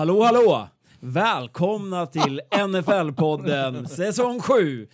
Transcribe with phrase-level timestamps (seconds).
[0.00, 0.68] Hallå, hallå!
[1.00, 4.88] Välkomna till NFL-podden säsong 7,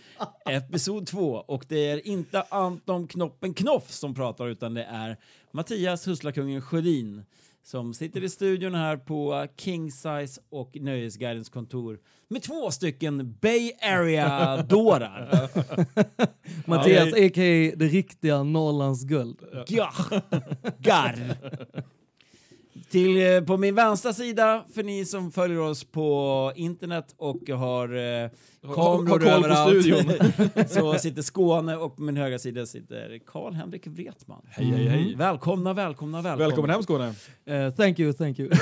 [0.49, 1.43] episod 2.
[1.47, 5.17] Och det är inte Anton Knoppen Knoff som pratar utan det är
[5.51, 7.23] Mattias Husslakungen Sjödin
[7.63, 13.71] som sitter i studion här på King Size och Nöjesguidens kontor med två stycken Bay
[13.81, 15.49] Area-dårar.
[16.69, 17.75] Mattias, a.k.a.
[17.77, 19.43] det riktiga Norrlands guld.
[19.67, 19.93] Ja,
[20.79, 21.37] garr.
[22.89, 27.87] Till, eh, på min vänstra sida, för ni som följer oss på internet och har
[27.87, 28.29] eh,
[28.61, 30.13] kameror koll på överallt, studion.
[30.67, 34.41] så sitter Skåne och på min högra sida sitter Karl-Henrik Wretman.
[34.49, 35.15] Hej, hej, hej.
[35.15, 36.47] Välkomna, välkomna, välkomna.
[36.47, 37.13] Välkommen hem Skåne.
[37.45, 38.49] Eh, thank you, thank you.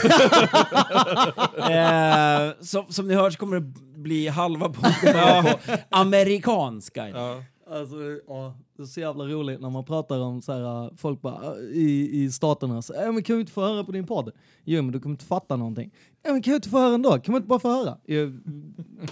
[1.56, 7.10] Eh, som, som ni hör så kommer det bli halva podden på amerikanska.
[7.10, 7.44] Ja.
[7.72, 7.96] Alltså,
[8.28, 11.60] ja, det är så jävla roligt när man pratar om så här, folk bara, äh,
[11.64, 14.32] i, i staterna, så, äh, men kan vi inte få höra på din podd?
[14.64, 15.92] Jo, men du kommer inte fatta någonting.
[16.24, 17.12] Ja, men kan vi inte få höra ändå?
[17.20, 17.98] Kan man inte bara få höra?
[18.06, 18.40] Jag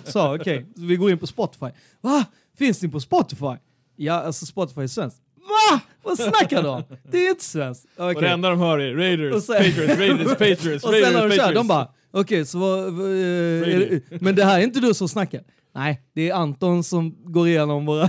[0.04, 1.66] sa okej, så vi går in på Spotify.
[2.02, 2.26] Va?
[2.58, 3.56] Finns ni på Spotify?
[3.96, 5.22] Ja, alltså Spotify är svenskt.
[5.36, 5.80] Va?
[6.04, 6.84] Vad snackar du om?
[7.12, 7.86] Det är inte svenskt.
[7.98, 8.16] Okej.
[8.16, 11.22] Och det enda de hör är Raiders, sen- Patriots, Raiders, Patriots, Och sen Raiders, när
[11.30, 11.54] de kör, Patriots.
[11.56, 13.80] de bara, okej, så vad, vad, eh, är
[14.10, 15.44] det- men det här är inte du som snackar.
[15.76, 18.08] Nej, det är Anton som går igenom våra...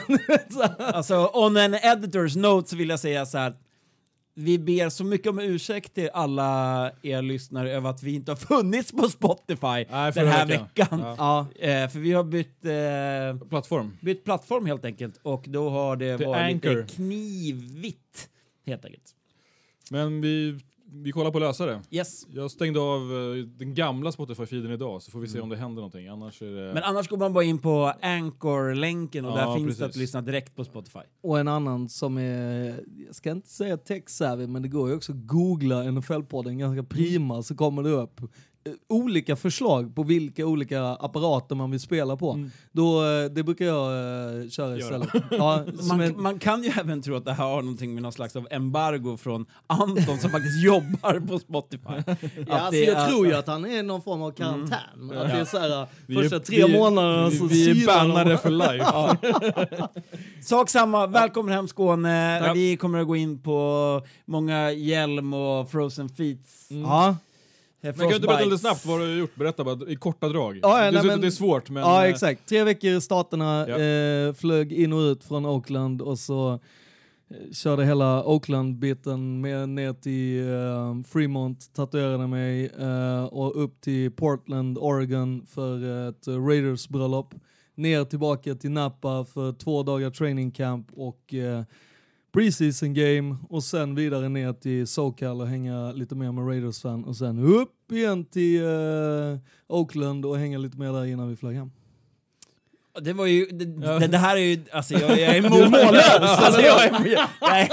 [0.50, 0.92] så här.
[0.92, 3.54] Alltså, on an editor's note så vill jag säga så här.
[4.37, 8.37] Vi ber så mycket om ursäkt till alla er lyssnare över att vi inte har
[8.37, 10.66] funnits på Spotify Nej, den förra här veckan.
[10.75, 11.00] veckan.
[11.00, 11.47] Ja.
[11.60, 13.97] ja, Eh, för vi har bytt, eh, Plattform.
[14.00, 16.71] bytt plattform helt enkelt och då har det Till varit Anchor.
[16.76, 18.28] lite knivigt
[18.66, 19.15] helt enkelt.
[19.91, 20.60] Men vi,
[21.03, 21.81] vi kollar på att lösa det.
[21.91, 22.27] Yes.
[22.31, 25.75] Jag stängde av eh, den gamla Spotify-feeden idag så får vi se om det händer
[25.77, 26.09] någonting.
[26.09, 26.75] Annars är det...
[26.75, 29.97] Men annars går man bara in på Anchor-länken och Ja, där finns det precis.
[29.97, 30.99] att lyssna direkt på Spotify.
[31.22, 35.12] och en annan som är, jag ska inte säga tech-savvy, men det går ju också
[35.12, 38.21] att googla NFL-podden ganska prima så kommer det upp
[38.88, 42.48] olika förslag på vilka olika apparater man vill spela på.
[42.72, 43.92] Då, eh, det brukar jag
[44.42, 45.08] eh, köra istället.
[45.30, 48.03] Ja, som en- Man, man kan ju även tro att det här har någonting med
[48.03, 52.12] någon slags av embargo från Anton som faktiskt jobbar på Spotify.
[52.48, 54.78] Ja, alltså det jag är- tror ju att han är någon form av karantän.
[55.16, 57.86] Att det är så här, Vi första är- tre vi månaderna vi, så vi är
[57.86, 59.88] bannade för life.
[60.42, 62.53] Sak samma, välkommen hem Skåne.
[62.54, 66.66] Vi kommer att gå in på många hjälm och frozen feets.
[66.70, 67.14] Ja, eh,
[67.91, 69.34] Men kan du inte berätta lite snabbt vad du har gjort?
[69.37, 70.59] Berätta bara i korta drag.
[70.62, 71.83] Ja, ja, det, nej, är- men- det är svårt men...
[71.83, 72.49] ja eh, exakt.
[72.49, 73.78] Tre veckor i Staterna, Ja.
[73.78, 79.93] eh, flög in och ut från Oakland och så eh, körde hela Oakland-biten med ner
[79.93, 87.34] till eh, Fremont, tatuerade mig eh, och upp till Portland, Oregon för ett eh, Raiders-bröllop.
[87.77, 91.62] Ner tillbaka till Napa för två dagar training camp och eh,
[92.34, 97.17] preseason game och sen vidare ner till SoCal och hänga lite mer med Raiders-fan och
[97.17, 101.71] sen upp igen till uh, Oakland och hänga lite mer där innan vi flög hem.
[103.03, 103.99] Det var ju, det, Ja.
[104.09, 106.05] det, här är ju, alltså jag, jag är mållös!
[106.21, 107.06] alltså, jag, är,
[107.41, 107.69] jag, är,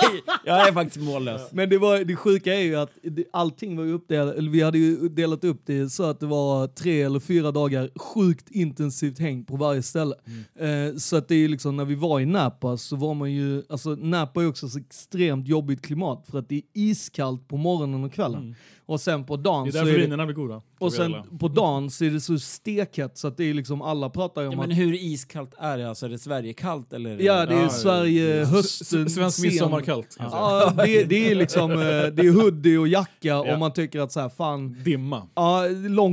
[0.46, 1.42] jag är faktiskt mållös.
[1.52, 4.62] Men det, var, det sjuka är ju att det, allting var ju uppdelat, eller vi
[4.62, 9.20] hade ju delat upp det så att det var tre eller fyra dagar sjukt intensivt
[9.20, 10.16] häng på varje ställe.
[10.60, 13.31] Eh, så att det är ju liksom, när vi var i Napa så var man
[13.31, 17.48] ju, alltså Napa är ju också så extremt jobbigt klimat för att det är iskallt
[17.48, 18.56] på morgonen och kvällen.
[18.86, 20.62] Och sen på dagen Det är så därför är det, vinerna blir goda.
[20.80, 24.10] och sen på dagen så är det så stekhett så att det är liksom, alla
[24.10, 25.90] pratar ju om Ja, men att hur iskallt är det?
[25.90, 27.19] Alltså är det Sverige-kallt eller?
[27.19, 30.16] Ja, det är Ja, Sverige, hösten, s- Svensk midsommarkallt.
[30.19, 33.54] Ja, det, det är liksom, eh, det är hoodie och jacka Ja.
[33.54, 35.28] och man tycker att så här, fan, Dimma.
[35.36, 35.63] ja,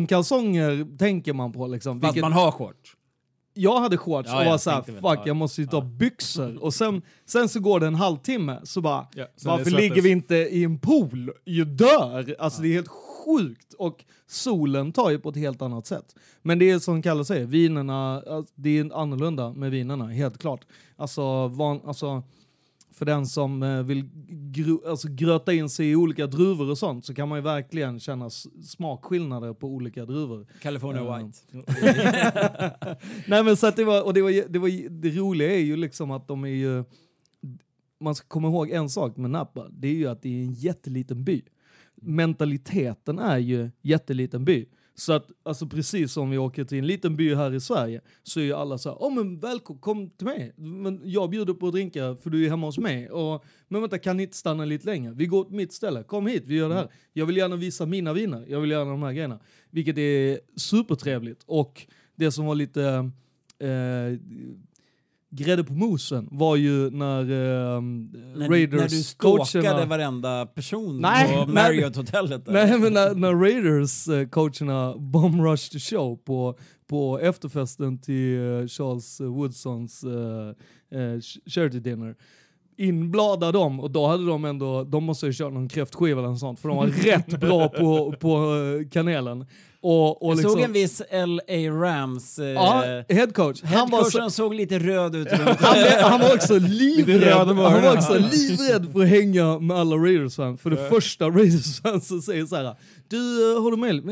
[0.09, 2.01] långkalsonger tänker man på liksom.
[2.01, 2.91] Fast Vilket, man har shorts.
[3.55, 5.23] jag hade shorts Ja, och var såhär, fuck ja.
[5.27, 6.63] jag måste ju ta byxor.
[6.63, 10.35] Och sen, sen så går det en halvtimme, så bara, Ja, varför ligger vi inte
[10.37, 11.31] i en pool?
[11.45, 12.37] Jag dör!
[12.39, 12.89] Alltså det är helt
[13.29, 16.15] sjukt och solen tar ju på ett helt annat sätt.
[16.43, 20.67] Men det är som Kalle säger, vinerna, alltså, det är annorlunda med vinerna, helt klart.
[20.97, 22.23] Alltså, van, alltså
[22.91, 27.05] för den som eh, vill gru, alltså gröta in sig i olika druvor och sånt
[27.07, 28.31] så kan man ju verkligen känna
[28.65, 30.47] smakskillnader på olika druvor.
[30.63, 31.17] California Ja.
[31.17, 31.39] White.
[33.27, 35.77] Nej men så att det var, och det var, det var, det roliga är ju
[35.77, 36.85] liksom att de är ju,
[38.01, 40.53] man ska komma ihåg en sak med Napa, det är ju att det är en
[40.53, 41.43] jätteliten by.
[42.03, 44.67] Mentaliteten är ju jätteliten by.
[44.95, 48.41] Så att, alltså precis som vi åker till en liten by här i Sverige, så
[48.41, 50.53] är ju alla så här, åh men välkommen, kom till mig.
[50.57, 53.11] Men jag bjuder på att dricka för du är hemma hos mig.
[53.11, 55.13] Och, men vänta, kan ni inte stanna lite längre?
[55.13, 56.89] Vi går till mitt ställe, kom hit, vi gör det här.
[57.13, 59.41] Jag vill gärna visa mina viner, jag vill göra de här grejerna.
[59.71, 61.43] Vilket är supertrevligt.
[61.47, 63.11] Och det som var lite
[63.59, 64.19] eh,
[65.31, 71.01] grädde på mosen var ju när eh, När, Raiders när du stalkade coacherna- varenda person
[71.01, 71.53] Nej, på.
[71.53, 72.43] Marriott-hotellet.
[72.47, 76.59] Nej men när, när Raiders eh, coacherna bomb rush the show på,
[76.89, 82.15] på efterfesten till eh, Charles Woodsons eh, eh, charity dinner.
[82.77, 86.39] Inbladade dem och då hade de ändå, de måste ju köra någon kräftskiva eller något
[86.41, 89.47] sånt för de var rätt bra på, på eh, kanelen.
[89.81, 91.71] Och, och Jag liksom, såg en viss L.A.
[91.71, 92.39] Rams...
[92.39, 93.63] Eh, ja, headcoach.
[93.63, 95.33] Han var, så, såg lite röd ut.
[95.33, 95.49] han,
[96.01, 100.61] han var också livrädd, han var också livrädd för att hänga med alla Raiders-fans.
[100.61, 102.77] För det första Raiders-fansen säger så här.
[103.09, 104.05] Du, eh, har du, möjligt,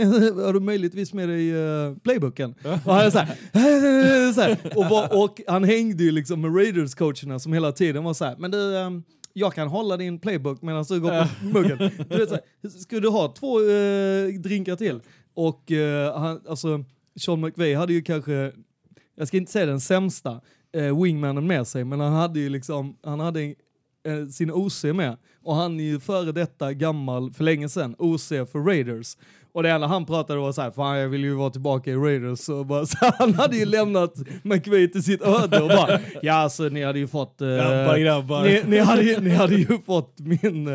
[0.45, 2.55] har du möjligtvis med dig uh, playbooken?
[2.85, 4.57] Och han är så här, så här.
[4.77, 8.37] Och, var, och han hängde ju liksom med Raiders-coacherna som hela tiden var så här.
[8.39, 9.03] Men du, ehm,
[9.39, 11.79] jag kan hålla din playbook medan du går på muggen.
[12.09, 15.01] Du vet, så här, ska du ha två eh, drinkar till?
[15.37, 16.85] Och eh, han, alltså,
[17.21, 18.53] Sean McVay hade ju kanske,
[19.15, 20.41] jag ska inte säga den sämsta
[20.73, 23.55] eh, wingmanen med sig, men han hade ju liksom, han hade
[24.07, 25.17] eh, sin OC med.
[25.43, 29.17] Och han är ju före detta gammal, för länge sedan, OC för Raiders.
[29.53, 31.95] Och det enda han pratade var så här, fan jag vill ju vara tillbaka i
[31.95, 32.39] Raiders.
[32.41, 36.63] Så bara, så han hade ju lämnat McVay till sitt öde och bara, ja alltså
[36.63, 37.41] ni hade ju fått...
[37.41, 38.43] Eh, Grabbar, grabbar.
[38.45, 40.69] Ni, ni, hade, ju- ni hade ju fått min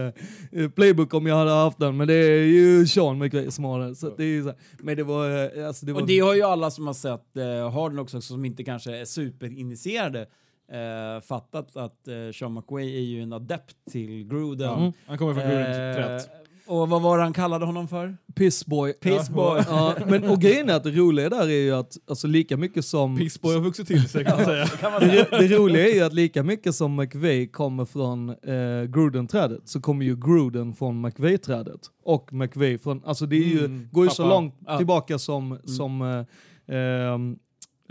[0.51, 3.79] eh, playbook om jag hade haft den, men det är ju Sean McVay som har
[3.79, 3.95] den.
[3.95, 5.57] Så det är ju så här, men det var...
[5.59, 8.21] eh, Alltså, det var Och det har ju alla som har sett uh, Harden också,
[8.21, 10.25] som inte kanske är superinitierade,
[10.71, 14.79] eh, fattat att uh, Sean McWay är ju en adept till Gruden.
[14.79, 14.91] Mm.
[15.05, 16.21] Han kommer från Gruden Eh,
[16.67, 18.17] och vad var det han kallade honom för?
[18.35, 18.93] Pissboy.
[18.93, 19.61] Pissboy.
[19.67, 22.85] Ja, men och grejen är att det roliga där är ju att alltså, lika mycket
[22.85, 23.17] som...
[23.17, 24.65] Pissboy har vuxit till sig kan man säga.
[24.99, 29.81] Det, det roliga är ju att lika mycket som McVeigh kommer från eh, Gruden-trädet så
[29.81, 31.81] kommer ju Gruden från McVeigh-trädet.
[32.03, 34.35] Och McVeigh från, alltså det är ju, Mm, går ju så pappa.
[34.35, 34.77] långt Ja.
[34.77, 37.17] tillbaka som, som eh, eh,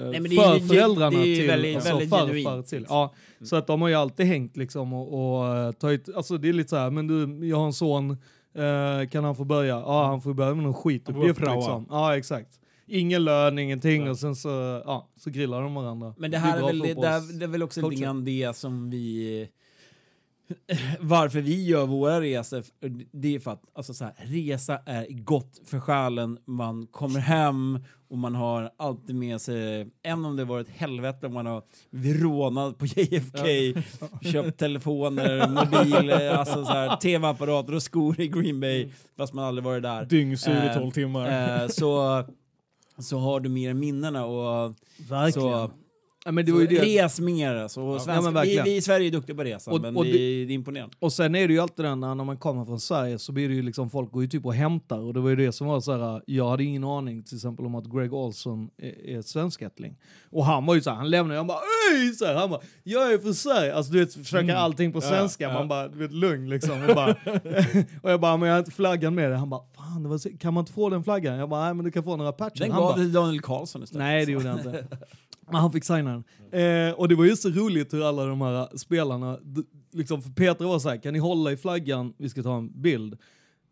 [0.04, 2.78] Nej, men det är för föräldrarna det är till, väldigt- alltså väldigt farfar genuint, till.
[2.78, 2.96] liksom.
[2.96, 3.14] Ja,
[3.46, 6.52] så att de har ju alltid hängt liksom och, och eh, tagit, alltså det är
[6.52, 8.10] lite så här, men du, jag har en son,
[8.54, 9.74] eh, kan han få börja?
[9.74, 11.86] Ja, han får börja med någon skituppgift liksom.
[11.90, 12.60] Ja, exakt.
[12.86, 16.14] Ingen lön, ingenting och sen så, ja, så grillar de varandra.
[16.18, 18.24] Men det här är bra väl, det, det, är, det är väl också lite grann
[18.24, 19.48] det som vi...
[21.00, 22.64] Varför vi gör våra resor,
[23.12, 26.38] det är för att alltså så här, resa är gott för själen.
[26.44, 27.78] Man kommer hem
[28.10, 31.62] och man har alltid med sig, även om det var ett helvete om man har
[32.22, 33.44] rånad på JFK,
[34.22, 39.64] köpt telefoner, mobil, alltså så här, tv-apparater och skor i Green Bay, fast man aldrig
[39.64, 40.04] varit där.
[40.04, 41.60] Dyngsur i Eh, 12 timmar.
[41.62, 42.24] Eh, så,
[42.98, 44.74] så har du mer minnena och
[45.08, 45.32] Verkligen.
[45.48, 45.70] så,
[46.24, 46.80] ja, men det var ju det.
[46.80, 47.80] res mer alltså.
[47.80, 50.18] Ja, svenska, vi, vi i Sverige är duktiga på resa, Och- men och det, det-
[50.18, 50.96] det är imponerande.
[50.98, 53.54] Och sen är det ju alltid den när man kommer från Sverige så blir det
[53.54, 55.80] ju liksom, folk går ju typ och hämtar och det var ju det som var
[55.80, 56.22] så här.
[56.26, 59.96] jag hade ingen aning till exempel om att Greg Olson är, är svenskättling.
[60.30, 61.58] Och han var ju så här, han lämnade, han bara
[61.94, 62.12] Öj!
[62.12, 63.74] Så här, han bara, jag är från Sverige.
[63.74, 65.52] Alltså du vet, försöker allting på svenska, ja.
[65.52, 66.82] man bara, du vet, lugn liksom.
[66.88, 67.10] Och, bara,
[68.02, 69.38] och jag bara, men jag har inte flaggan med dig.
[69.38, 71.34] Han bara, fan, var, så- kan man inte få den flaggan?
[71.38, 72.58] Jag bara, nej men du kan få några patcher.
[72.58, 73.98] Den han gav bara, till Daniel Karlsson istället.
[74.04, 74.86] Nej, det gjorde jag inte.
[75.52, 76.88] Men han fick signa den.
[76.88, 79.38] Eh, och det var ju så roligt hur alla de här spelarna,
[79.92, 82.82] liksom för Peter var så här, kan ni hålla i flaggan, vi ska ta en
[82.82, 83.18] bild.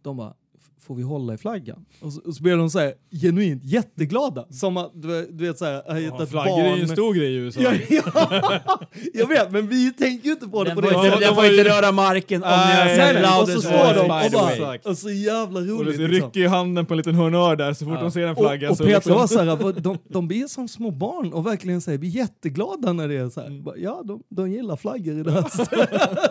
[0.03, 0.48] De bara, "F-
[0.81, 1.85] får vi hålla i flaggan?
[2.01, 2.93] Och så, och så blev de så här
[3.23, 4.45] genuint jätteglada.
[4.51, 6.79] Som att, du, du vet så här, har gett Ja, ett flaggor är ju en
[6.87, 6.89] barn.
[6.97, 7.61] stor grej i USA.
[7.61, 8.81] Ja, ja,
[9.15, 11.21] jag vet, men vi tänker ju inte på det Den på det sättet.
[11.21, 14.09] den får inte röra marken om ni har Nej, sett och så står de och
[14.09, 15.97] bara, och så jävla Och roligt.
[15.99, 16.27] det liksom.
[16.27, 18.69] rycker ju handen på en liten honnör där så fort de ser en flagga.
[18.69, 21.81] Och, och så Peter liksom- var såhär, de, de blir som små barn och verkligen
[21.81, 23.47] säger, vi är jätteglada när det är såhär.
[23.49, 23.65] Mm.
[23.77, 26.29] Ja, de, de gillar flaggor i det här stället.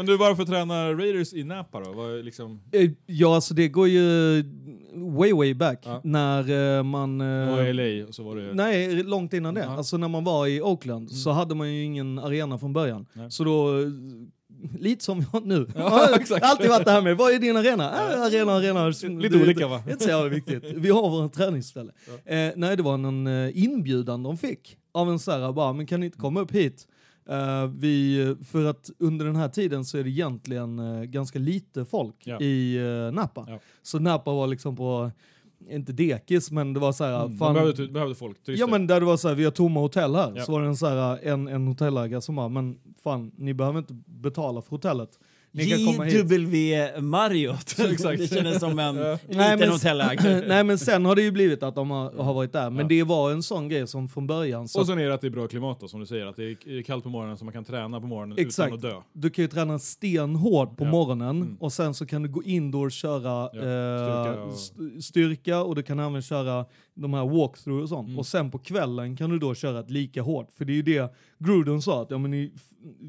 [0.00, 1.92] Men du, varför tränar Raiders i Napa då?
[1.92, 4.42] Vad är liksom, Eh, Ja, alltså det går ju
[4.94, 5.82] way, way back.
[5.84, 6.00] Ja.
[6.04, 7.18] När eh, man...
[7.18, 8.54] det var i LA och så var det...
[8.54, 9.60] Nej, långt innan det.
[9.60, 9.76] Ja.
[9.76, 13.06] Alltså när man var i Oakland så hade man ju ingen arena från början.
[13.12, 13.30] Nej.
[13.30, 13.88] Så då eh,
[14.78, 15.66] lite som jag nu.
[15.74, 16.44] Ja, exakt.
[16.44, 18.12] alltid varit det här med, vad är din arena?
[18.14, 18.88] Äh, arena, arena.
[18.88, 19.82] Lite Det är olika, va?
[19.90, 20.64] Inte så viktigt.
[20.64, 21.92] Vi har vårt träningsställe.
[22.24, 26.00] Eh, nej, det var eh, inbjudan de fick av en så här, bara, men kan
[26.00, 26.86] ni inte komma upp hit?
[27.30, 31.84] Eh, vi, för att under den här tiden så är det egentligen eh, ganska lite
[31.84, 32.40] folk Ja.
[32.40, 33.46] i uh, Napa.
[33.48, 33.58] Ja.
[33.82, 35.10] Så Napa var liksom på,
[35.70, 38.66] inte dekis, men det var så här, Mm, fan, de behövde, behövde folk, turister.
[38.66, 40.32] Ja men där det var så här, vi har tomma hotell här.
[40.36, 40.44] Ja.
[40.44, 43.78] Så var det en, så här, en, en hotellägare som bara, men fan, ni behöver
[43.78, 45.10] inte betala för hotellet.
[45.52, 47.78] JW Marriott.
[47.92, 48.18] Exakt.
[48.18, 49.12] det kändes som en Ja.
[49.28, 50.44] liten Nej, hotellägare.
[50.48, 52.70] Nej men sen har det ju blivit att de har, har varit där.
[52.70, 52.88] Men Ja.
[52.88, 54.68] det var en sån grej som från början.
[54.68, 56.26] Så och sen är det att det är bra klimat då, som du säger.
[56.26, 58.68] Att det är kallt på morgonen så man kan träna på morgonen Exakt.
[58.74, 59.00] utan att dö.
[59.12, 60.90] du kan ju träna stenhårt på Ja.
[60.90, 61.56] morgonen Mm.
[61.60, 63.60] och sen så kan du gå indoors köra Ja,
[64.48, 66.64] eh, styrka styrka och du kan även köra
[66.94, 68.06] de här walkthrough och sånt.
[68.08, 68.18] Mm.
[68.18, 70.48] Och sen på kvällen kan du då köra ett lika hårt.
[70.58, 72.52] För det är ju det Gruden sa att ja, men i,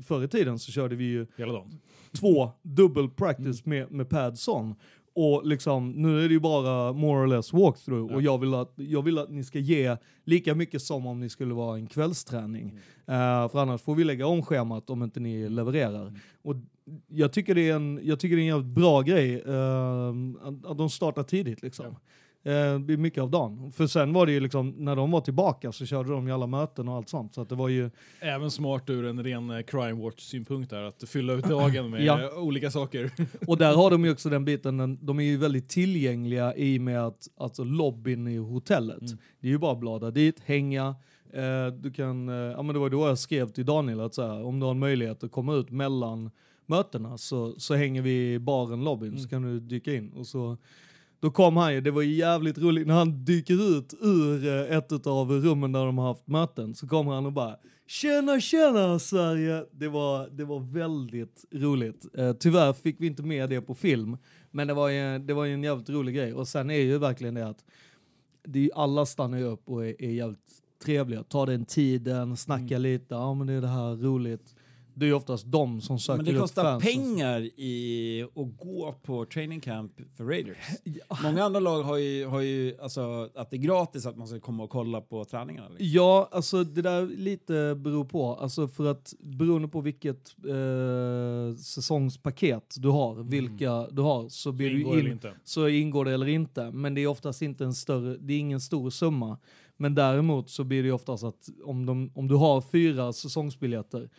[0.08, 1.80] förr i tiden så körde vi ju Hela dagen.
[2.20, 4.76] Två dubbel practice med, med pads on.
[5.14, 8.16] Och liksom, nu är det ju bara more or less walkthrough Ja.
[8.16, 11.30] och jag vill, att, jag vill att ni ska ge lika mycket som om ni
[11.30, 12.80] skulle vara en kvällsträning.
[13.08, 16.20] Eh, för annars får vi lägga om schemat om inte ni levererar.
[16.42, 16.56] Och
[17.08, 20.08] jag tycker det är en, jag tycker det är en bra grej eh,
[20.42, 21.96] att, att de startar tidigt liksom.
[22.44, 23.72] Eh, mycket av dagen.
[23.72, 26.48] För sen var det ju liksom, när de var tillbaka så körde de ju alla
[26.48, 27.36] möten och allt sånt.
[27.36, 31.04] Så att det var ju, Även smart ur en ren eh, crime watch-synpunkt där, att
[31.10, 32.30] fylla ut dagen med Ja.
[32.38, 33.12] olika saker.
[33.48, 36.82] Och där har de ju också den biten, de är ju väldigt tillgängliga i och
[36.82, 39.02] med att alltså lobbyn i hotellet.
[39.02, 39.18] Mm.
[39.40, 40.96] Det är ju bara att bladra dit, hänga.
[41.34, 44.22] Eh, du kan, eh, ja men det var då jag skrev till Daniel att så
[44.28, 46.32] här, om du har en möjlighet att komma ut mellan
[46.66, 49.20] mötena så, så hänger vi i baren, lobbyn, Mm.
[49.20, 50.12] så kan du dyka in.
[50.14, 50.58] Och så,
[51.22, 55.08] då kom han ju, det var jävligt roligt, när han dyker ut ur eh, ett
[55.08, 57.56] av rummen där de har haft möten så kommer han och bara
[57.88, 59.66] Tjena tjena Sverige!
[59.72, 62.06] Det var, det var väldigt roligt.
[62.18, 64.18] Eh, tyvärr fick vi inte med det på film,
[64.52, 66.34] men det var, ju, det var ju en jävligt rolig grej.
[66.34, 67.66] Och sen är ju verkligen det att
[68.44, 71.24] det är ju, alla stannar ju upp och är, är jävligt trevliga.
[71.24, 74.56] Tar den tiden, snackar lite, ja men det är det här roligt.
[75.02, 78.96] Det är ju oftast de som söker Men det upp kostar pengar i att gå
[79.04, 80.58] på training camp för Raiders.
[81.24, 84.40] Många andra lag har ju, har ju alltså, att det är gratis att man ska
[84.40, 85.70] komma och kolla på träningarna.
[85.70, 85.88] Liksom.
[85.88, 88.36] Ja, alltså det där lite beror på.
[88.36, 94.70] Alltså för att beroende på vilket eh, säsongspaket du har, vilka du har, så blir
[94.70, 95.34] du Ingår eller in, inte.
[95.44, 96.72] så ingår det eller inte.
[96.72, 99.38] Men det är oftast inte en större, det är ingen stor summa.
[99.78, 104.10] Men däremot så blir det ju oftast att om, de, om du har fyra säsongsbiljetter,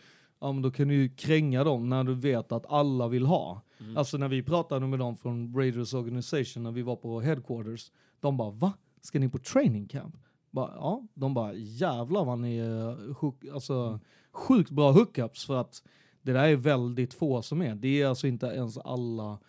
[0.43, 3.61] ja men då kan du ju kränga dem när du vet att alla vill ha.
[3.95, 8.37] Alltså när vi pratade med dem från Raiders Organization när vi var på headquarters, de
[8.37, 8.73] bara va?
[9.01, 10.15] Ska ni på training camp?
[10.51, 13.99] Bara, ja, de bara jävlar vad ni är hook, alltså,
[14.31, 15.83] sjukt bra hookups för att
[16.21, 17.75] det där är väldigt få som är.
[17.75, 19.39] Det är alltså inte ens alla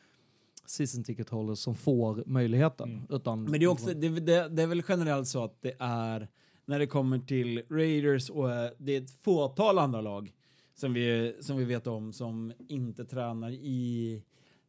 [0.67, 3.07] season ticket holders som får möjligheten.
[3.11, 6.29] Utan Men det är, också, det, det, det är väl generellt så att det är,
[6.65, 10.33] när det kommer till Raiders och eh, det är ett fåtal andra lag
[10.75, 14.23] som vi, som vi vet om som inte tränar i,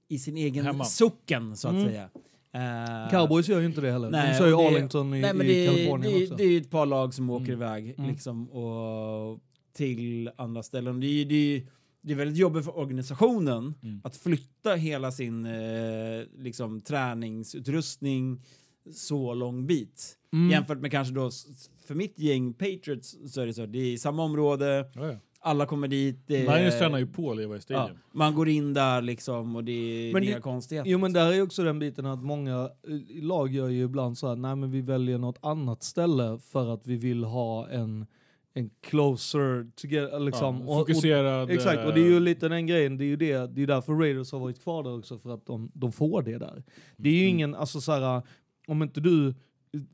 [0.08, 0.86] i sin egen Hemma.
[0.86, 1.86] socken så att Mm.
[1.88, 2.10] säga.
[2.54, 4.10] Eh, Cowboys gör ju inte det heller.
[4.12, 6.36] Nej, de kör ju det- Arlington i, nej, men i det, Kalifornien det, också.
[6.36, 7.58] det är ju ett par lag som åker Mm.
[7.62, 8.10] iväg Mm.
[8.12, 9.40] liksom, och
[9.74, 11.00] till andra ställen.
[11.00, 11.68] Det är, det är,
[12.02, 14.02] det är väldigt jobbigt för organisationen Mm.
[14.04, 18.42] att flytta hela sin eh, liksom, träningsutrustning
[18.94, 20.18] så lång bit.
[20.34, 20.52] Mm.
[20.52, 21.32] Jämfört med kanske då,
[21.88, 25.18] för mitt gäng Patriots så är det så, det är i samma område, Ja, ja.
[25.46, 26.20] Alla kommer dit.
[26.28, 27.98] Det är, Niners tränar ju på Levi ja, Stadium.
[28.12, 29.72] Man går in där liksom och det
[30.10, 30.90] är Men inga det- konstigheter.
[30.92, 34.18] Jo men där är ju också den biten att många eh, lag gör ju ibland
[34.18, 38.06] så här, nej men vi väljer något annat ställe för att vi vill ha en,
[38.54, 40.56] en closer together, liksom.
[40.56, 41.50] ja, Och- och- fokuserad...
[41.50, 43.68] Exakt, och det är ju eh, lite den grejen, det är ju det, det är
[43.68, 46.64] därför Raiders har varit kvar där också, för att de, de får det där.
[46.98, 47.30] Det är ju Mm.
[47.36, 48.22] ingen, alltså så här,
[48.68, 49.34] om inte du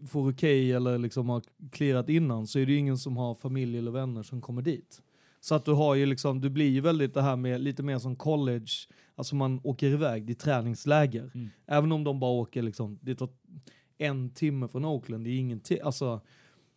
[0.09, 1.41] får okej eller liksom har
[1.71, 5.01] clearat innan så är det ju ingen som har familj eller vänner som kommer dit.
[5.43, 7.97] Så att du har ju liksom, du blir ju väldigt det här med lite mer
[7.97, 8.71] som college,
[9.15, 11.31] alltså man åker iväg, det är träningsläger.
[11.33, 11.49] Mm.
[11.67, 13.29] Även om de bara åker liksom, det tar
[13.97, 16.21] en timme från Oakland, det är ingenting, alltså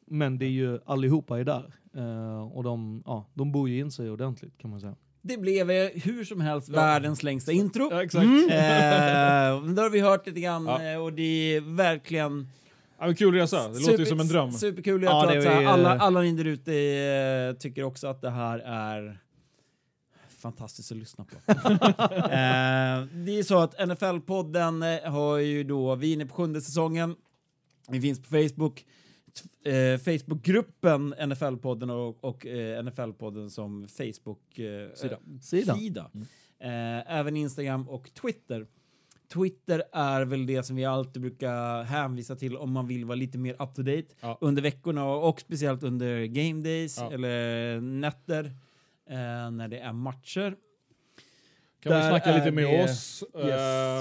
[0.07, 1.75] men det är ju allihopa är där.
[1.97, 4.97] Eh, och de, ja, de bor ju in sig ordentligt kan man säga.
[5.23, 7.89] Det blev eh, hur som helst världens längsta intro.
[7.91, 8.25] Ja, exakt.
[8.25, 8.45] Mm.
[8.45, 10.83] Eh, men det har vi hört lite grann Ja.
[10.93, 11.23] eh, och det
[11.57, 12.49] är verkligen
[13.07, 13.69] Ja, kul resa.
[13.69, 14.53] Det låter ju som en dröm.
[14.53, 15.03] Superkul.
[15.03, 18.31] Jag Ja, tror att är- alla, alla ni där ute eh, tycker också att det
[18.31, 19.19] här är
[20.29, 21.37] fantastiskt att lyssna på.
[21.53, 21.55] eh,
[23.25, 27.17] det är så att NFL-podden eh, har ju då, vi är inne på sjunde säsongen.
[27.89, 28.87] Vi finns på Facebook,
[29.65, 35.19] eh, Facebookgruppen NFL-podden och, och eh, NFL-podden som Facebook-sida.
[35.43, 35.75] Sida.
[35.77, 36.11] sida.
[36.61, 38.67] Eh, även Instagram och Twitter.
[39.35, 43.39] Twitter är väl det som vi alltid brukar hänvisa till om man vill vara lite
[43.39, 44.39] mer up to date Ja.
[44.41, 47.13] under veckorna och, speciellt under game days Ja.
[47.13, 48.45] eller nätter
[49.11, 50.57] eh, när det är matcher.
[51.81, 53.51] Kan vi Där snacka är lite med det- oss Yes.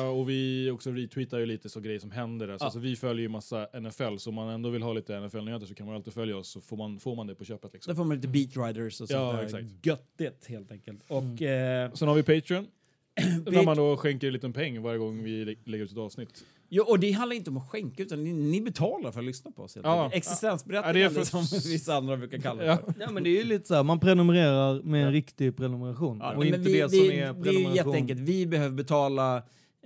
[0.01, 2.47] eh, och vi också retweetar ju lite så grejer som händer.
[2.47, 2.67] Alltså, Ja.
[2.67, 5.73] alltså, vi följer ju massa NFL, så om man ändå vill ha lite NFL-nyheter så
[5.75, 7.73] kan man alltid följa oss så får man, får man det på köpet.
[7.73, 7.91] Liksom.
[7.91, 9.85] Där får man lite beat riders och sånt Ja, där exakt.
[9.85, 10.99] göttigt helt enkelt.
[11.07, 12.67] Och eh, Sen har vi Patreon,
[13.45, 15.97] vi- där man då skänker en liten peng varje gång vi lä- lägger ut ett
[15.97, 16.43] avsnitt.
[16.69, 19.51] Ja, och det handlar inte om att skänka, utan ni, ni betalar för att lyssna
[19.51, 19.77] på oss.
[19.83, 20.09] Ja.
[20.13, 22.77] Existensberättigande, Ja, det är för- som vissa andra brukar kalla det Ja.
[22.77, 22.93] för.
[22.99, 25.11] Ja men det är ju lite så här, man prenumererar med en Ja.
[25.13, 26.17] riktig prenumeration.
[26.21, 27.75] Ja, och men inte vi, det som vi, är Det är ju prenumeration.
[27.75, 28.19] jätteenkelt.
[28.19, 29.37] Vi behöver betala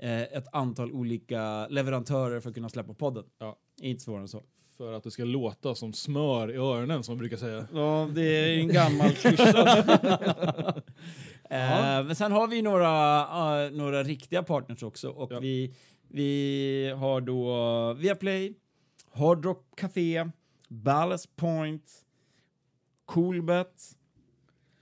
[0.01, 3.23] eh, ett antal olika leverantörer för att kunna släppa podden.
[3.39, 3.57] Ja.
[3.81, 4.43] Inte svårare än så.
[4.77, 7.67] För att det ska låta som smör i öronen som man brukar säga.
[7.73, 9.83] Ja, det är en gammal klyscha.
[11.49, 13.19] eh, men sen har vi några,
[13.65, 15.09] eh, några riktiga partners också.
[15.09, 15.39] Och Ja.
[15.39, 15.73] vi,
[16.07, 18.53] vi har då Viaplay,
[19.11, 20.29] Hard Rock Café,
[20.69, 21.91] Ballast Point,
[23.05, 23.95] Coolbet,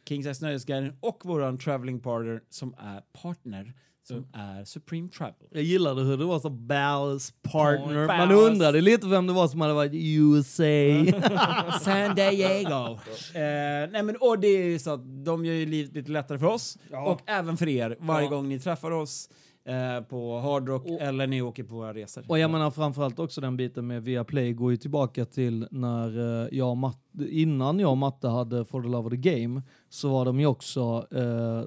[0.07, 3.73] Kings Nöjesguiden och våran traveling partner som är partner
[4.07, 5.33] som är Supreme Travel.
[5.51, 8.07] Jag gillade hur det var så Ballast partner.
[8.07, 10.63] Man undrade lite vem det var som hade varit i USA.
[11.81, 12.69] San Diego.
[13.33, 16.39] eh, nej men, och det är ju så att de gör ju livet lite lättare
[16.39, 18.29] för oss och även för er varje Ja.
[18.29, 19.29] gång ni träffar oss
[19.67, 22.23] eh, på Hard Rock Och- eller ni åker på våra resor.
[22.27, 26.47] Och jag menar framförallt också den biten med Viaplay går ju tillbaka till när eh,
[26.51, 30.09] jag och Matte, innan jag och Matte hade For the Love of the Game så
[30.09, 31.63] var de ju också eh,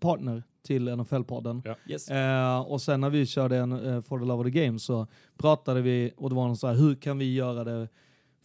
[0.00, 1.62] partner till NFL-podden.
[1.64, 1.74] Ja.
[1.88, 2.08] Yes.
[2.08, 5.06] Eh, och sen när vi körde en eh, For the Love of the Game så
[5.38, 7.88] pratade vi och det var någon så här, hur kan vi göra det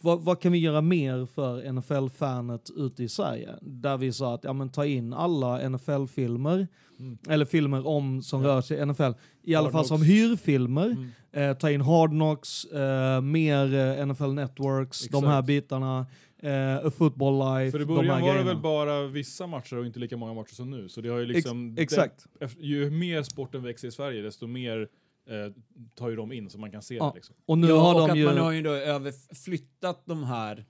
[0.00, 3.54] vad, vad kan vi göra mer för NFL-fanet ute i Sverige?
[3.60, 6.66] Där vi sa att ja, men ta in alla NFL-filmer,
[7.00, 7.18] Mm.
[7.28, 8.48] eller filmer om som Ja.
[8.48, 9.12] rör sig NFL,
[9.50, 10.86] i alla Hard fall som hyrfilmer.
[10.86, 11.10] Mm.
[11.32, 15.46] Eh, ta in Hard Knocks, eh, mer eh, NFL Networks, de här Exakt.
[15.46, 16.06] bitarna,
[16.42, 18.50] eh, A Football Life, För i de början här var det grejerna.
[18.52, 20.88] väl bara vissa matcher och inte lika många matcher som nu.
[20.88, 21.72] Så det har ju liksom...
[21.78, 22.26] Ex- exakt.
[22.40, 24.80] Det, ju mer sporten växer i Sverige, desto mer
[25.28, 25.52] eh,
[25.94, 27.04] tar ju de in så man kan se Ja.
[27.10, 27.16] det.
[27.16, 27.36] Liksom.
[27.46, 28.24] Och nu ja, har och de att ju...
[28.24, 30.64] man har ju då överflyttat de här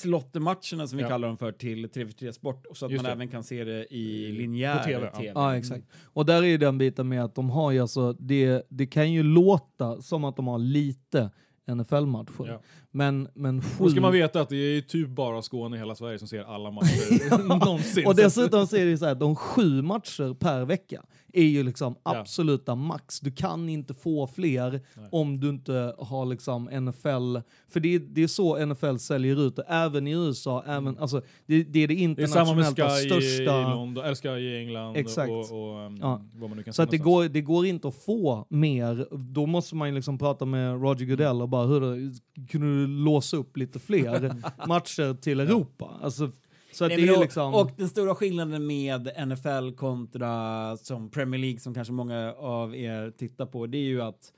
[0.00, 1.08] slottermatcherna som vi Ja.
[1.08, 3.12] kallar dem för till TV3 Sport så att Just man det.
[3.14, 5.26] även kan se det i På linjär TV, TV.
[5.26, 5.32] ja.
[5.34, 5.84] Ja, exakt.
[6.04, 9.12] Och där är ju den biten med att de har ju alltså, det, det kan
[9.12, 11.30] ju låta som att de har lite
[11.66, 12.46] NFL-matcher.
[12.46, 12.60] Ja.
[12.94, 13.90] Men, men Då sju...
[13.90, 16.70] ska man veta att det är typ bara Skåne i hela Sverige som ser alla
[16.70, 18.06] matcher någonsin.
[18.06, 21.02] Och dessutom så är det så här, de sju matcher per vecka
[21.32, 22.16] är ju liksom Ja.
[22.16, 23.20] absoluta max.
[23.20, 25.08] Du kan inte få fler Nej.
[25.12, 27.36] om du inte har liksom NFL.
[27.72, 30.64] För det är, det är så NFL säljer ut det, även i USA.
[30.66, 32.14] Även, alltså, det, det är det Mm.
[32.14, 33.60] det är samma med internationellt Sky största...
[33.60, 35.30] i London, eller Sky i England Exakt.
[35.30, 36.22] och, och um, Ja.
[36.34, 39.06] vad man nu kan Så att det går, det går inte att få mer.
[39.32, 42.12] Då måste man ju liksom prata med Roger Goodell och bara hur
[42.48, 44.34] kunde du låsa upp lite fler
[44.68, 45.98] matcher till Europa?
[46.02, 46.30] Alltså,
[46.72, 47.54] så Nej, det är och, liksom...
[47.54, 53.10] och den stora skillnaden med NFL kontra som Premier League som kanske många av er
[53.10, 54.32] tittar på, det är ju att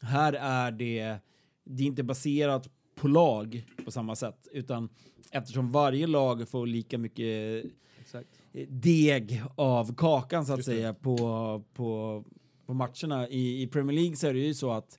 [0.00, 1.16] här är det,
[1.64, 4.88] det är inte baserat på lag på samma sätt, utan
[5.30, 7.64] eftersom varje lag får lika mycket
[8.00, 8.28] Exakt.
[8.68, 10.74] deg av kakan så att Just det.
[10.74, 12.24] säga på, på,
[12.66, 13.28] på matcherna.
[13.28, 14.98] I, I Premier League så är det ju så att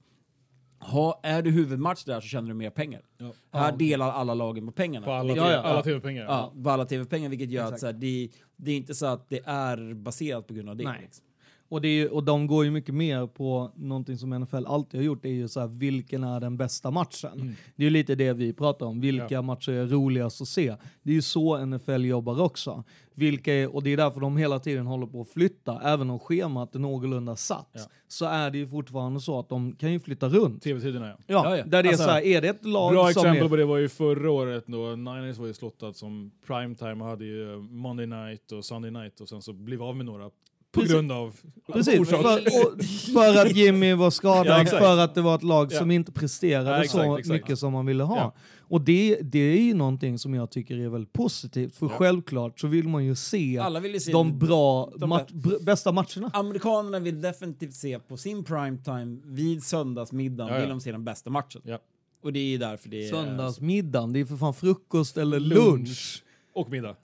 [0.79, 3.01] ha, är du huvudmatch där så tjänar du mer pengar.
[3.17, 3.31] Ja.
[3.51, 3.77] Här Ja.
[3.77, 5.05] delar alla lagen på pengarna.
[5.05, 6.23] På alla, Ja, alla tv-pengar.
[6.25, 7.79] Ja, på alla tv-pengar, vilket gör att Exakt.
[7.81, 10.83] så här, det, det är inte så att det är baserat på grund av det.
[10.83, 11.01] Nej.
[11.01, 11.25] Liksom.
[11.69, 14.99] Och, det är, ju- och de går ju mycket mer på någonting som NFL alltid
[14.99, 17.31] har gjort, det är ju så här, vilken är den bästa matchen?
[17.33, 17.55] Mm.
[17.75, 19.41] Det är ju lite det vi pratar om, vilka Ja.
[19.41, 20.75] matcher är roligast att se?
[21.03, 22.83] Det är ju så NFL jobbar också.
[23.13, 26.19] Vilka är, och det är därför de hela tiden håller på att flytta, även om
[26.19, 27.81] schemat är någorlunda satt, Ja.
[28.07, 30.63] så är det ju fortfarande så att de kan ju flytta runt.
[30.63, 31.15] TV-tiderna ja.
[31.27, 31.63] Ja, Ja, ja.
[31.65, 33.49] där det är Alltså, så här, är det ett lag Bra som exempel är...
[33.49, 37.25] på det var ju förra året då Niners var ju slottad som primetime och hade
[37.25, 40.29] ju Monday night och Sunday night och sen så blev av med några
[40.71, 40.93] på Precis.
[40.93, 41.35] grund av
[41.73, 45.79] Precis, för, för att Jimmy var skadad, Ja, för att det var ett lag Ja.
[45.79, 47.33] som inte presterade Ja, exakt, så exakt.
[47.33, 48.17] mycket som man ville ha.
[48.17, 48.33] Ja.
[48.69, 51.89] Och det, det är ju någonting som jag tycker är väldigt positivt, för Ja.
[51.97, 55.91] självklart så vill man ju se Alla vill ju se de bra, de mat, bästa
[55.91, 56.31] matcherna.
[56.33, 60.61] Amerikanerna vill definitivt se på sin primetime vid söndagsmiddagen, Ja, ja.
[60.61, 61.61] vill de se den bästa matchen.
[61.65, 61.79] Ja.
[62.23, 63.09] Och det är därför det är...
[63.11, 65.57] Söndagsmiddagen, det är för fan frukost eller Lunch.
[65.77, 66.23] lunch.
[66.57, 66.95] Och middag.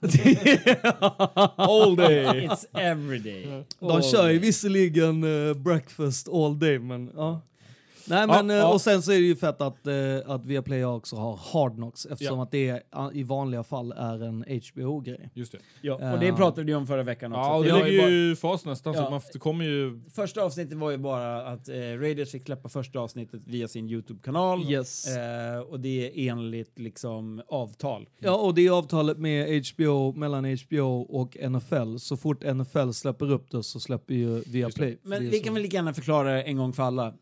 [1.56, 2.48] All day!
[2.48, 3.64] It's every day.
[3.80, 7.40] De kör ju visserligen eh, breakfast all day, men ja.
[8.08, 8.72] Nej men, Ja, eh, ja.
[8.72, 9.94] och sen så är det ju fett att, eh,
[10.26, 12.42] att Viaplay också har Hard Knocks eftersom Ja.
[12.42, 12.80] att det eh,
[13.12, 15.30] i vanliga fall är en HBO-grej.
[15.34, 15.58] Just det.
[15.82, 16.36] Ja, och det Ja.
[16.36, 17.40] pratade vi om förra veckan också.
[17.40, 20.00] Ja, och det ligger bara- ju i fas nästan, så man det kommer ju...
[20.14, 24.70] Första avsnittet var ju bara att eh, Raiders fick släppa första avsnittet via sin YouTube-kanal.
[24.72, 25.16] Yes.
[25.16, 28.08] Eh, och det är enligt liksom avtal.
[28.18, 31.96] Ja, och det är avtalet med HBO, mellan HBO och NFL.
[31.98, 34.98] Så fort NFL släpper upp det så släpper ju Viaplay.
[35.02, 37.14] Men Det vi kan väl lika gärna förklara det en gång för alla.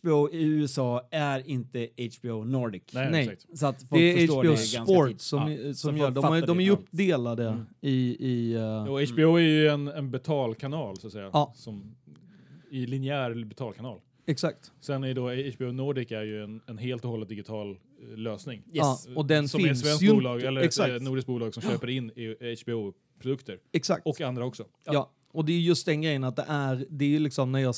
[0.00, 1.88] HBO i USA är inte
[2.20, 2.82] HBO Nordic.
[2.92, 3.36] Nej, Nej.
[3.54, 5.20] Så att folk Det är förstår HBO det Sport tidigt.
[5.20, 6.72] som, Ja, som gör, de, är, de är ju Ja.
[6.72, 7.64] uppdelade Mm.
[7.80, 8.16] i...
[8.20, 11.30] i eh, Och HBO är ju en, en betalkanal, så att säga.
[11.32, 11.52] Ja.
[11.56, 11.94] Som,
[12.70, 14.00] I linjär betalkanal.
[14.26, 14.72] Exakt.
[14.80, 15.22] Sen är då
[15.56, 17.70] HBO Nordic är ju en, en helt och hållet digital
[18.10, 18.62] eh, lösning.
[18.72, 20.90] Ja, och den som är ett finns svenskt ju inte- bolag, eller ett exakt.
[20.90, 22.10] eh, nordiskt bolag som köper in
[22.64, 23.58] HBO-produkter.
[23.72, 24.06] Exakt.
[24.06, 24.64] Och andra också.
[24.86, 25.10] ja.
[25.32, 27.74] och det är just den grejen att det är, det är ju liksom när jag...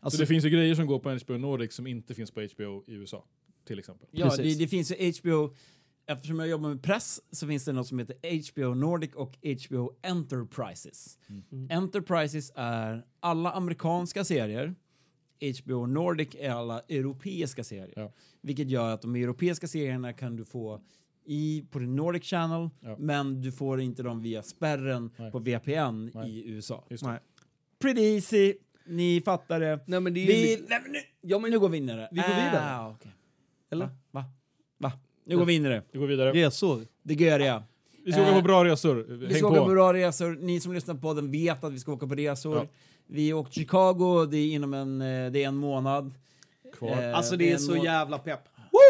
[0.00, 2.40] Alltså, så det finns ju grejer som går på HBO Nordic som inte finns på
[2.40, 3.24] HBO i USA.
[3.66, 4.08] Till exempel.
[4.12, 5.54] Ja, det, det finns ju HBO,
[6.06, 8.16] eftersom jag jobbar med press så finns det något som heter
[8.52, 9.36] HBO Nordic och
[9.66, 11.18] HBO Enterprises.
[11.28, 11.68] Mm.
[11.70, 14.74] Enterprises är alla amerikanska serier.
[15.64, 17.92] HBO Nordic är alla europeiska serier.
[17.96, 18.12] Ja.
[18.40, 20.80] Vilket gör att de europeiska serierna kan du få
[21.24, 22.96] i, på the Nordic Channel, Ja.
[22.98, 25.32] men du får inte dem via spärren Nej.
[25.32, 26.30] på VPN Nej.
[26.30, 26.84] i USA.
[27.78, 28.54] Pretty easy,
[28.90, 29.80] ni fattar det.
[29.86, 30.32] Nej men det är ju...
[30.32, 32.08] Vi, li- nej, men nu, ja, men nu går vi in i det.
[32.12, 32.74] Vi går vidare.
[32.76, 33.10] Ah, okej.
[33.70, 33.84] Eller?
[33.86, 33.90] Va?
[34.10, 34.24] Va?
[34.78, 34.92] Va?
[35.24, 35.82] Nu går vi in i det.
[35.92, 36.32] Vi går vidare.
[36.32, 36.86] Resor.
[37.02, 37.62] Det gör jag.
[38.04, 38.94] Vi ska åka Eh, på bra resor.
[39.08, 39.70] Vi Häng ska åka på på.
[39.70, 40.38] bra resor.
[40.40, 42.56] Ni som lyssnar på den vet att vi ska åka på resor.
[42.56, 42.66] Ja.
[43.06, 46.12] Vi åkte till Chicago, det är inom en, eh, det är en månad.
[46.72, 47.02] Kvar.
[47.02, 48.40] Eh, Alltså det är en så må- jävla pepp.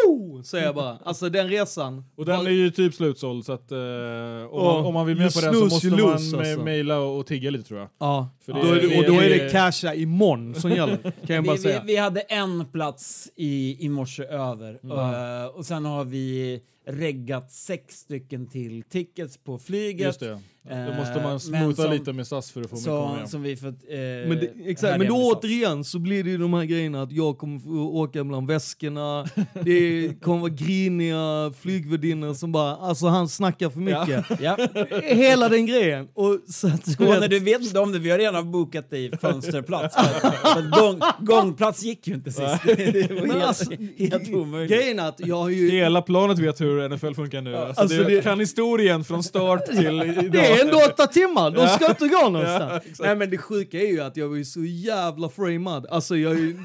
[0.07, 0.43] Woo!
[0.43, 0.99] Säger jag bara.
[1.05, 2.05] Alltså den resan.
[2.17, 5.35] Och den är ju typ slutsåld så att eh, om, man, om man vill med
[5.35, 6.37] på den så måste man alltså.
[6.65, 7.89] mejla och, och tigga lite tror jag.
[7.99, 10.97] Ja, För då det- är det, och då är det- casha imorgon som gäller.
[11.27, 11.83] Kan jag bara Vi, vi, säga.
[11.87, 14.79] vi hade en plats i, i morse över.
[14.83, 14.99] Mm.
[15.43, 20.23] Eh, och sen har vi reggat sex stycken till tickets på flyget.
[20.69, 23.09] Då Eh, måste man men smootha som- lite med SAS för att få med komma
[23.13, 23.27] Så, hem.
[23.27, 23.65] som vi fått...
[23.65, 27.03] Eh, Men, det, exakt, men då med återigen så blir det ju de här grejerna
[27.03, 29.27] att jag kommer få åka bland väskorna,
[29.65, 34.25] det kommer vara griniga flygvärdinnor som bara, alltså han snackar för mycket.
[34.41, 34.57] Ja.
[35.03, 36.09] Hela den grejen.
[36.15, 38.91] Och så att, du Skåne, vet- du vet inte om det, vi har redan bokat
[38.91, 39.95] dig fönsterplats.
[39.97, 42.43] För för gång, gångplats gick ju inte sist.
[42.65, 44.79] Det var helt, alltså, helt omöjligt.
[44.79, 45.71] Grejen är att jag har ju...
[45.71, 47.57] Hela planet vet hur NFL funkar nu.
[47.57, 50.50] Alltså, alltså det, det- kan historien från start till idag.
[50.55, 52.83] Det är ändå åtta timmar, de ska inte gå någonstans.
[52.99, 53.05] Ja.
[53.05, 55.87] Nej men det sjuka är ju att jag var ju så jävla framad.
[55.91, 56.57] Alltså jag har ju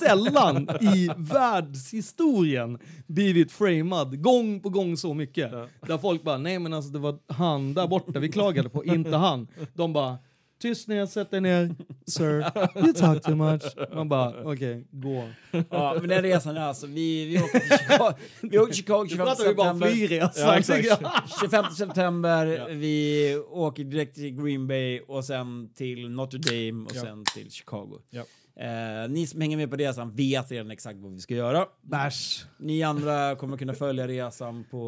[0.00, 5.50] sällan i världshistorien blivit framad gång på gång så mycket.
[5.86, 9.16] Där folk bara, nej men alltså det var han där borta vi klagade på, inte
[9.16, 9.48] han.
[9.74, 10.18] De bara,
[10.62, 11.74] tyst ner, sätt dig ner,
[12.06, 12.44] sir,
[12.76, 13.62] you talk too much.
[13.94, 15.28] Man bara, okej, gå.
[15.70, 19.02] Ja, men den resan är alltså, vi, vi åkte till Chicago, vi åkte till Chicago
[19.02, 19.88] Nu 25 pratar vi bara september.
[19.88, 20.40] flygresa.
[20.40, 20.82] Ja, exakt.
[20.82, 21.12] tycker jag.
[21.40, 27.00] 25 september, vi åker direkt till Green Bay och sen till Notre Dame och Ja.
[27.00, 28.00] sen till Chicago.
[28.10, 28.22] Ja.
[28.60, 31.66] Eh, ni som hänger med på resan vet redan exakt vad vi ska göra.
[31.82, 32.44] Bärs.
[32.58, 34.78] Ni andra kommer kunna följa resan på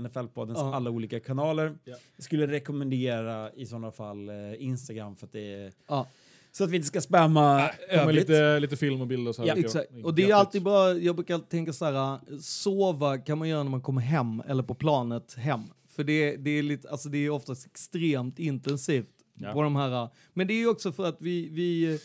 [0.00, 0.74] NFL-poddens Ja.
[0.74, 1.74] alla olika kanaler.
[1.84, 1.96] Ja.
[2.16, 6.06] Jag skulle rekommendera i sådana fall eh, Instagram för att det är, Ja.
[6.52, 8.16] så att vi inte ska spamma övrigt.
[8.16, 9.48] lite, lite film och bilder och så här.
[9.48, 9.90] Ja, Exakt.
[10.04, 13.62] Och det är alltid bra, jag brukar alltid tänka så här, sova kan man göra
[13.62, 15.60] när man kommer hem eller på planet hem.
[15.88, 19.52] För det, det är lite, alltså det är oftast extremt intensivt Ja.
[19.52, 21.98] på de här, men det är ju också för att vi, vi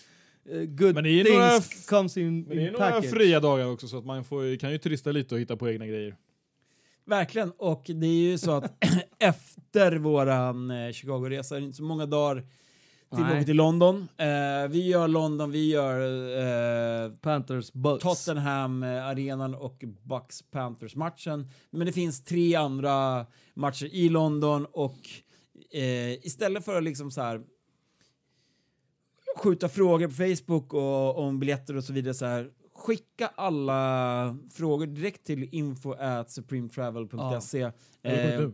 [0.68, 3.98] good Men det är några comes in, Men det är några fria dagar också så
[3.98, 6.16] att man får, kan ju turista lite och hitta på egna grejer.
[7.06, 8.72] Verkligen, och det är ju så att
[9.20, 12.44] efter våran eh, Chicago-resa är det inte så många dagar
[13.16, 13.46] till Nej.
[13.46, 14.08] till London.
[14.18, 16.00] Eh, vi gör London, vi gör
[17.06, 18.04] eh, Panthers, Bucks.
[18.04, 21.50] Tottenham-arenan och Bucks-Panthers-matchen.
[21.70, 24.98] Men det finns tre andra matcher i London och
[25.74, 27.42] eh, istället för att liksom så här
[29.40, 34.86] skjuta frågor på Facebook och om biljetter och så vidare så här skicka alla frågor
[34.86, 37.72] direkt till info at supremetravel.se.
[38.04, 38.50] Eller Eh,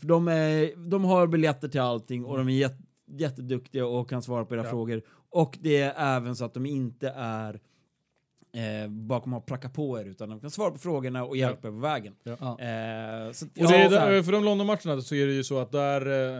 [0.00, 4.22] för de, är, de har biljetter till allting och de är jätte, jätteduktiga och kan
[4.22, 4.70] svara på era Ja.
[4.70, 5.02] frågor.
[5.30, 7.60] Och det är även så att de inte är
[8.52, 11.72] eh, bakom att pracka på er utan de kan svara på frågorna och hjälpa er
[11.72, 12.14] på vägen.
[12.22, 12.32] Ja.
[12.34, 15.72] Eh, så, Och det ja, där- för de Londonmatcherna så är det ju så att
[15.72, 16.38] där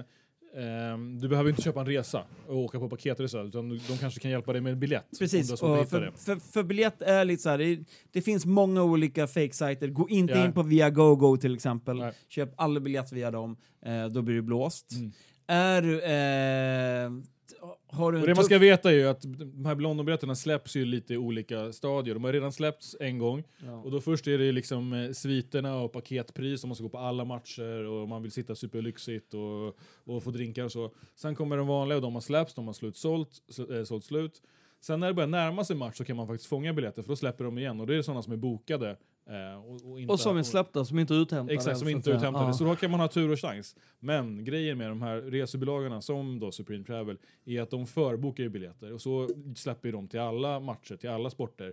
[0.56, 4.20] ehm, du behöver inte köpa en resa och åka på paketresa utan du- de kanske
[4.20, 5.06] kan hjälpa dig med en biljett.
[5.18, 7.78] Precis, du och för, för, för biljett är lite så här, det,
[8.12, 9.88] det finns många olika fake-sajter.
[9.88, 10.44] Gå inte Ja.
[10.46, 11.98] in på Viagogo till exempel.
[11.98, 12.12] Nej.
[12.28, 13.56] Köp alla biljetter via dem.
[13.86, 14.92] Eh, då blir det blåst.
[14.92, 15.12] Mm.
[15.46, 16.00] Är du...
[16.02, 17.10] Eh,
[17.86, 20.84] har du Och det man ska veta är ju att de här Londonbiljetterna släpps ju
[20.84, 22.14] lite i olika stadier.
[22.14, 23.44] De har redan släppts en gång.
[23.84, 26.98] Och då först är det liksom eh, sviterna och paketpris om man ska gå på
[26.98, 30.90] alla matcher och man vill sitta superlyxigt och, och få drinkar och så.
[31.14, 34.04] Sen kommer de vanliga och de har släppts, de har slut sålt, sl- eh, sålt
[34.04, 34.42] slut.
[34.80, 37.16] Sen när det börjar närma sig match så kan man faktiskt fånga biljetter för då
[37.16, 38.96] släpper de igen och det är sådana som är bokade.
[39.30, 41.54] Eh, och, och, inte, Och som är släppta, som inte är uthämtade.
[41.54, 42.16] Exakt, som så inte säga.
[42.16, 42.46] uthämtade.
[42.46, 42.52] Ja.
[42.52, 43.76] Så då kan man ha tur och chans.
[43.98, 48.48] Men grejen med de här resebolagarna som då Supreme Travel är att de förbokar ju
[48.50, 51.72] biljetter och så släpper ju de till alla matcher, till alla sporter.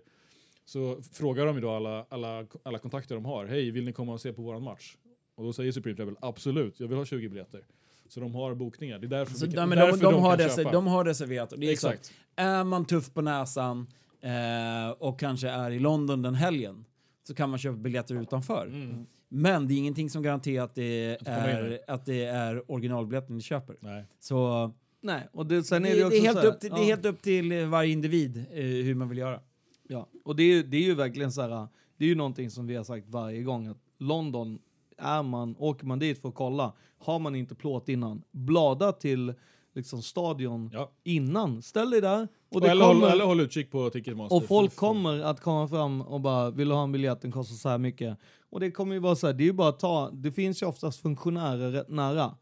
[0.66, 4.14] Så frågar de ju då alla, alla, alla kontakter de har, hej vill ni komma
[4.14, 4.96] och se på våran match?
[5.36, 7.62] Och då säger Supreme Travel, absolut, jag vill ha 20 biljetter.
[8.10, 9.00] Så de har bokningar.
[9.00, 10.72] Det är därför, Så, vi- nej, men därför de, de, har kan köpa.
[10.72, 11.54] de har reserverat.
[11.58, 12.00] Det är Exakt.
[12.00, 12.14] Exakt.
[12.36, 13.88] Är man tuff på näsan
[14.22, 16.86] eh, och kanske är i London den helgen
[17.28, 18.66] så kan man köpa biljetter utanför.
[18.66, 19.06] Mm.
[19.30, 23.42] Men det är ingenting som garanterar att det Att är, att det är originalbiljetten ni
[23.42, 23.76] köper.
[23.80, 24.06] Nej.
[24.20, 26.60] Så Nej, och det, sen det, är det, också det, är helt så här- upp
[26.60, 26.82] till, det ja.
[26.84, 29.40] är helt upp till eh, varje individ eh, hur man vill göra.
[29.88, 32.50] Ja, och det är, ju- det är ju verkligen så här, det är ju någonting
[32.50, 34.60] som vi har sagt varje gång att London,
[34.98, 39.34] är man, åker man dit för att kolla, har man inte plåt innan, blada till
[39.76, 40.92] liksom stadion Ja.
[41.04, 44.36] innan, ställ dig där och, Och eller, håll, kommer, eller håll utkik på Ticketmaster.
[44.36, 47.56] och folk kommer att komma fram och bara, vill du ha en biljett, den kostar
[47.56, 48.18] så här mycket.
[48.50, 50.64] Och det kommer ju vara så här, det är ju bara att ta, det finns
[50.64, 52.36] ju oftast funktionärer rätt nära.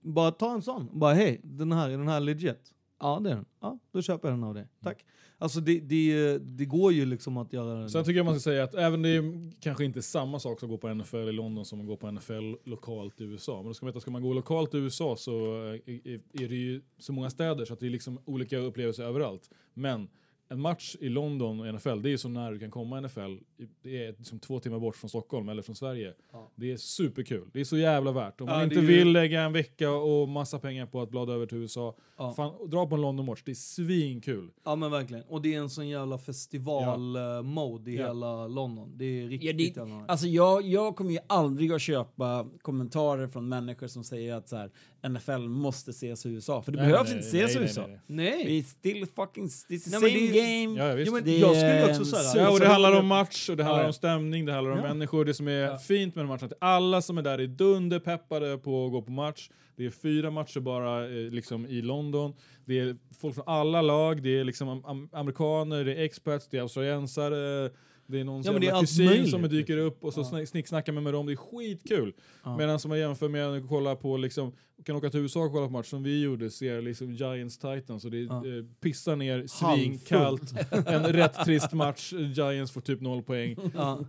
[0.00, 2.72] Bara ta en sån, bara hej, den här, är den här legit?
[3.00, 3.44] Ja det är den.
[3.60, 4.68] Ja, då köper jag den av dig.
[4.82, 5.04] Tack.
[5.38, 8.64] Alltså det, det, det går ju liksom att göra Sen tycker jag man ska säga
[8.64, 11.80] att även det är kanske inte samma sak som gå på NFL i London som
[11.80, 13.56] att gå på NFL lokalt i USA.
[13.56, 15.32] Men då ska man veta, ska man gå lokalt i USA så
[15.64, 19.04] eh, är är det ju så många städer så att det är liksom olika upplevelser
[19.04, 19.50] överallt.
[19.74, 20.08] Men
[20.52, 23.36] en match i London och NFL, det är så nära du kan komma NFL.
[23.82, 26.14] Det är liksom två timmar bort från Stockholm eller från Sverige.
[26.32, 26.50] Ja.
[26.54, 27.48] Det är superkul.
[27.52, 28.40] Det är så jävla värt.
[28.40, 31.00] Om man Ja, inte det är ju- vill lägga en vecka och massa pengar på
[31.02, 32.32] att blada över till USA, Ja.
[32.32, 33.42] fan, dra på en London-match.
[33.44, 34.50] Det är svinkul.
[34.64, 35.24] Ja men verkligen.
[35.24, 38.06] Och det är en sån jävla festival-mode i Ja.
[38.06, 38.92] hela London.
[38.96, 40.06] Det är Ja, riktigt det, jävla nice.
[40.12, 44.56] alltså jag, jag kommer ju aldrig att köpa kommentarer från människor som säger att så
[44.56, 44.70] här,
[45.08, 46.62] NFL måste ses i USA.
[46.62, 47.86] För det Nej, behövs nej, inte ses i USA.
[47.86, 48.58] nej, nej.
[48.58, 50.78] Är still fucking, it's the Nej, same men det är- game.
[50.78, 52.42] Ja, ja, men Det jag skulle är också en säga...
[52.44, 54.78] Ja, och det handlar om match och det handlar Ja, om stämning, det handlar om
[54.78, 54.88] Ja.
[54.88, 55.24] människor.
[55.24, 55.78] Det som är Ja.
[55.78, 59.50] fint med matchen, att alla som är där är dunderpeppade på att gå på match.
[59.76, 62.34] Det är fyra matcher bara eh, liksom i London.
[62.64, 66.48] Det är folk från alla lag, det är liksom am- am- amerikaner, det är expats,
[66.48, 67.70] det är australiensare,
[68.10, 70.24] det är någon Ja, men det är kusin som dyker upp och så Ja.
[70.24, 71.26] snick- snicksnackar med, med dem.
[71.26, 72.12] Det är skitkul.
[72.44, 72.56] Ja.
[72.56, 74.52] Medan som man jämför med att kolla på liksom,
[74.84, 78.04] kan åka till USA och kolla på match som vi gjorde, ser liksom Giants Titans
[78.04, 78.36] och det Ja.
[78.46, 80.52] eh, pissar ner svinkallt.
[80.86, 83.56] en rätt trist match, Giants får typ noll poäng.
[83.74, 84.00] Ja.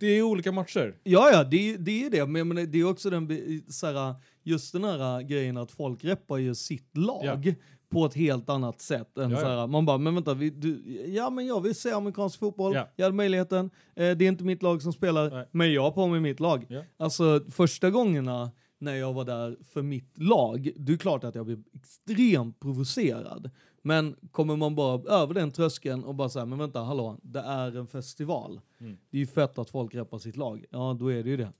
[0.00, 0.94] Det är olika matcher.
[1.04, 2.26] Ja, ja, det, är- det är det.
[2.26, 3.28] Men, men det är också den,
[3.68, 7.54] så här, just den här grejen att folk reppar ju sitt lag
[7.90, 9.18] på ett helt annat sätt.
[9.18, 9.42] Än Ja, ja.
[9.42, 12.74] Så här, man bara, men vänta, vi, du, ja men jag vill se amerikansk fotboll,
[12.74, 12.88] Ja.
[12.96, 15.48] jag hade möjligheten, eh, det är inte mitt lag som spelar, Nej.
[15.52, 16.66] men jag har på mig mitt lag.
[16.68, 16.82] Ja.
[16.96, 21.46] Alltså första gångerna när jag var där för mitt lag, det är klart att jag
[21.46, 23.50] blev extremt provocerad.
[23.82, 27.76] Men kommer man bara över den tröskeln och bara säga, men vänta, hallå, det är
[27.76, 28.60] en festival.
[28.80, 28.96] Mm.
[29.10, 30.64] Det är ju fett att folk reppar sitt lag.
[30.70, 31.52] Ja, då är det ju det.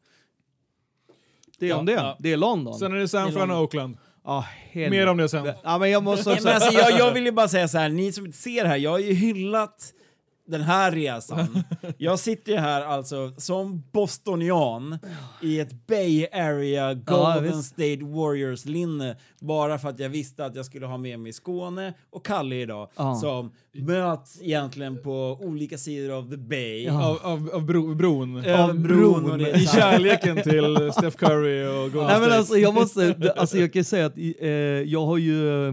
[1.59, 1.93] Det är Ja, om det.
[1.93, 2.17] ja.
[2.21, 2.75] Det är London.
[2.75, 3.63] Sen är det San Fran och.
[3.63, 3.97] Oakland.
[4.25, 4.91] Ja, helvete.
[4.91, 5.53] Mer om det sen.
[5.63, 6.49] Ja, men jag måste Nej, också...
[6.49, 8.77] men alltså, jag, jag vill ju bara säga så här, ni som inte ser här,
[8.77, 9.93] jag har ju hyllat
[10.49, 11.63] den här resan.
[11.99, 14.99] Jag sitter ju här alltså som bostonian
[15.43, 17.65] i ett Bay Area Golden visst.
[17.69, 22.27] State Warriors-linne bara för att jag visste att jag skulle ha med mig Skåne och
[22.27, 23.15] Kalle idag Ja.
[23.15, 26.85] som möts egentligen på olika sidor av the Bay.
[26.85, 27.07] Ja.
[27.09, 28.37] Av, av, av bro, bron.
[28.51, 29.41] Av bron och bron.
[29.41, 32.37] I kärleken till Steph Curry och Golden Nej men State.
[32.39, 34.49] alltså jag måste, alltså jag kan säga att eh,
[34.93, 35.73] jag har ju eh,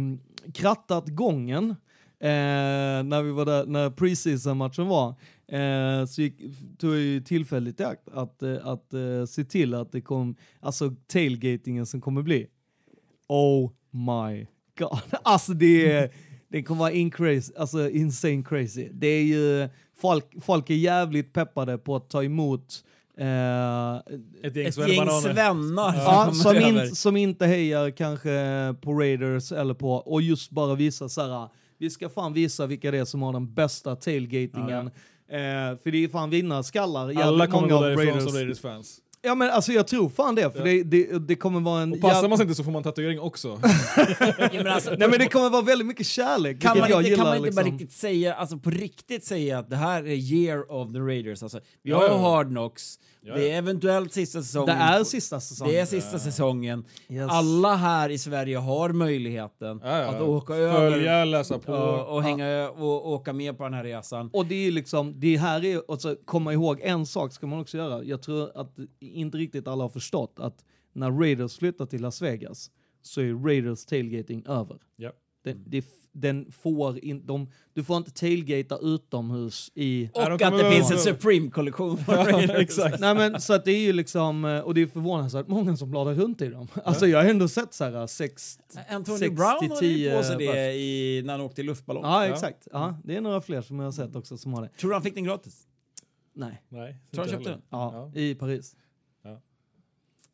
[0.54, 1.76] krattat gången
[2.20, 5.10] eh, när vi var där, när preseason-matchen var.
[5.48, 6.38] Eh, så gick,
[6.78, 10.36] tog jag ju tillfället i akt att, eh, att eh, se till att det kom,
[10.60, 12.48] alltså tailgatingen som kommer bli.
[13.28, 14.48] Oh my
[14.80, 15.00] god.
[15.24, 16.10] Alltså det, är-
[16.50, 18.90] det kommer vara in crazy, alltså insane crazy.
[18.94, 19.70] Det är ju,
[20.02, 22.84] folk, folk är jävligt peppade på att ta emot
[23.18, 23.96] eh,
[24.44, 29.74] Ett gäng Ett gäng svennar Ja, som in, som inte hejar kanske på Raiders eller
[29.74, 33.22] på, och just bara visa så här, vi ska fan visa vilka det är som
[33.22, 34.88] har den bästa tailgatingen.
[35.30, 38.24] Eh, för det är fan vinnarskallar, Alla kommer gå av därifrån Raiders.
[38.24, 39.02] som Raiders-fans.
[39.22, 41.94] Ja men alltså jag tror fan det, för det, det, det kommer vara en...
[41.94, 43.48] Och passar jäv- man sig inte så får man tatuering också.
[44.38, 47.18] Ja, men alltså, Nej men det kommer vara väldigt mycket kärlek, kan man inte, gillar.
[47.24, 47.80] kan man inte bara liksom.
[47.80, 51.44] riktigt säga, alltså på riktigt säga att det här är year of the Raiders?
[51.44, 52.18] Alltså, vi Ja, har ja.
[52.18, 54.78] Hard Knocks, Ja, det är eventuellt sista säsongen.
[54.78, 55.74] Det är sista säsongen.
[55.74, 56.86] Det är sista säsongen.
[57.10, 57.28] Yes.
[57.32, 60.08] Alla här i Sverige har möjligheten Ja, ja.
[60.08, 61.74] att åka över Följa, läsa på.
[61.74, 64.30] och, och, hänga, och åka med på den här resan.
[64.34, 67.78] Och det är liksom, det här är, alltså, komma ihåg en sak ska man också
[67.78, 68.04] göra.
[68.04, 72.72] Jag tror att inte riktigt alla har förstått att när Raiders flyttar till Las Vegas
[73.02, 74.78] så är Raiders tailgating över.
[74.96, 75.12] Ja.
[75.46, 80.06] Den, det, den får in, de, du får inte tailgata utomhus i...
[80.06, 80.58] Och Ja, de att Mm.
[80.66, 81.98] det finns en Supreme-kollektion
[82.50, 83.00] exakt.
[83.00, 85.92] Nej men så att det är ju liksom, eh, och det är förvånansvärt många som
[85.92, 86.68] bladar runt i dem.
[86.84, 88.60] Alltså jag har ändå sett så här sex...
[88.90, 92.04] Antonio sex Brown till hade ju på sig det i, när han åkte i luftballong.
[92.04, 94.70] Ja exakt, ja, det är några fler som jag har sett också som har det.
[94.70, 95.68] Tror du han fick den gratis?
[96.38, 97.62] Nej, Nej, Tror han inte köpte den?
[97.70, 98.76] ja, i Paris.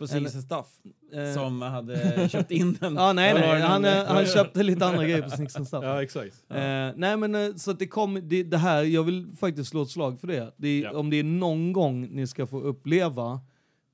[0.02, 0.68] På Singles Staff?
[1.14, 2.96] Eh, Som hade köpt in den.
[2.96, 5.84] Ja nej nej, det han, eh, han köpte lite andra grejer på Snicks and Stuff.
[5.86, 6.36] Ja, exakt.
[6.50, 6.58] Eh,
[6.96, 9.90] nej men eh, så att det kommer, det, det här, jag vill faktiskt slå ett
[9.90, 10.54] slag för det.
[10.58, 10.92] det Ja.
[10.92, 13.40] Om det är någon gång ni ska få uppleva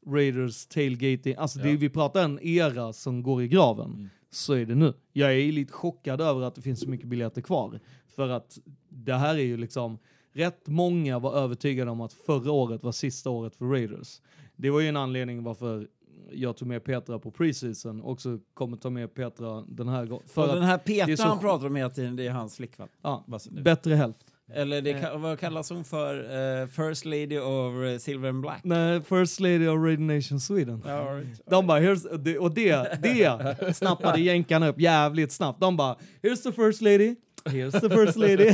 [0.08, 1.78] Raiders tailgating, alltså det, Ja.
[1.80, 4.10] vi pratar en era som går i graven, Mm.
[4.32, 4.94] så är det nu.
[5.14, 7.80] Jag är lite chockad över att det finns så mycket biljetter kvar.
[8.16, 8.58] För att
[8.90, 9.98] det här är ju liksom,
[10.34, 14.22] rätt många var övertygade om att förra året var sista året för Raiders.
[14.56, 15.88] Det var ju en anledning varför
[16.32, 20.24] jag tog med Petra på preseason, också kommer ta med Petra den här gången.
[20.26, 22.88] Och För den här Petra så han pratar om hela tiden, det är hans flickvän.
[23.02, 24.20] ja, bättre hälft.
[24.54, 26.16] Eller det, ka- vad kallas hon för?
[26.62, 28.62] Eh, First Lady of eh, Silver and Black?
[28.64, 30.84] Nej, First Lady of Radio Nation Sweden.
[30.86, 31.42] Ja, all right.
[31.50, 35.60] De bara, here's, och det, det snappade jänkarna upp jävligt snabbt.
[35.62, 38.54] De bara, here's the first lady, here's the first lady.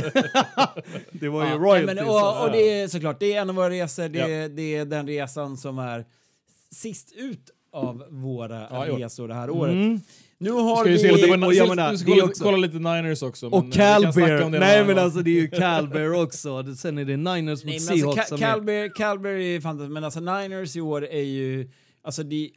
[1.12, 1.86] det var ju Ja, royalties.
[1.96, 2.44] men, och, alltså.
[2.46, 4.48] och det är såklart, det är en av våra resor, det, Ja.
[4.48, 6.04] det är den resan som är
[6.70, 9.72] sist ut av våra Ja, resor det här året.
[9.72, 10.00] Mm.
[10.38, 10.98] Nu har Ska vi...
[10.98, 13.46] se lite, men, och jag menar, ska det är kolla, också- kolla lite Niners också.
[13.48, 16.62] Och eh, Calbear, om det nej men alltså det är ju Calbear också.
[16.62, 18.36] Det- Sen är det Niners mot alltså, Seahawks är...
[18.38, 21.70] Calbear, Calbear är fantastiskt, men alltså Niners i år är ju...
[22.02, 22.50] Alltså det,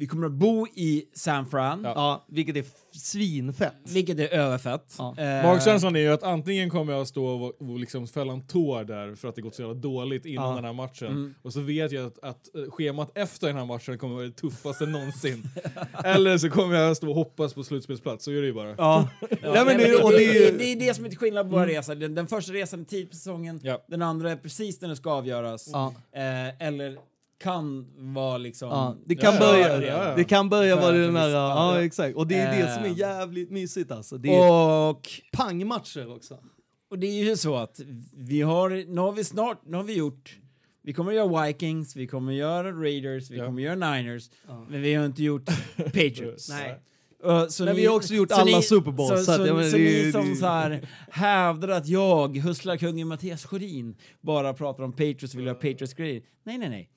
[0.00, 1.92] vi kommer att bo i San Fran, Ja.
[1.96, 3.74] Ja, vilket är svinfett.
[3.88, 4.94] vilket är överfett.
[4.98, 5.14] Ja.
[5.18, 8.84] Eh, Magkänslan är ju att antingen kommer jag stå och, och liksom fälla en tår
[8.84, 10.54] där för att det gått så jävla dåligt innan Ja.
[10.54, 11.06] den här matchen.
[11.08, 11.34] Mm.
[11.42, 14.32] Och så vet jag att, att eh, schemat efter den här matchen kommer vara det
[14.32, 15.42] tuffaste någonsin.
[16.04, 18.74] Eller så kommer jag stå och hoppas på slutspelsplats, så är det ju bara.
[18.78, 19.08] Ja.
[19.42, 21.56] Ja, nej, men det, och det, det är det är det som är skillnad på
[21.56, 21.94] våra resor.
[21.94, 23.84] Den, den första resan är tidigt på säsongen, Ja.
[23.88, 25.70] den andra är precis när den ska avgöras.
[25.72, 25.94] Ja.
[26.12, 26.98] Eh, eller
[27.40, 28.68] kan vara liksom...
[28.68, 30.14] Ja, det kan Ja, börja, ja.
[30.16, 31.84] Det kan börja vara den där, vissa- ja ja.
[31.84, 32.16] exakt.
[32.16, 32.90] Och det är det som Eh.
[32.90, 34.18] är jävligt mysigt alltså.
[34.18, 34.50] Det är
[34.90, 36.38] Och, pangmatcher också.
[36.90, 37.80] och det är ju så att
[38.16, 40.38] vi har, nu har vi snart, nu har vi gjort,
[40.82, 43.46] vi kommer göra Vikings, vi kommer göra Raiders, vi Ja.
[43.46, 44.30] kommer göra Niners,
[44.68, 45.44] men vi har inte gjort
[45.76, 46.48] Patriots.
[46.48, 46.80] Nej.
[47.26, 49.62] Uh, så Men vi har också gjort alla Super Bowls, Så, så så, att, menar,
[49.62, 54.54] så det är ni som det så här hävdar att jag, hustlarkungen Mattias Sjödin, bara
[54.54, 56.22] pratar om Patriots och vill ha Patriots-grejer.
[56.44, 56.90] Nej, nej, nej.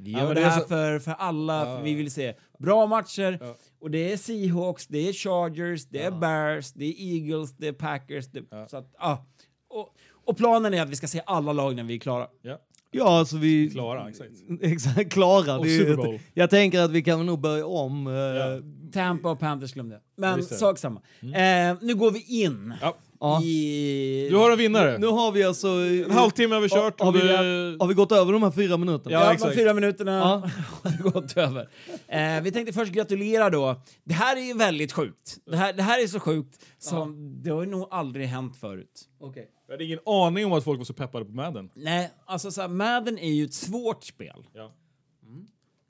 [0.00, 1.76] Vi Ja, gör men det det är här så- för, för alla, Ja.
[1.76, 3.38] för vi vill se bra matcher.
[3.40, 3.56] Ja.
[3.80, 7.72] Och det är Seahawks, det är Chargers, det är Bears, det är Eagles, det är
[7.72, 8.26] Packers.
[8.26, 8.68] Det, Ja.
[8.68, 9.26] så att, ja.
[9.70, 9.88] och,
[10.24, 12.26] och planen är att vi ska se alla lag när vi är klara.
[12.42, 12.58] Ja.
[12.90, 13.70] Ja, alltså vi...
[13.70, 14.30] Klara, exakt.
[14.62, 15.58] Exakt, klara.
[15.58, 16.18] Och Super Bowl.
[16.34, 18.06] Jag tänker att vi kan nog börja om.
[18.06, 18.60] eh, Ja.
[18.92, 20.02] Tampa och Panthers glömde jag.
[20.16, 21.00] Men sak samma.
[21.20, 22.96] Eh, nu går vi in Ja.
[23.20, 23.42] Ja.
[23.42, 24.28] i...
[24.30, 24.98] Du har en vinnare.
[24.98, 25.68] Nu har vi alltså...
[25.68, 27.00] En halvtimme har vi kört.
[27.00, 29.12] Har, vi, det- har vi gått över de här fyra minuterna?
[29.12, 29.54] Ja, Ja, de exakt.
[29.54, 30.50] fyra minuterna Ja.
[30.90, 31.68] har gått över.
[32.08, 33.82] Eh, vi tänkte först gratulera då.
[34.04, 35.36] Det här är ju väldigt sjukt.
[35.50, 39.02] Det här, det här är så sjukt som det har ju nog aldrig hänt förut.
[39.20, 39.48] Okej.
[39.66, 41.70] Jag hade ingen aning om att folk var så peppade på Madden.
[41.74, 44.46] Nej, alltså så här, Madden är ju ett svårt spel.
[44.54, 44.72] Ja.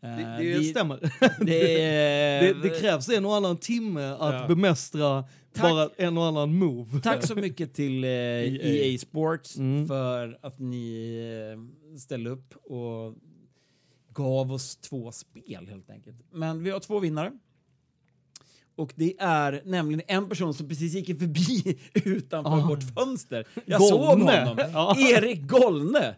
[0.03, 0.99] Eh, Det, det stämmer.
[1.45, 4.45] det, är- det, det krävs en och annan timme att Ja.
[4.49, 5.63] bemästra Tack.
[5.63, 7.01] bara en och annan move.
[7.01, 9.87] Tack så mycket till eh, EA Sports Mm.
[9.87, 11.17] för att ni
[11.93, 13.15] eh, ställde upp och
[14.15, 16.17] gav oss två spel helt enkelt.
[16.33, 17.33] Men vi har två vinnare.
[18.79, 22.69] Och det är nämligen en person som precis gick förbi utanför Ah.
[22.69, 23.47] vårt fönster.
[23.67, 23.89] Jag Golne.
[23.89, 24.59] såg honom.
[24.73, 24.97] Ja.
[24.99, 26.15] Erik Golne.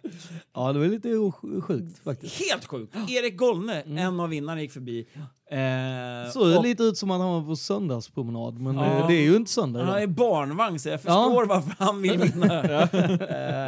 [0.54, 1.30] Ja, det var lite
[1.62, 2.40] sjukt faktiskt.
[2.50, 2.96] Helt sjukt.
[3.08, 5.06] Erik Golne, en av vinnarna, gick förbi.
[5.50, 8.84] Eh, Såg och lite ut som att han var på söndagspromenad, men Ja.
[9.00, 10.98] eh, det är ju inte söndag Han är barnvagn så jag Ja.
[10.98, 12.62] förstår varför han vill vinna.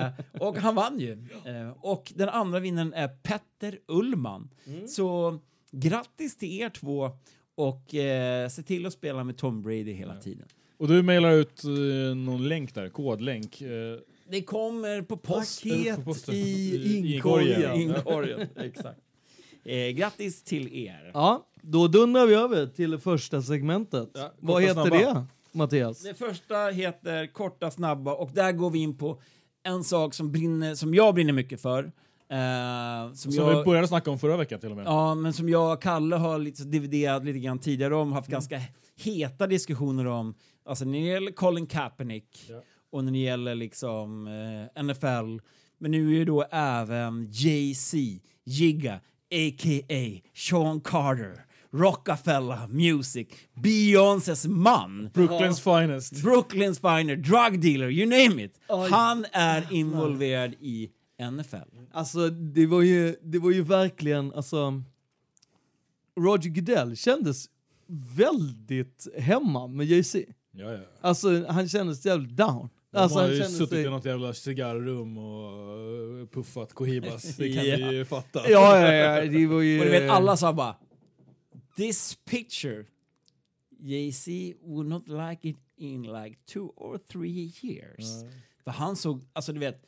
[0.04, 1.12] eh, och han vann ju.
[1.44, 4.50] Eh, och den andra vinnaren är Petter Ullman.
[4.88, 5.38] Så
[5.72, 7.10] grattis till er två
[7.54, 10.46] och eh, se till att spela med Tom Brady hela tiden.
[10.76, 11.70] Och du mailar ut eh,
[12.16, 13.60] någon länk där, kodlänk.
[13.62, 13.68] Eh,
[14.28, 15.62] Det kommer på post.
[15.62, 16.34] Paket på posten.
[16.34, 17.56] i inkorgen.
[17.74, 17.80] inkorgen.
[17.96, 19.00] Inkorgen, exakt.
[19.64, 21.10] Eh, grattis till er.
[21.14, 24.10] Ja, då dundrar vi över till första segmentet.
[24.14, 24.96] Ja, Vad heter snabba.
[24.96, 26.02] det, Mattias?
[26.02, 29.20] Det första heter Korta snabba och där går vi in på
[29.62, 31.92] en sak som, brinner, som jag brinner mycket för.
[32.32, 34.86] Eh, som Som jag, vi började snacka om förra veckan till och med.
[34.86, 38.60] Ja, men som jag och Kalle har lite dividerat lite grann tidigare om, haft ganska
[38.96, 40.34] heta diskussioner om.
[40.66, 42.62] Alltså när det gäller Colin Kaepernick Ja.
[42.92, 44.26] och när det gäller liksom
[44.76, 45.40] eh, NFL.
[45.78, 47.96] Men nu är ju då även Jay-Z,
[48.44, 48.94] Jigga,
[49.34, 50.20] a.k.a.
[50.34, 55.10] Sean Carter, Rockefeller Music, Beyoncés man.
[55.14, 56.22] Brooklyns finest.
[56.22, 58.60] Brooklyn Spiner, drug dealer, you name it.
[58.68, 58.90] Oj.
[58.90, 60.90] Han är involverad i
[61.30, 61.56] NFL.
[61.92, 64.82] Alltså, det var ju, det var ju verkligen, alltså...
[66.20, 67.50] Roger Goodell kändes
[68.16, 70.18] väldigt hemma med Jay-Z.
[70.52, 70.80] Ja, ja.
[71.00, 72.68] Alltså, han kändes jävligt down.
[72.90, 73.82] De Alltså, har ju suttit sig...
[73.82, 77.36] i något jävla cigarrrum och eh, puffat Cohibas.
[77.36, 77.76] Det kan Ja.
[77.88, 78.50] vi ju fatta.
[78.50, 79.78] Ja, ja, ja, det var ju...
[79.78, 80.76] Och du vet, alla sa bara
[81.76, 82.84] This picture
[83.78, 84.30] Jay-Z
[84.62, 88.04] would not like it in like two or three years.
[88.64, 89.82] För han såg, alltså du vet,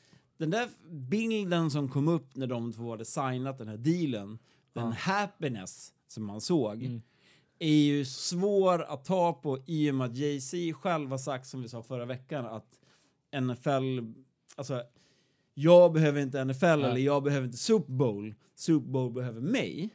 [0.44, 4.38] den där bilden som kom upp när de två hade signat den här dealen,
[4.72, 7.00] den happiness som man såg,
[7.58, 11.62] är ju svår att ta på i och med att Jay-Z själv har sagt, som
[11.62, 12.80] vi sa förra veckan, att
[13.40, 13.98] NFL,
[14.56, 14.82] alltså
[15.54, 19.90] jag behöver inte NFL eller jag behöver inte Super Bowl, Super Bowl behöver mig.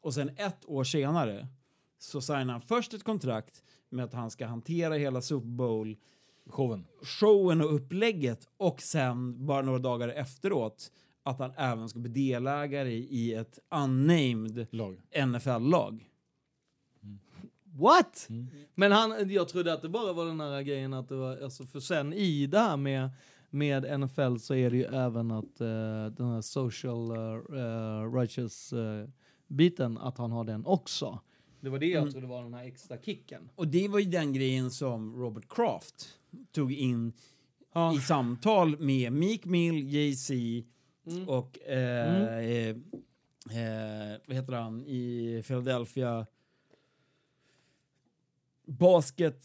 [0.00, 1.48] Och sen ett år senare
[1.98, 5.96] så signar han först ett kontrakt med att han ska hantera hela Super Bowl
[6.50, 6.84] Showen.
[7.02, 10.92] showen och upplägget och sen bara några dagar efteråt
[11.22, 15.00] att han även ska bli delägare i ett unnamed Lag.
[15.26, 16.06] NFL-lag.
[17.72, 18.26] What?
[18.30, 18.46] Mm.
[18.74, 21.66] Men han, jag trodde att det bara var den här grejen att det var, alltså
[21.66, 23.10] för sen i det här med,
[23.50, 25.66] med NFL så är det ju även att eh,
[26.16, 29.08] den här social uh, righteous eh,
[29.46, 31.18] biten, att han har den också.
[31.60, 32.12] Det var det jag Mm.
[32.12, 33.50] trodde var den här extra kicken.
[33.54, 36.18] Och det var ju den grejen som Robert Kraft
[36.52, 37.12] tog in
[37.72, 37.94] Ja.
[37.94, 40.34] i samtal med Meek Mill, Jay-Z
[41.06, 41.28] Mm.
[41.28, 46.26] och eh, eh, eh, vad heter han i Philadelphia?
[48.66, 49.44] Basket...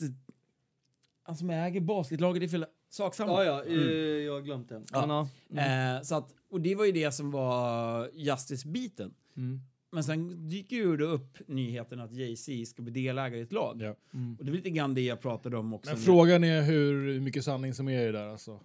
[1.23, 2.75] Han som äger basketlaget i Philadelphia.
[2.89, 3.31] Sak samma.
[3.31, 3.81] Ja, ja, eh,
[4.23, 4.69] jag har glömt.
[4.69, 5.27] Men, ja.
[5.51, 5.95] Mm.
[5.97, 9.13] Eh, så att, och det var ju det som var Justice-biten.
[9.37, 9.61] Mm.
[9.95, 13.81] Men sen dyker ju då upp nyheten att Jay-Z ska bli delägare i ett lag.
[13.81, 13.95] Ja.
[14.13, 14.35] Mm.
[14.39, 15.91] Och det är lite grann det jag pratade om också.
[15.91, 18.59] Men frågan är hur mycket sanning som är i det där alltså.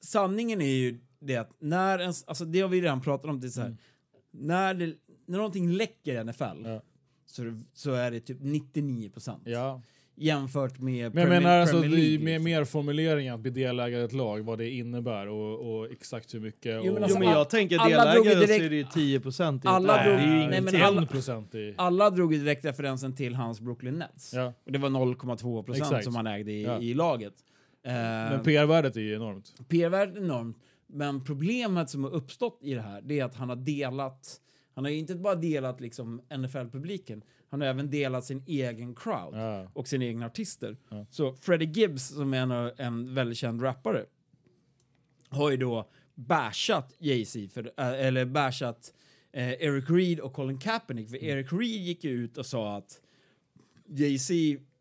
[0.00, 3.46] sanningen är ju det att när en, alltså det har vi redan pratat om, det
[3.46, 3.78] är så här, Mm.
[4.30, 4.94] när, det,
[5.26, 6.82] när någonting läcker i NFL Ja.
[7.26, 9.82] så, är det- så är det typ 99 procent Ja.
[10.16, 12.44] Jämfört med Men jag Premier- menar alltså det med liksom.
[12.44, 16.40] mer formuleringar att bli delägare i ett lag, vad det innebär och, och exakt hur
[16.40, 16.80] mycket.
[16.84, 18.70] Jo, men och, alltså, Jo men jag tänker alla drog ju delägare så direkt- är
[18.70, 19.62] det ju 10 procent.
[19.66, 20.64] alla det drog- är ju nej, ingenting.
[20.80, 21.74] men alla- 1 procent i...
[21.78, 24.32] Alla drog ju direkt referensen till hans Brooklyn Nets.
[24.34, 24.52] Ja.
[24.66, 26.80] Och det var 0,2 procent som han ägde i, Ja.
[26.80, 27.34] i laget.
[27.86, 29.54] Eh, Men PR-värdet är ju enormt.
[29.68, 30.56] PR-värdet är enormt.
[30.88, 34.40] Men problemet som har uppstått i det här, det är att han har delat,
[34.74, 39.34] han har ju inte bara delat liksom NFL-publiken, han har även delat sin egen crowd
[39.34, 39.70] Ja.
[39.74, 40.76] och sina egna artister.
[40.88, 41.06] Ja.
[41.10, 44.04] Så Freddie Gibbs, som är en, en väldigt känd rappare,
[45.28, 48.94] har ju då bashat Jay-Z, för, äh, eller bashat
[49.32, 51.10] eh, Eric Reed och Colin Kaepernick.
[51.10, 53.00] För Eric Reed gick ju ut och sa att
[53.86, 54.34] Jay-Z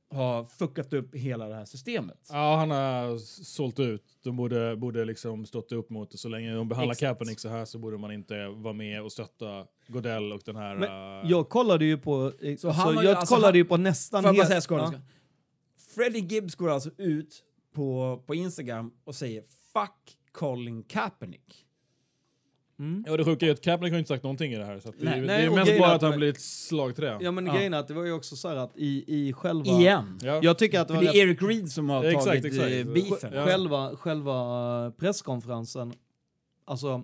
[0.09, 2.27] har fuckat upp hela det här systemet.
[2.29, 4.03] Ja, han har sålt ut.
[4.23, 6.17] De borde, borde liksom stått upp mot det.
[6.17, 6.99] Så länge de behandlar Exakt.
[6.99, 10.75] Kaepernick så här så borde man inte vara med och stötta Godell och den här...
[10.75, 13.55] Men äh, jag kollade ju på, eh, Så alltså, har ju- jag alltså kollade han-
[13.57, 14.99] ju på nästan Får jag bara säga skådespel?
[15.05, 15.11] ja.
[15.95, 17.43] Freddie Gibbs går alltså ut
[17.73, 19.41] på, på Instagram och säger
[19.73, 21.64] “Fuck Colin Kaepernick”.
[23.05, 24.79] Ja, det sjuka är att Kaepernick har inte sagt någonting i det här.
[24.79, 25.13] Så att det, Nej.
[25.13, 27.17] är- det Nej, är mest bara att att han de- blir ett slagträ.
[27.21, 27.53] Ja men Ja.
[27.55, 29.65] grejen är att det var ju också så här att i, i själva...
[29.65, 30.19] Igen.
[30.23, 30.39] Ja.
[30.43, 32.71] Jag tycker att det var det är Eric Reed som har exakt, tagit exakt.
[32.71, 33.33] eh, beefen.
[33.33, 33.45] Ja.
[33.45, 35.93] själva, själva presskonferensen,
[36.65, 37.03] alltså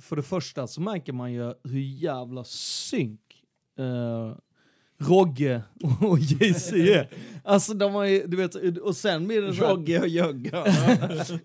[0.00, 3.20] för det första så märker man ju hur jävla synk
[3.78, 4.36] eh,
[5.00, 5.62] Rogge
[6.00, 7.10] och Jay-Z är.
[7.44, 10.62] Alltså de har ju, du vet, och sen blir det Rogge och Jögga.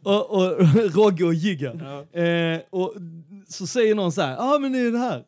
[0.04, 0.60] och, och
[0.96, 1.72] Rogge och Jigga.
[2.12, 2.96] Eh, och
[3.48, 5.24] så säger någon så här, ja ah, men det är det här.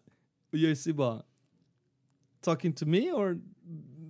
[0.52, 1.22] Och Jay-Z bara,
[2.42, 3.40] talking to me or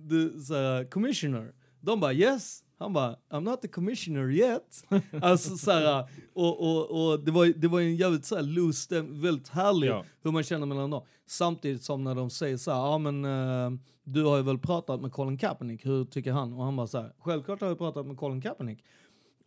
[0.08, 1.52] the här, commissioner?
[1.80, 2.62] De bara yes.
[2.78, 4.84] Han bara, I'm not the commissioner yet.
[5.22, 6.04] alltså så här,
[6.34, 10.04] och, och, och det var, det var en jävligt så här loose väldigt härlig Ja.
[10.22, 11.02] hur man känner mellan dem.
[11.26, 13.70] Samtidigt som när de säger så här, ja men eh,
[14.04, 16.52] du har ju väl pratat med Colin Kaepernick, hur tycker han?
[16.52, 18.84] Och han bara så här, självklart har jag pratat med Colin Kaepernick.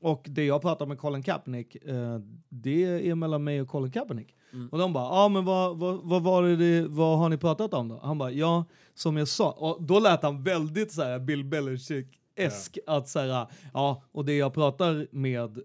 [0.01, 2.19] och det jag pratar med Colin Kaepernick, eh,
[2.49, 4.35] det är mellan mig och Colin Kaepernick.
[4.53, 4.69] Mm.
[4.69, 7.73] Och de bara, ja ah, men vad, vad, vad var det, vad har ni pratat
[7.73, 7.99] om då?
[8.03, 9.51] Han bara, ja, som jag sa.
[9.51, 11.43] Och då lät han väldigt så här Bill
[12.39, 15.59] Belichick-esk, att så här, ja, och det jag pratar med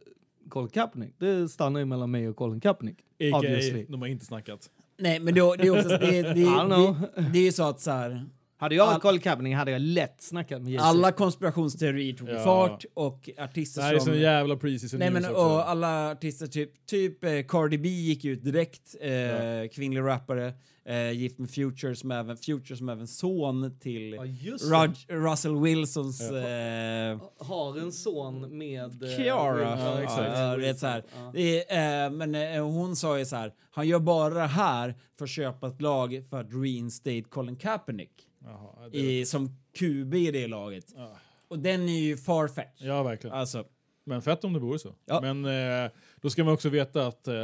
[0.48, 2.98] Colin Kaepernick, det stannar ju mellan mig och Colin Kaepernick.
[3.00, 3.38] A.k.a.
[3.38, 3.86] obviously.
[3.88, 4.70] de har inte snackat.
[4.98, 5.88] Nej, men det, det är också...
[5.88, 6.96] Det, det, I don't know.
[7.16, 8.26] det, det är ju så att så här...
[8.56, 10.84] Hade jag varit Colin Kaepernick hade jag lätt snackat med Jay-Z.
[10.88, 12.38] Alla konspirationsteorier tog Ja.
[12.44, 14.06] fart och artister Det här är som...
[14.06, 15.44] sån jävla preseason Nej men news också.
[15.44, 20.52] och alla artister, typ, typ eh, Cardi B gick ut direkt, eh, kvinnlig rappare,
[20.86, 25.14] eh, gift med Future som även, Future som även son till Ja, just det.
[25.14, 26.20] Russell Wilsons...
[26.20, 29.02] Eh, Har en son med...
[29.02, 29.60] eh, Kiara.
[29.62, 30.02] Ja, exakt.
[30.02, 30.38] exakt.
[30.38, 31.02] Ja, det är så här.
[31.16, 31.30] Ja.
[31.34, 34.94] Det är, eh, men eh, hon sa ju så här, han gör bara det här
[35.18, 38.10] för att köpa ett lag för att reinstate Colin Kaepernick
[38.44, 40.84] Jaha, det, i, som QB i det laget.
[40.96, 41.16] Ja.
[41.48, 42.80] Och den är ju farfetch.
[42.80, 43.36] ja, verkligen.
[43.36, 43.64] Alltså,
[44.06, 44.94] Men fett om det vore så.
[45.06, 45.20] Ja.
[45.20, 45.90] Men eh,
[46.20, 47.34] då ska man också veta att eh,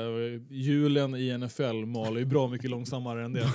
[0.51, 3.47] hjulen i NFL maler ju bra mycket långsammare än det.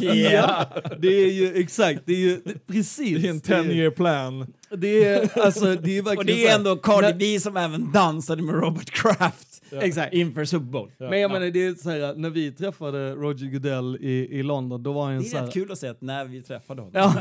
[0.32, 0.66] Ja,
[0.98, 3.22] det är ju exakt, det är ju det, precis.
[3.22, 4.52] Det är en det 10 year plan.
[4.76, 7.92] Det är, alltså, det är verkligen och det så är ändå Cardi B som även
[7.92, 10.14] dansade med Robert Kraft Exakt.
[10.14, 10.90] inför Super Bowl.
[10.98, 14.82] Men jag menar, det är så här, när vi träffade Roger Goodell i, i London,
[14.82, 16.82] då var han Det så är här, rätt kul att se att när vi träffade
[16.82, 16.92] honom.
[16.94, 17.14] Ja,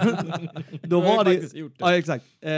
[0.83, 1.53] då Jag var det...
[1.53, 1.71] det.
[1.77, 2.25] Ja, exakt.
[2.41, 2.51] Eh,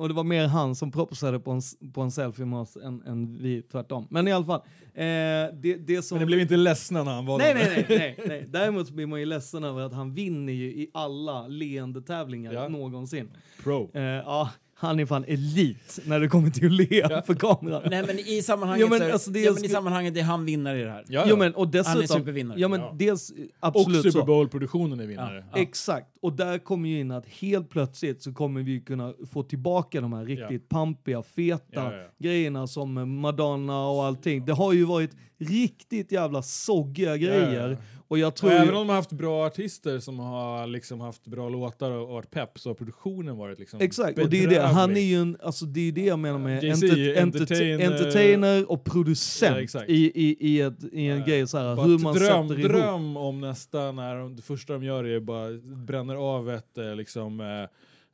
[0.00, 1.60] och det var mer han som proposade på en,
[1.94, 4.06] på en selfie med oss än, än vi tvärtom.
[4.10, 4.60] Men i alla fall,
[4.94, 6.16] eh, det, det som...
[6.16, 7.60] Men det blev inte ledsna när han var Nej, där.
[7.60, 8.44] nej, nej, nej, nej.
[8.48, 12.68] Däremot blir man ju ledsen över att han vinner ju i alla leende tävlingar Ja.
[12.68, 13.30] någonsin.
[13.62, 13.90] Pro.
[13.94, 17.82] Eh, ja, han är fan elit när det kommer till att le för kameran.
[17.90, 20.44] Nej men i sammanhanget, Jo, men så, alltså, det ja, men i sammanhanget är han
[20.44, 21.04] vinnare i det här.
[21.08, 21.36] Ja, Jo ja.
[21.36, 21.92] men och dessutom...
[21.92, 22.60] Han är supervinnare.
[22.60, 22.94] Ja men Ja.
[22.98, 24.24] dels, och absolut Super så.
[24.24, 25.44] Bowl-produktionen är vinnare.
[25.52, 25.58] Ja.
[25.58, 30.00] Exakt, och där kommer ju in att helt plötsligt så kommer vi kunna få tillbaka
[30.00, 32.08] de här riktigt pampiga, feta Ja, ja.
[32.18, 34.44] grejerna som Madonna och allting.
[34.46, 37.78] Det har ju varit riktigt jävla soggiga grejer.
[38.10, 41.00] Och jag Och tror även ju, om de har haft bra artister som har liksom
[41.00, 44.48] haft bra låtar och varit pepp så har produktionen varit liksom Exakt, och det är
[44.48, 44.60] det.
[44.60, 45.02] Han är bedrövlig.
[45.10, 49.74] ju en, alltså det är det jag menar med Jay-Z, enter, entertainer- entertainer, och producent
[49.74, 51.24] Ja, i, i, i, ett, i en Ja.
[51.24, 52.72] grej så här, hur man dröm, sätter ihop.
[52.72, 55.50] dröm om nästa när de, det första de gör är bara
[55.86, 57.46] bränner av ett eh, liksom eh,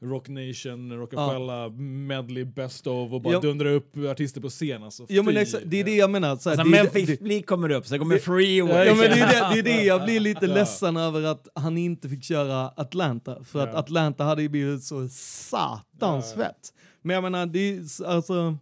[0.04, 3.40] Rock Nation, Rockefeller, medley best of och bara Ja.
[3.40, 4.82] dundrar upp artister på scen.
[4.82, 6.36] Alltså, Ja men exakt, det är det jag menar.
[6.36, 8.86] Så här, Alltså Memphis det, Bleak kommer upp, sen kommer Freeway.
[8.86, 10.54] Ja men det är det, det är det jag blir lite Ja.
[10.54, 13.44] ledsen över att han inte fick köra Atlanta.
[13.44, 13.78] För att Ja.
[13.78, 16.42] Atlanta hade ju blivit så satans Ja.
[16.44, 16.72] fett.
[17.02, 18.56] Men jag menar, det är alltså,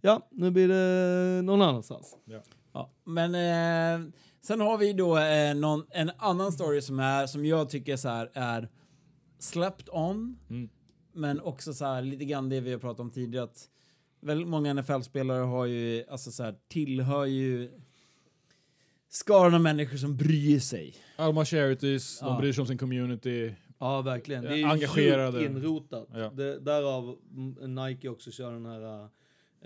[0.00, 2.14] ja nu blir det någon annanstans.
[2.74, 4.08] Ja, men eh,
[4.46, 8.08] sen har vi då eh, någon, en annan story som, är, som jag tycker så
[8.08, 8.68] här är
[9.38, 10.68] slept on, Mm.
[11.16, 13.44] Men också så här, lite grann det vi har pratat om tidigare.
[13.44, 13.68] Att
[14.20, 17.70] väldigt många NFL-spelare har ju, alltså så här, tillhör ju
[19.08, 20.94] skaran av människor som bryr sig.
[21.16, 22.28] Alma Charities, Ja.
[22.28, 23.54] de bryr sig om sin community.
[23.78, 25.40] Ja verkligen, det är ju Engagerade.
[25.40, 26.08] djupt inrotat.
[26.14, 26.30] Ja.
[26.30, 29.08] Det, därav mm, Nike också kör den här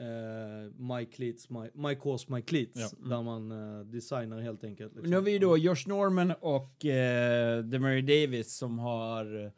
[0.01, 2.73] uh, My Cleats, My, my Cause My Cleats.
[2.75, 2.89] Ja.
[3.09, 4.93] Där man eh, designar helt enkelt.
[4.95, 5.11] liksom.
[5.11, 9.51] Nu har vi ju då Josh Norman och uh, Demarie Davis som har eh,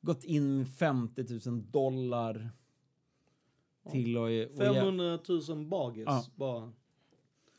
[0.00, 2.50] gått in 50 000 dollar
[3.92, 5.18] till och, och 500
[5.48, 6.24] 000 bagis Ja.
[6.36, 6.72] bara.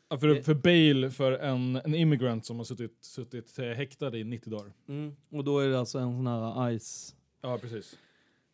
[0.08, 4.24] Ja, för, för bail för en, en immigrant som har suttit, suttit eh, häktad i
[4.24, 4.72] 90 dagar.
[4.88, 5.16] Mm.
[5.30, 7.98] Och då är det alltså en sån här ICE Ja, precis.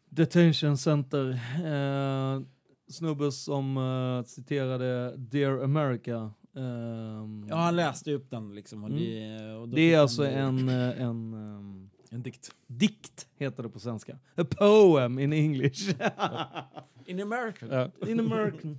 [0.08, 1.30] Detention Center.
[1.64, 2.42] Eh,
[2.88, 6.30] snubbe som eh, citerade Dear America.
[6.56, 8.84] Ehm, Ja, han läste upp den liksom.
[8.84, 9.02] Och Mm.
[9.02, 11.75] det, och då det är alltså en, eh, en ehm,
[12.10, 12.50] En dikt.
[12.66, 14.18] dikt, heter det på svenska.
[14.36, 15.88] A poem in English.
[17.06, 17.66] In America.
[18.00, 18.08] Ja.
[18.08, 18.78] in American.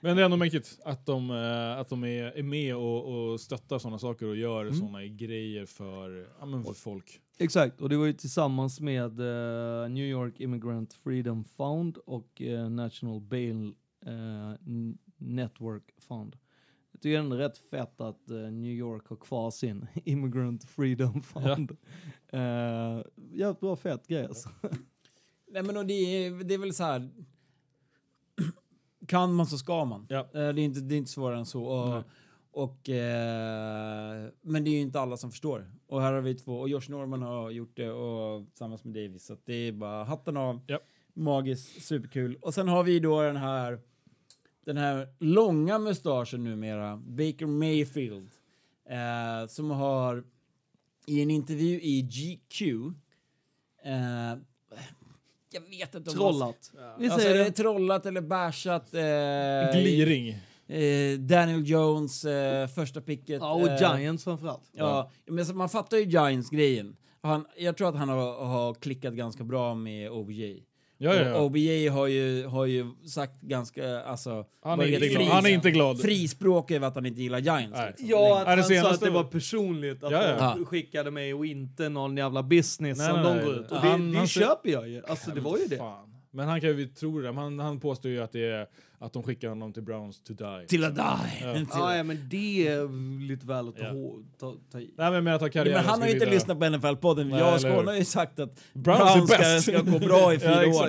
[0.00, 3.40] Men det är ändå mäktigt att de, eh, att de är, är med och, och
[3.40, 4.74] stöttar sådana saker och gör Mm.
[4.74, 7.20] sådana grejer för, ja, men för folk.
[7.38, 12.70] Exakt, och det var ju tillsammans med eh, New York Immigrant Freedom Fund och eh,
[12.70, 13.74] National Bail
[14.06, 16.36] N- Network Fund.
[17.04, 21.76] Jag tycker ändå rätt fett att eh, New York har kvar sin Immigrant Freedom Fund.
[22.30, 23.04] Ja.
[23.32, 24.48] jävligt bra fett grej alltså.
[25.50, 27.10] Nej men och det, är, det är väl så här.
[29.08, 30.06] kan man så ska man.
[30.08, 30.18] Ja.
[30.18, 31.86] Eh, Det, är inte, det är inte svårare än så.
[31.86, 32.02] Nej.
[32.50, 35.70] Och, och, eh, men det är ju inte alla som förstår.
[35.86, 36.60] Och här har vi två.
[36.60, 39.24] Och Josh Norman har gjort det och tillsammans med Davis.
[39.26, 40.60] Så att det är bara hatten av.
[40.66, 40.78] Ja.
[41.14, 42.36] Magiskt, superkul.
[42.40, 43.80] Och sen har vi då den här
[44.64, 48.30] den här långa mustaschen numera, Baker Mayfield,
[48.90, 50.24] eh, som har
[51.06, 52.62] i en intervju i GQ
[53.84, 54.38] eh,
[55.54, 56.72] jag vet inte om Trollat.
[56.98, 58.94] Vi Alltså, är det trollat eller bashat?
[58.94, 60.28] Eh, Gliring.
[60.66, 63.40] Eh, Daniel Jones, eh, första picket.
[63.40, 64.70] Ja, och eh, Giants framförallt.
[64.72, 66.96] Ja, men man fattar ju Giants-grejen.
[67.20, 70.62] Han, jag tror att han har, har klickat ganska bra med OBJ.
[70.98, 71.40] Ja, ja, ja.
[71.40, 74.44] OBJ har ju, har ju sagt ganska, alltså...
[74.62, 75.22] Han är, inte glad.
[75.22, 76.00] fri- han är inte glad.
[76.00, 77.78] Frispråk över att han inte gillar Giants.
[77.86, 78.08] Liksom.
[78.08, 80.54] Ja, att Är det han sa att det var personligt att Ja, ja.
[80.56, 83.70] de skickade mig och inte någon jävla business Nej, som nej, de går ut.
[83.70, 85.02] Och Han- det, det han ser- köper jag ju.
[85.08, 85.76] Alltså det var ju det.
[85.76, 86.10] Fan.
[86.30, 87.32] Men han kan ju tro det.
[87.32, 88.66] Han, han påstår ju att, det är,
[89.04, 90.66] att de skickar honom till Browns to die.
[90.68, 91.02] Till att die.
[91.42, 91.54] Ja.
[91.54, 92.88] Till- Ja, ja, men det är
[93.28, 93.92] lite väl att ta, Ja.
[94.40, 94.94] ta, ta i.
[94.98, 97.24] Nej men med att Ja, men han har ju inte lyssnat på NFL-podden.
[97.24, 97.60] Nej, Jag och?
[97.60, 100.86] Skåne har ju sagt att Browns Browns ska, ska gå bra i fyra Ja, år.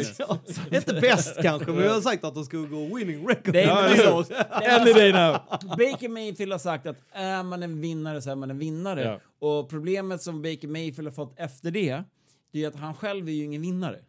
[0.71, 0.77] nu.
[0.77, 3.55] Inte bäst kanske, men jag har sagt att de ska gå winning record.
[3.55, 4.23] Ja, men
[4.81, 5.33] Any day now.
[5.77, 9.19] Baker Mayfield har sagt att är man en vinnare så är man en vinnare.
[9.39, 12.03] Och problemet som Baker Mayfield har fått efter det,
[12.53, 13.99] det är att han själv är ju ingen vinnare.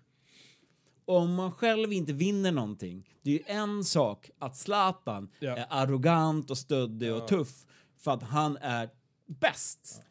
[1.08, 5.56] Om man själv inte vinner någonting, det är ju en sak att Zlatan Ja.
[5.56, 7.64] är arrogant och stöddig och tuff
[7.98, 8.88] för att han är
[9.26, 10.02] bäst.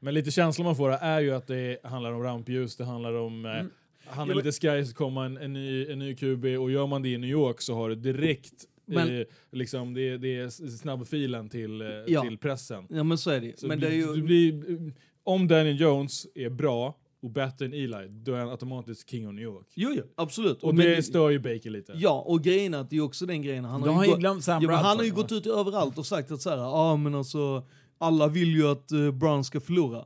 [0.00, 3.44] Men lite känslan man får är ju att det handlar om rampljus, det handlar om...
[3.46, 4.16] Eh, Mm.
[4.18, 7.02] han är lite sky så kommer en, en, ny, en ny QB och gör man
[7.02, 11.48] det i New York så har du direkt Men- eh, liksom, det, det är snabbfilen
[11.48, 12.22] till, eh, Ja.
[12.22, 12.86] till pressen.
[12.90, 14.22] Ja men så är det Så Men det är ju...
[14.22, 14.92] blir,
[15.24, 19.34] om Daniel Jones är bra och bättre än Eli, då är han automatiskt king of
[19.34, 19.66] New York.
[19.74, 20.62] Jo, jo, absolut.
[20.62, 21.92] Och men- det stör ju Baker lite.
[21.96, 23.64] Ja, och grejen är att det är också den grejen.
[23.64, 25.46] Han De har, har ju gått- glömt Sam ja, men Han har ju gått ut
[25.46, 27.66] överallt och sagt att så här, ja men alltså,
[27.98, 29.98] alla vill ju att uh, Brown ska förlora.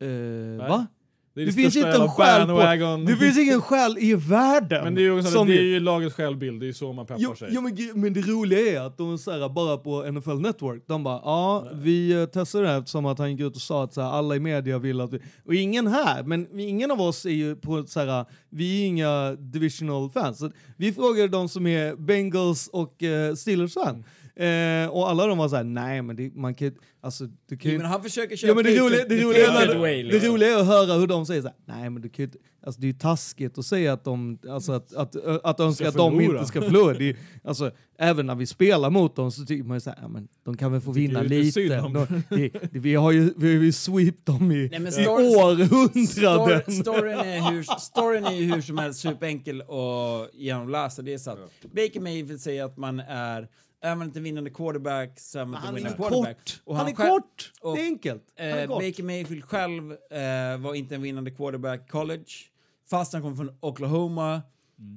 [0.00, 0.86] Eh, va?
[1.34, 3.04] Det, Det finns inte en själ på...
[3.06, 4.84] Det finns ingen själ i världen.
[4.84, 7.06] Men det är ju som det är ju lagets självbild, det är ju så man
[7.06, 7.48] peppar Jo, sig.
[7.50, 11.20] jo men, men det roliga är att de så bara på NFL Network, de bara
[11.24, 14.00] ja, vi uh, testade det här eftersom att han gick ut och sa att så
[14.00, 15.18] här, alla i media vill att vi...
[15.46, 19.32] Och ingen här, men ingen av oss är ju på så här, vi är inga
[19.32, 20.38] divisional fans.
[20.38, 24.04] Så vi frågade de som är Bengals och uh, Steelers fan.
[24.36, 27.78] Eh, och alla de var såhär, nej men det, man kan alltså du kan ju
[27.78, 30.32] men han försöker köra Ja men det roliga, det, är, det liksom.
[30.32, 32.30] roliga är att höra hur de säger såhär, nej men du kan ju
[32.66, 35.94] alltså det är ju taskigt att säga att de, alltså att, att, att önska att
[35.94, 36.94] de inte ska förlora.
[36.94, 37.70] Det är, alltså,
[38.02, 40.72] även när vi spelar mot dem så tycker man ju såhär, ja men de kan
[40.72, 41.92] väl få vinna lite De,
[42.30, 46.06] det, det, vi har ju, vi har ju sweep dem i, Nej, men i århundraden.
[46.06, 51.02] Story, storyn, är hur, storyn är ju hur som helst superenkel att genomläsa.
[51.02, 53.48] Det är så att Baker Mayfield säger att man är,
[53.82, 56.36] är man inte vinnande quarterback så är man inte Han är vinnande quarterback.
[56.38, 56.60] kort.
[56.64, 57.52] Och Han är själv- kort.
[57.60, 58.22] och, det är enkelt.
[58.38, 58.82] Han är Eh, kort.
[58.82, 62.24] Baker Mayfield själv eh, var inte en vinnande quarterback college,
[62.90, 64.42] fast han kom från Oklahoma.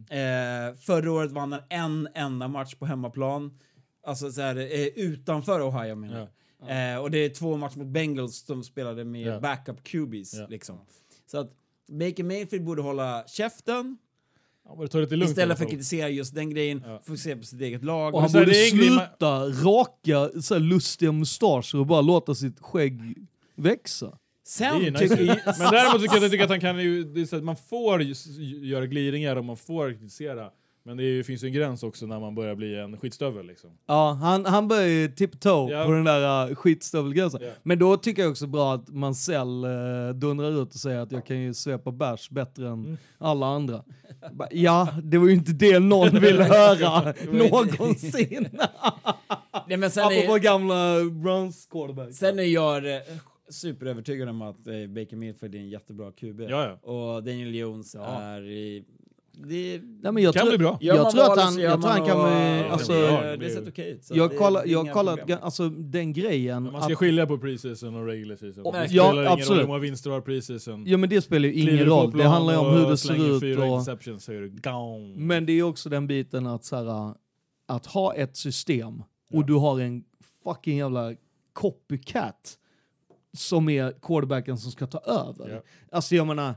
[0.09, 3.59] Eh, förra året vann han en enda match på hemmaplan.
[4.07, 6.93] Alltså så här, eh, utanför Ohio menar jag.
[6.93, 9.39] Eh, och det är två matcher mot Bengals som spelade med Ja.
[9.39, 10.33] backup QBs.
[10.33, 10.47] Ja.
[10.47, 10.79] Liksom.
[11.25, 11.51] Så att
[11.87, 13.97] Baker Mayfield borde hålla käften
[14.67, 16.83] Ja, lugnt istället för att kritisera just den grejen.
[16.85, 17.01] Ja.
[17.03, 18.15] Fokusera på sitt eget lag.
[18.15, 23.15] Och han borde sluta raka så här, lustiga mustascher och bara låta sitt skägg
[23.55, 24.17] växa.
[24.47, 25.41] Sen Det är tycker nice.
[25.45, 25.55] jag...
[25.59, 27.55] Men däremot tycker jag, jag tycker att han kan ju, det är så att man
[27.55, 28.01] får
[28.61, 30.49] göra gliringar och man får kritisera.
[30.87, 33.45] Men det är, ju- finns ju en gräns också när man börjar bli en skitstövel
[33.47, 33.69] liksom.
[33.87, 35.85] Ja, han, han börjar ju tiptoe Ja.
[35.85, 37.41] på den där uh, skitstövelgränsen.
[37.43, 37.49] Ja.
[37.63, 41.25] Men då tycker jag också bra att Mansell uh, dundrar ut och säger att jag
[41.25, 42.97] kan ju svepa bärs bättre än Mm.
[43.17, 43.83] alla andra.
[44.51, 48.47] Ja, det var ju inte det någon ville höra någonsin.
[49.67, 52.13] Nej, men sen Apropå är, gamla Browns quarterback.
[52.13, 53.01] sen är jag eh,
[53.49, 56.41] superövertygad om att eh, Baker Mayfield är en jättebra QB.
[56.41, 56.91] Ja, ja.
[56.91, 58.05] Och Daniel Jones Ja.
[58.21, 58.83] är i...
[59.37, 60.77] Det, Nej, men jag Kan tror, bli bra.
[60.81, 63.45] Jag man tror att han, jag tror han man kan och- Ja, alltså, det det,
[63.53, 64.09] ut okej ut.
[64.13, 66.63] jag kollar, jag kollat, alltså den grejen.
[66.63, 68.65] Man ska att- skilja på preseason och regular season.
[68.65, 69.61] Och- det ja, spelar ingen roll absolut.
[69.63, 70.83] hur många vinster du har preseason.
[70.87, 73.59] Ja men det spelar ju ingen roll, det handlar ju om hur det ser ut.
[73.59, 75.15] Och, så är gone.
[75.17, 77.13] Men det är också den biten att, så här,
[77.67, 79.43] att ha ett system och Ja.
[79.47, 80.03] du har en
[80.43, 81.13] fucking jävla
[81.53, 82.57] copycat
[83.35, 85.49] som är quarterbacken som ska ta över.
[85.49, 85.61] Ja.
[85.91, 86.55] Alltså jag menar,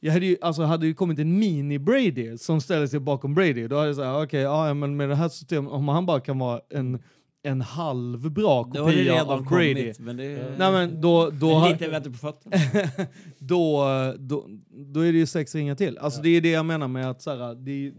[0.00, 3.76] jag hade ju, alltså hade det kommit en mini-Brady som ställer sig bakom Brady, då
[3.76, 6.60] hade jag sagt okej, ja men med det här systemet, om han bara kan vara
[6.70, 7.02] en,
[7.42, 9.74] en halvbra kopia av Brady.
[9.74, 10.54] kommit, men det...
[10.58, 12.56] Nej men då, då, men lite bättre på fötterna.
[13.38, 13.84] då,
[14.18, 15.98] då, då är det ju sex ringar till.
[15.98, 17.92] Alltså det är det jag menar med att så här, det, är,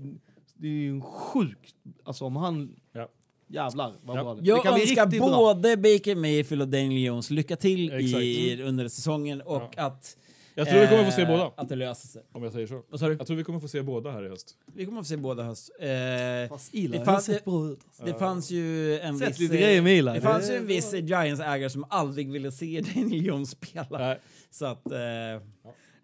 [0.53, 3.07] det är ju sjukt, alltså om han, Ja.
[3.47, 4.23] Jävlar vad Ja.
[4.23, 5.29] bra det Jag det önskar riktigt bra.
[5.37, 8.23] både Baker Mayfield och Daniel Jones lycka till Exakt.
[8.23, 10.17] i, under säsongen och att...
[10.55, 12.23] Jag tror vi kommer få se eh, båda, Att det löser sig.
[12.33, 12.81] om jag säger så.
[12.89, 13.15] Vad sa du?
[13.15, 14.55] Jag tror vi kommer få se båda här i höst.
[14.75, 15.69] Vi kommer få se båda höst.
[15.79, 17.79] Eh, Fast Eli Det fanns- sett bra ut.
[17.87, 18.05] Alltså.
[18.05, 19.39] det fanns ju en Sett viss...
[19.39, 20.11] lite eh, grejer med Eli.
[20.11, 23.97] Det fanns ju en viss Giants-ägare som aldrig ville se Daniel Jones spela.
[23.99, 24.19] Nej.
[24.51, 24.91] Så att...
[24.91, 24.97] Eh,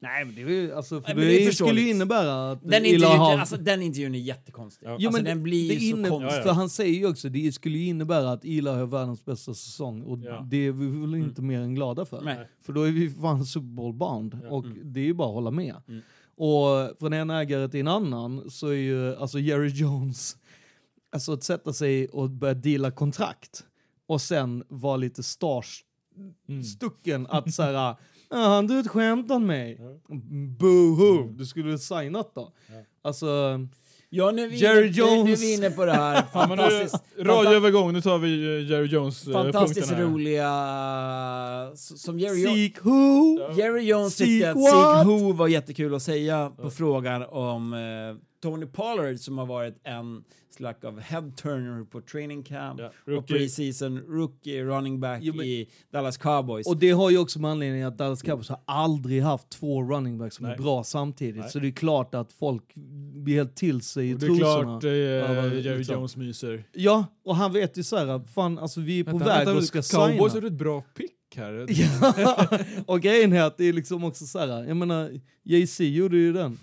[0.04, 2.60] Nej men det, är ju, alltså, för Nej, men det det, skulle ju innebära att
[2.62, 3.38] Den intervjun, har...
[3.38, 4.88] alltså, den intervjun är jättekonstig.
[4.88, 4.97] Ja.
[4.99, 6.39] Jo, alltså, men den blir det ju så inne- konstig.
[6.39, 6.51] Ja, ja.
[6.51, 10.20] Han säger ju också det skulle ju innebära att Eli har världens bästa säsong och
[10.24, 10.47] Ja.
[10.51, 12.22] det är vi väl inte mer än glada för.
[12.22, 12.47] Nej.
[12.66, 14.49] För då är vi fan Super Bowl-bound Ja.
[14.49, 15.76] och det är ju bara att hålla med.
[15.88, 16.01] Mm.
[16.36, 20.38] Och från en ägare till en annan så är ju alltså Jerry Jones,
[21.12, 23.64] alltså att sätta sig och börja deala kontrakt
[24.08, 27.95] och sen vara lite starstrucken att såhär,
[28.34, 29.79] ah, han drog ett skämt om mig.
[30.59, 32.51] Boohoo, du skulle väl signat då?
[33.01, 33.59] Alltså,
[34.15, 35.41] Ja, nu är vi, Jerry inne, nu, nu är Jones.
[35.41, 39.34] vi inne på det här Ja, fantastiskt, radioövergång, nu tar vi eh, Jerry Jones eh,
[39.34, 40.01] fantastiskt här.
[40.01, 41.71] roliga...
[41.75, 43.39] Som Jerry, Seek who?
[43.57, 45.05] Jerry Jones Seek tyckte att what?
[45.05, 47.79] Seek Who var jättekul att säga på frågan om eh,
[48.44, 53.38] Tony Pollard som har varit en slags av head-turner på training camp Ja, och rookie.
[53.38, 56.68] preseason rookie running back Jo, men- i Dallas Cowboys.
[56.68, 60.18] Och det har ju också med anledning att Dallas Cowboys har aldrig haft två running
[60.18, 60.54] backs som Nej.
[60.56, 61.41] är bra samtidigt.
[61.41, 61.50] Nej.
[61.50, 62.64] Så det är klart att folk
[63.24, 64.64] blir helt till sig i Och det är trosorna.
[64.64, 65.96] klart eh, över Jerry liksom.
[65.96, 66.64] Jones myser.
[66.74, 69.64] Ja, och han vet ju såhär, fan alltså vi är på Vänta, väg vänta, och
[69.64, 70.46] ska Cowboys signa.
[70.48, 71.66] är ett bra pick här.
[72.18, 72.48] Ja,
[72.86, 75.12] och grejen är att det är liksom också såhär, jag menar,
[75.44, 76.58] Jay-Z gjorde ju den.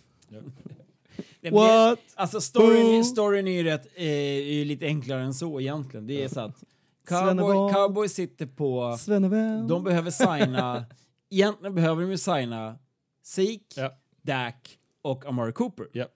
[1.43, 1.61] Det blir-
[1.91, 1.99] What?
[2.15, 6.07] Alltså storyn, storyn är ju rätt, eh, är ju lite enklare än så egentligen.
[6.07, 6.65] Det är så att
[7.09, 7.73] Cowboy.
[7.73, 8.97] Cowboy sitter på...
[8.99, 9.69] Svennevän.
[9.69, 10.85] De behöver signa...
[11.31, 12.79] egentligen behöver de ju signa
[13.25, 13.91] Zeke, Ja.
[14.23, 15.87] Dak och Amari Cooper.
[15.93, 16.07] Ja.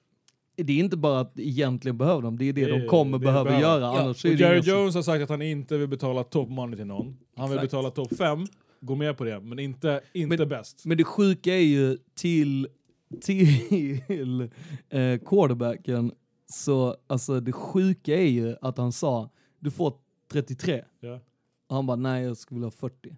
[0.56, 3.24] Det är inte bara att egentligen behöver de, det är det, Det de kommer det
[3.24, 3.62] behöva behöver.
[3.62, 3.80] göra.
[3.80, 6.86] Ja, Annars Och Jerry Jones har sagt att han inte vill betala top money till
[6.86, 7.16] någon.
[7.36, 7.70] Han vill Exakt.
[7.70, 8.46] betala topp 5,
[8.80, 10.82] gå med på det, men inte, inte Men- bäst.
[10.84, 12.68] Men det sjuka är ju till,
[13.20, 14.50] till
[14.88, 16.12] eh, quarterbacken,
[16.46, 19.94] så alltså det sjuka är ju att han sa du får
[20.32, 20.84] 33.
[21.00, 21.20] Ja.
[21.66, 23.16] Och han bara nej jag skulle vilja ha 40.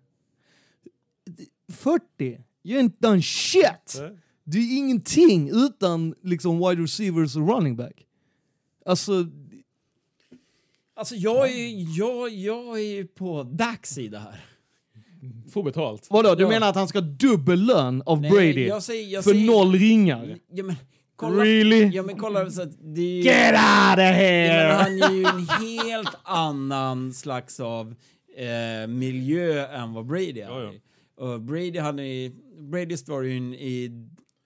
[1.69, 2.41] 40?
[2.63, 4.01] You ain't done shit!
[4.01, 4.19] Nej.
[4.45, 8.07] Det är ingenting utan liksom wide receivers och running back.
[8.85, 9.27] Alltså,
[10.95, 14.45] Alltså jag är, jag, jag är ju på Daks sida här.
[15.53, 16.07] Få betalt.
[16.11, 16.35] vadå?
[16.35, 16.49] Du Ja.
[16.49, 18.67] menar att han ska ha dubbel lön av Nej, Brady?
[18.67, 20.37] jag säger, jag för säger, noll ringar?
[20.53, 20.77] Ja men
[21.17, 21.45] kolla.
[21.45, 21.91] Really?
[21.93, 24.69] Ja men kolla så att det är ju, Get out of Ja, here!
[24.69, 25.47] men han är ju en
[25.87, 27.95] helt annan slags av
[28.37, 30.49] eh, miljö än vad Brady är.
[30.49, 31.25] Ja, ja.
[31.25, 33.91] Och Brady hade ju, Brady är ju en, är,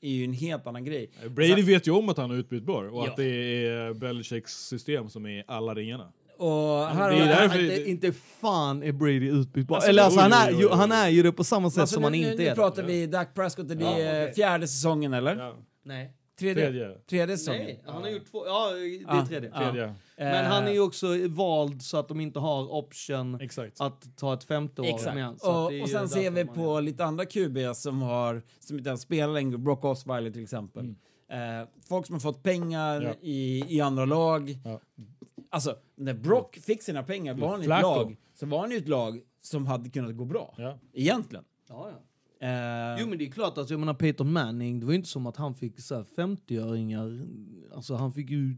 [0.03, 1.11] är ju en helt annan grej.
[1.31, 3.11] Brady vet ju om att han är utbytbar och Ja.
[3.11, 3.24] att det
[3.66, 6.12] är Belichicks system som är alla ringarna.
[6.41, 9.76] Och här det är därför- inte, inte fan är Brady utbytbar.
[9.76, 12.01] Alltså, Eller alltså, han, är, ju, han är ju det på samma sätt Alltså, som
[12.03, 12.55] nu, han nu, inte nu är det.
[12.55, 14.34] pratar vi Dak Prescott det Ja, är okej.
[14.34, 15.36] fjärde säsongen eller?
[15.36, 15.55] Ja.
[15.84, 16.12] Nej.
[16.38, 16.64] Tredje?
[16.64, 16.88] Tredje.
[17.11, 17.62] Tredje säsongen?
[17.64, 19.51] Nej, han har gjort två, ja det är tredje.
[19.51, 19.95] Tredje.
[20.16, 23.80] Men Eh, han är ju också vald så att de inte har option Exakt.
[23.80, 24.95] att ta ett femte år med.
[24.95, 25.41] Exakt.
[25.41, 28.43] Så att Och, är och sen ser vi på gör- lite andra QB som har,
[28.61, 30.95] som inte ens spelar längre, Brock Osweiler till exempel.
[31.30, 31.61] Mm.
[31.61, 33.14] Eh, folk som har fått pengar Ja.
[33.22, 34.59] i, i andra lag.
[34.64, 34.80] Ja.
[35.51, 37.87] Alltså, när Brock fick sina pengar var han i ett Flacco.
[37.89, 40.55] lag, så var han i ett lag som hade kunnat gå bra.
[40.59, 40.79] Ja.
[40.93, 41.45] Egentligen.
[41.69, 41.97] Ja, ja.
[42.47, 45.09] Eh, Jo men det är klart, alltså, jag menar Peyton Manning, det var ju inte
[45.09, 47.27] som att han fick så här 50-öringar.
[47.75, 48.57] Alltså han fick ju,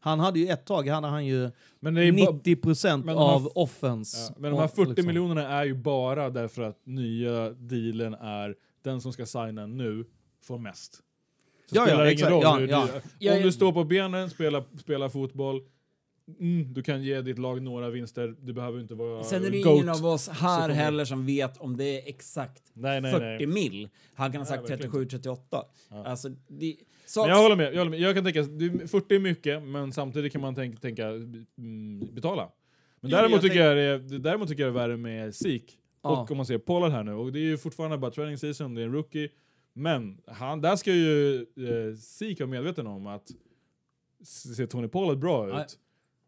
[0.00, 3.22] han hade ju ett tag, hade han ju Men, det är bara- 90% men de
[3.22, 4.16] här- av offense.
[4.30, 8.14] ja, men de här Och 40 liksom- miljonerna är ju bara därför att nya dealen
[8.14, 10.04] är den som ska signa nu
[10.42, 10.94] får mest.
[10.94, 11.00] Så
[11.76, 12.32] Ja, ja, spelar det ingen exakt.
[12.32, 12.86] roll Ja, hur ja.
[12.86, 13.44] du, Ja, Om ja.
[13.44, 15.60] du står på benen, spelar, spelar fotboll,
[16.40, 18.36] mm, du kan ge ditt lag några vinster.
[18.40, 19.74] Du behöver inte vara Sen är det GOAT.
[19.76, 23.46] ingen av oss här heller som vet om det är exakt Nej, nej, 40 nej.
[23.46, 23.88] mil.
[24.14, 25.64] Han kan ha sagt verkligen 37-38.
[25.90, 26.76] Alltså, det,
[27.06, 27.72] så, jag håller med.
[27.74, 28.00] Jag, håller med.
[28.00, 32.48] jag kan tänka, du- 40 är mycket, men samtidigt kan man tänka, tänka mm, betala.
[33.00, 35.78] Men däremot, jag tycker jag är, däremot tycker jag det är värre med Sik.
[36.02, 36.22] Ja.
[36.22, 38.74] Och om man ser Pollard här nu, och det är ju fortfarande bara training season,
[38.74, 39.28] det är en rookie.
[39.72, 43.30] Men han, där ska ju eh, Sik vara medveten om att
[44.54, 45.78] ser Tony Pollard bra ut.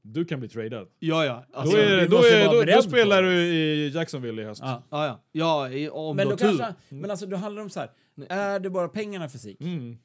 [0.02, 0.88] Du kan bli tradad.
[0.98, 1.44] Ja, ja.
[1.52, 4.60] Då, Alltså, är, vi då, är, då, då spelar du i Jacksonville i höst.
[4.64, 4.82] ja.
[4.90, 5.20] ja, ja.
[5.32, 6.46] ja i- om Men du då tur.
[6.58, 7.90] kanske, men alltså då handlar det om så här.
[8.28, 9.64] är det bara pengarna för Zeke?
[9.64, 9.96] Mm.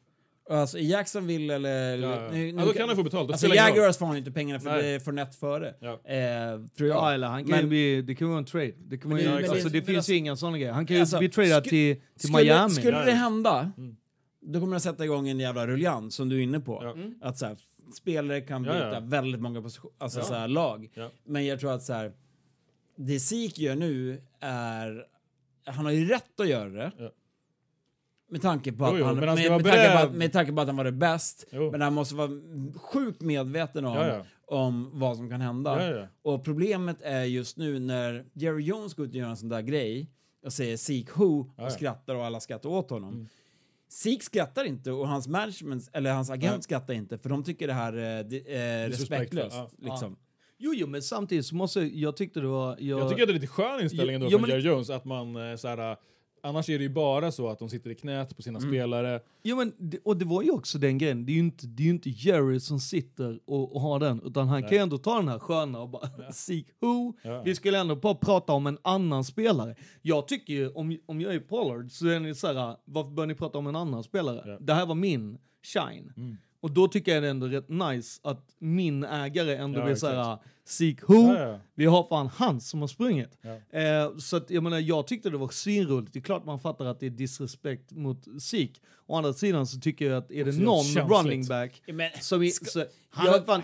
[0.49, 1.97] Alltså i Jacksonville eller...
[1.97, 2.31] Ja, ja.
[2.31, 3.27] nu- nu- ja, då kan han få betalt.
[3.27, 3.47] Då Alltså.
[3.47, 4.81] Jaguars får han inte pengarna för Nej.
[4.81, 5.73] det är för nätt före.
[5.79, 5.91] Ja.
[5.93, 6.97] Eh, tror jag.
[6.97, 8.71] Ja, eller han kan Men- ju bli, det kan vara en trade.
[8.77, 10.35] Det, kan man Men ju, det- men alltså, det- det, men finns alltså- ju inga
[10.35, 10.73] sådana grejer.
[10.73, 12.69] Han kan ju Alltså, bli tradad sku- till, till Skulle, Miami.
[12.73, 13.95] skulle det hända, Mm.
[14.41, 16.79] då kommer det sätta igång en jävla ruljans som du är inne på.
[16.83, 17.27] Ja.
[17.27, 17.57] Att så här,
[17.95, 18.99] spelare kan Ja, byta ja.
[18.99, 20.25] väldigt många position, alltså Ja.
[20.25, 20.89] så här, lag.
[20.93, 21.09] Ja.
[21.23, 22.11] Men jag tror att så här,
[22.95, 25.05] det Zeke gör nu är...
[25.65, 26.91] Han har ju rätt att göra det.
[26.97, 27.11] Ja.
[28.29, 30.61] Med tanke på att Jo, jo, han, med, han tanke på att, med tanke på
[30.61, 31.45] att han var det bäst.
[31.51, 31.71] Jo.
[31.71, 32.29] Men han måste vara
[32.75, 34.25] sjukt medveten om, Ja, ja.
[34.45, 35.83] om vad som kan hända.
[35.91, 36.07] Ja, ja.
[36.21, 39.61] Och problemet är just nu när Jerry Jones går ut och gör en sån där
[39.61, 40.09] grej
[40.45, 41.69] och säger Seek Who och Ja, ja.
[41.69, 43.27] skrattar och alla skrattar åt honom.
[43.89, 46.61] Sik skrattar inte och hans management, eller hans agent Nej.
[46.63, 49.55] skrattar inte för de tycker det här är eh, är respektlöst.
[49.55, 49.69] ja.
[49.77, 50.17] Liksom.
[50.57, 52.77] Jo, jo, men samtidigt så måste jag tyckte det var...
[52.79, 54.89] Jag, Jag tycker att det är lite skön inställning ändå Jo, från men- Jerry Jones,
[54.89, 55.97] att man eh, så här, eh,
[56.45, 58.69] Annars är det ju bara så att de sitter i knät på sina Mm.
[58.71, 59.19] spelare.
[59.43, 59.73] Jo, men,
[60.03, 62.59] och det var ju också den grejen, det är ju inte, det är inte Jerry
[62.59, 65.81] som sitter och, och har den, utan han kan ju ändå ta den här sköna
[65.81, 67.13] och bara seek who.
[67.23, 67.41] Ja.
[67.41, 69.75] Vi skulle ändå bara prata om en annan spelare.
[70.01, 73.35] Jag tycker ju, om, om jag är Pollard så är ni såhär, varför bör ni
[73.35, 74.41] prata om en annan spelare?
[74.45, 74.57] Ja.
[74.59, 76.13] Det här var min shine.
[76.17, 76.37] Mm.
[76.66, 79.93] Och då tycker jag det är ändå rätt nice att min ägare ändå Ja, blir
[79.93, 80.13] exakt.
[80.13, 81.13] såhär, seek who.
[81.34, 81.59] Ja, ja.
[81.76, 83.38] Vi har fan han som har sprungit.
[83.41, 83.80] Ja.
[83.80, 86.13] Eh, så att, jag menar, jag tyckte det var svinroligt.
[86.13, 88.82] Det är klart man fattar att det är disrespect mot Sik.
[89.07, 92.49] Å andra sidan så tycker jag att är det någon running back Men, som är,
[92.49, 93.63] ska- så, han jag- har fan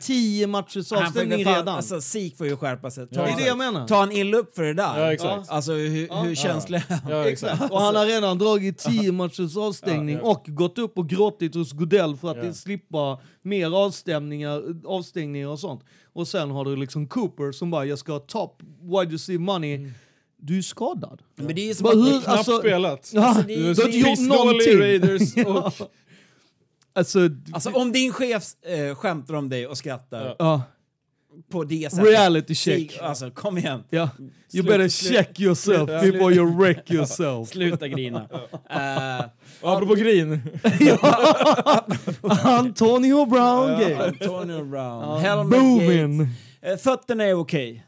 [0.00, 1.76] tio matchers avstängning fan- redan.
[1.76, 3.06] Alltså, Sik får ju skärpa sig.
[3.10, 3.86] Ja, det är Ta, det jag menar.
[3.88, 5.00] ta en illa upp för det där.
[5.00, 5.50] Ja, exakt.
[5.50, 7.10] Alltså hur, hur känslig är han?
[7.12, 7.70] Ja, Exakt.
[7.70, 10.30] Och han har redan dragit tio matchers avstängning Ja, ja.
[10.30, 12.42] och gått upp och gråtit hos Godell för att Ja.
[12.42, 15.80] det slippa mer avstängningar, avstängningar och sånt.
[16.12, 19.74] Och sen har du liksom Cooper som bara, jag ska ha top wide receive money.
[19.74, 19.90] Mm.
[20.38, 21.22] Du är skadad.
[21.36, 21.98] Men det är ju som Bara att...
[21.98, 23.10] hur- Knappt alltså- spelat.
[23.14, 24.78] Ja, det är- du har inte gjort någonting.
[24.80, 25.72] Raiders och...
[26.96, 27.18] Alltså,
[27.52, 30.62] Alltså om din chef äh, skämtar om dig och skrattar Ja.
[31.50, 32.06] på det sättet.
[32.10, 32.98] Reality check.
[33.00, 33.84] Alltså kom igen.
[33.90, 34.08] Ja.
[34.18, 36.00] You Slut- better check yourself Ja.
[36.00, 37.48] before you wreck yourself.
[37.48, 38.28] Sluta grina.
[38.70, 39.24] Eh,
[39.62, 40.40] Apropå grin.
[42.44, 44.04] Antonio Brown game.
[44.04, 45.50] Antonio Brown.
[45.50, 46.18] Booming.
[46.18, 46.30] Gate.
[46.72, 47.85] Eh, fötterna är okej.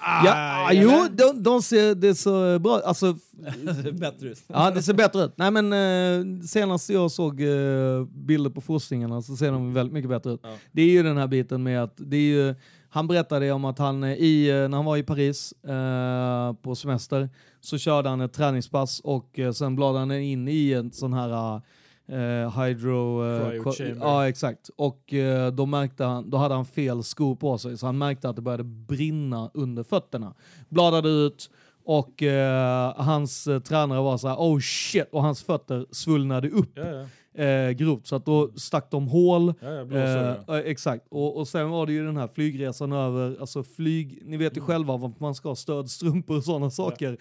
[0.00, 3.16] Ja, jo, de, de ser, det så bra Alltså,
[3.92, 4.42] Bättre ut.
[4.46, 5.32] ja, det ser bättre ut.
[5.36, 10.10] Nej men eh, senast jag såg eh, bilder på fossningarna så ser de väldigt mycket
[10.10, 10.40] bättre ut.
[10.42, 10.50] Ja.
[10.72, 12.54] Det är ju den här biten med att det är ju,
[12.88, 16.74] han berättade om att han eh, i, eh, när han var i Paris eh, på
[16.74, 17.28] semester
[17.60, 21.60] så körde han ett träningspass och eh, sen bladade han in i en sån här
[22.08, 23.24] eh, hydro...
[23.24, 23.62] eh.
[24.00, 24.70] Ja exakt.
[24.76, 28.28] Och eh, då, märkte han, då hade han fel skor på sig så han märkte
[28.28, 30.34] att det började brinna under fötterna.
[30.68, 31.50] Bladade ut
[31.86, 36.70] och eh, hans eh, tränare var så här: oh shit, och hans fötter svullnade upp
[36.74, 37.42] Ja, ja.
[37.44, 39.54] eh, grovt så att då stack de hål.
[39.60, 39.96] ja, ja.
[39.98, 44.22] Eh, eh, exakt, och, och sen var det ju den här flygresan över, alltså flyg,
[44.24, 44.66] ni vet ju Mm.
[44.66, 47.16] själva vad man ska ha, stödstrumpor och sådana saker.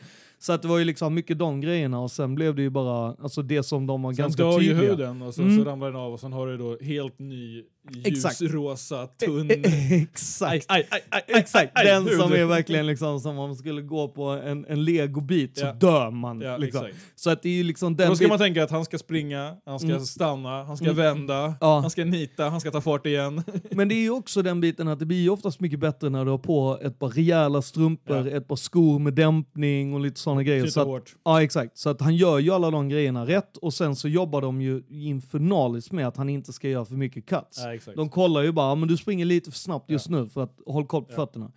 [0.46, 3.16] Så att det var ju liksom mycket de grejerna och sen blev det ju bara,
[3.24, 4.89] alltså det som de var Sen ganska dör ju tydliga.
[4.89, 5.58] huden och så, Mm.
[5.58, 7.64] så ramlar den av och sen har du då helt ny
[8.06, 9.52] ljusrosa tunn...
[9.91, 10.66] Exakt.
[10.70, 14.08] Aj, aj, aj, aj, Exakt, den som är verkligen liksom som om man skulle gå
[14.08, 15.74] på en, en legobit så Ja.
[15.74, 16.41] dör man.
[16.41, 16.86] Ja, liksom.
[17.16, 19.56] Så att det är ju liksom den Då ska man tänka att han ska springa,
[19.66, 20.00] han ska Mm.
[20.06, 20.98] stanna, han ska Mm.
[20.98, 21.80] vända, Ja.
[21.80, 23.44] han ska nita, han ska ta fart igen.
[23.72, 26.26] Men det är ju också den biten att det blir ju oftast mycket bättre när
[26.26, 30.43] du har på ett par rejäla strumpor, ett par skor med dämpning och lite sådana
[30.43, 30.61] grejer.
[30.61, 31.15] Så Knyta att, hårt.
[31.23, 34.41] ja exakt, så att han gör ju alla de grejerna rätt och sen så jobbar
[34.41, 37.57] de ju infernaliskt med att han inte ska göra för mycket cuts.
[37.63, 37.97] Ja, exakt.
[37.97, 40.57] De kollar ju bara, "Ja, men du springer lite för snabbt just nu för att
[40.65, 41.15] håll koll på Ja.
[41.15, 41.51] fötterna.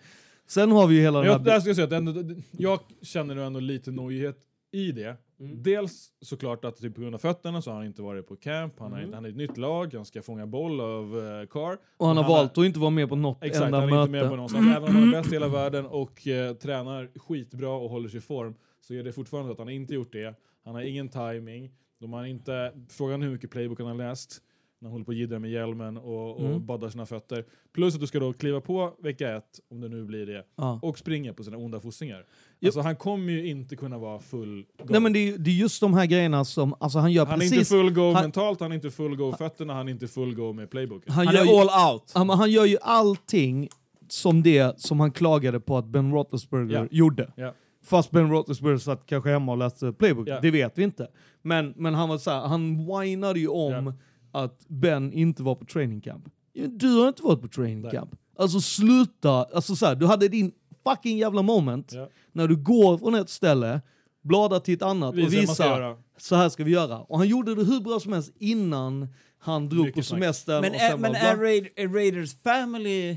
[0.49, 2.35] Sen har vi ju hela Men den här jag, där ska jag, säga att ändå,
[2.51, 4.37] jag känner ändå lite nojighet
[4.73, 5.17] i det.
[5.41, 5.63] Mm.
[5.63, 8.75] Dels såklart att typ på grund av fötterna så har han inte varit på camp,
[8.79, 9.11] han, Mm.
[9.11, 11.79] är, han är i ett nytt lag, han ska fånga boll av uh, Carr.
[11.97, 13.93] och han har han valt att inte vara med på något Exakt, enda han är
[13.93, 14.01] möte.
[14.03, 14.77] inte med på någonstans.
[14.77, 18.19] Även om han är bäst i hela världen och eh, tränar skitbra och håller sig
[18.19, 18.55] i form
[18.89, 20.35] så är det fortfarande så att han inte gjort det.
[20.65, 21.71] Han har ingen timing.
[22.01, 24.43] De har inte, frågan är hur mycket playbook han har läst
[24.79, 26.67] när han håller på och jiddrar med hjälmen och, och Mm.
[26.67, 27.45] baddar sina fötter.
[27.75, 30.79] Plus att du ska då kliva på vecka ett, om det nu blir det, Ja.
[30.83, 32.25] och springa på sina onda fossingar.
[32.61, 32.67] Jo.
[32.69, 34.85] Alltså han kommer ju inte kunna vara full go.
[34.89, 37.35] Nej men det är, det är just de här grejerna som, alltså han gör han
[37.35, 37.53] är precis...
[37.59, 40.35] inte full go han- mentalt, han är inte full go fötterna, han är inte full
[40.35, 41.13] go med playbooken.
[41.13, 42.13] han, Han gör ju, är all out.
[42.15, 43.69] Ja, men han gör ju allting
[44.09, 46.89] som det som han klagade på att Ben Roethlisberger Ja.
[46.91, 47.33] gjorde.
[47.37, 47.55] Ja.
[47.87, 50.41] Fast Ben Roethlisberger satt kanske hemma och läste playbook, Ja.
[50.41, 51.09] det vet vi inte.
[51.43, 53.93] Men, men han var så här, han whinade ju om
[54.33, 56.25] att Ben inte var på training camp.
[56.69, 57.91] Du har inte varit på training Nej.
[57.91, 58.11] camp.
[58.39, 60.53] Alltså sluta, alltså så här, du hade din
[60.85, 62.09] fucking jävla moment Ja.
[62.33, 63.81] när du går från ett ställe,
[64.23, 66.99] bladar till ett annat Visa och visar så här ska vi göra.
[67.01, 69.09] Och han gjorde det hur bra som helst innan
[69.39, 70.61] han drog Mycket på semestern.
[70.61, 73.17] Men och är, sen men är Raiders family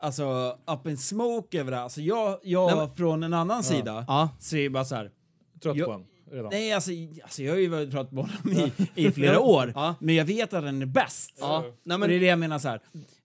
[0.00, 1.84] alltså up in smoke över det här?
[1.84, 4.28] Alltså jag, jag Nej, men- från en annan sida Ja.
[4.38, 5.10] ser bara så här.
[5.62, 5.84] Trött Jo.
[5.84, 6.48] på honom redan.
[6.52, 6.90] Nej, alltså,
[7.22, 9.94] alltså jag har ju varit pratat med honom i, i flera år, Ja.
[10.00, 11.34] men jag vet att han är bäst.
[11.40, 11.60] Ja.
[11.60, 12.80] Nej, Och det är men, det jag menar så här.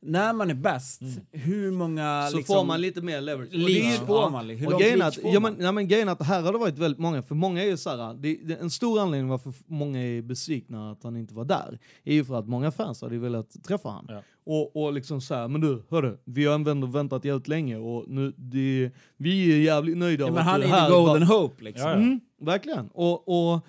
[0.06, 1.02] När man är bäst,
[1.32, 4.06] hur många så liksom, får man lite mer leverage.
[4.08, 4.50] Får man?
[4.50, 5.54] Hur Och långt grejen att, får ja, man?
[5.54, 7.68] men, ja, men grejen är att här har det varit väldigt många, för många är
[7.68, 11.46] ju såhär, det, det, en stor anledning varför många är besvikna att han inte var
[11.46, 14.06] där, är ju för att många fans hade velat träffa han.
[14.10, 14.22] Ja.
[14.46, 18.34] Och, och liksom såhär, men du, hörru, vi har ändå väntat jävligt länge och nu,
[18.38, 21.64] det, vi är jävligt nöjda Ja, men att han är här the golden var- hope
[21.64, 21.90] liksom.
[21.90, 21.98] Ja, ja.
[22.02, 22.90] Mm, verkligen.
[22.94, 23.66] Och, och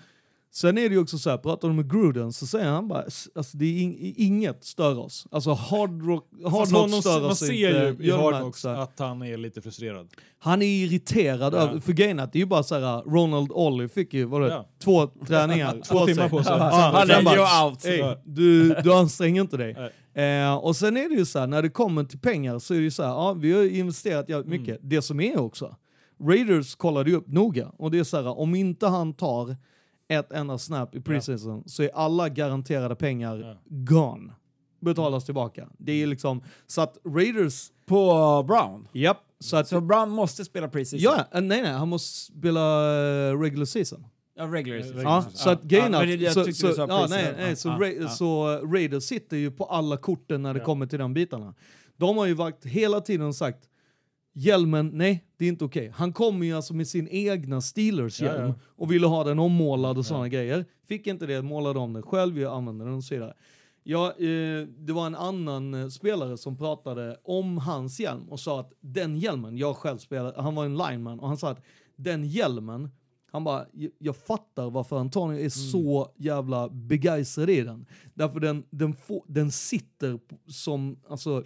[0.56, 3.02] Sen är det ju också så här, pratar du med Gruden så säger han bara,
[3.02, 5.26] "S- alltså det är ing- inget stör oss.
[5.30, 8.02] Alltså hard rock, hard Fast rock stör man oss ser inte.
[8.02, 8.34] ju i Gör de Hard
[8.64, 10.08] här- att han är lite frustrerad.
[10.38, 11.58] Han är irriterad Ja.
[11.58, 14.24] över, för grejen är att det är ju bara så här, Ronald Ollie fick ju,
[14.24, 14.66] vadå, Ja.
[14.84, 15.80] två träningar.
[15.88, 16.52] Två timmar på sig.
[16.58, 17.84] Ja, Han bara, ju out.
[17.84, 19.76] "Ey, du, du anstränger inte dig.
[20.24, 22.78] Eh, och sen är det ju så här, när det kommer till pengar så är
[22.78, 24.60] det ju så här, ja vi har ju investerat jävligt Mm.
[24.60, 24.78] mycket.
[24.82, 25.76] Det som är också,
[26.22, 29.56] Raiders kollade ju upp noga och det är så här, om inte han tar
[30.08, 33.56] ett enda snap i preseason så är alla garanterade pengar Ja.
[33.68, 34.32] gone.
[34.80, 35.68] Betalas tillbaka.
[35.78, 38.88] Det är liksom, så att Raiders, På Brown.
[38.92, 41.00] japp, så att, Så Brown måste spela preseason?
[41.00, 42.60] ja, eh, nej nej, han måste spela
[43.30, 44.06] eh, regular season.
[44.36, 45.00] Ja, regular season.
[45.02, 45.36] Ja, season.
[45.38, 48.02] så att Ja, grejen är att- så, så, ja, nej, Ja, nej, så, ja, Ra-
[48.02, 48.08] ja.
[48.08, 50.64] så uh, Raiders sitter ju på alla korten när det Ja.
[50.64, 51.54] kommer till de bitarna.
[51.96, 53.58] De har ju varit hela tiden sagt
[54.34, 55.92] hjälmen, nej, det är inte okej.
[55.94, 58.54] Han kommer ju alltså med sin egna Steelers-hjälm Ja, ja.
[58.76, 60.64] och ville ha den ommålad och sådana grejer.
[60.88, 63.34] Fick inte det, målade om den själv, jag använde den och så vidare.
[63.82, 68.60] Ja, eh, det var en annan eh, spelare som pratade om hans hjälm och sa
[68.60, 71.62] att den hjälmen, jag själv spelade, han var en lineman och han sa att
[71.96, 72.90] den hjälmen,
[73.32, 73.66] han bara,
[73.98, 77.86] "Jag- fattar varför Antonio är så jävla begeistrad i den.
[78.14, 80.18] Därför den, den, får, den sitter
[80.48, 81.44] som, alltså,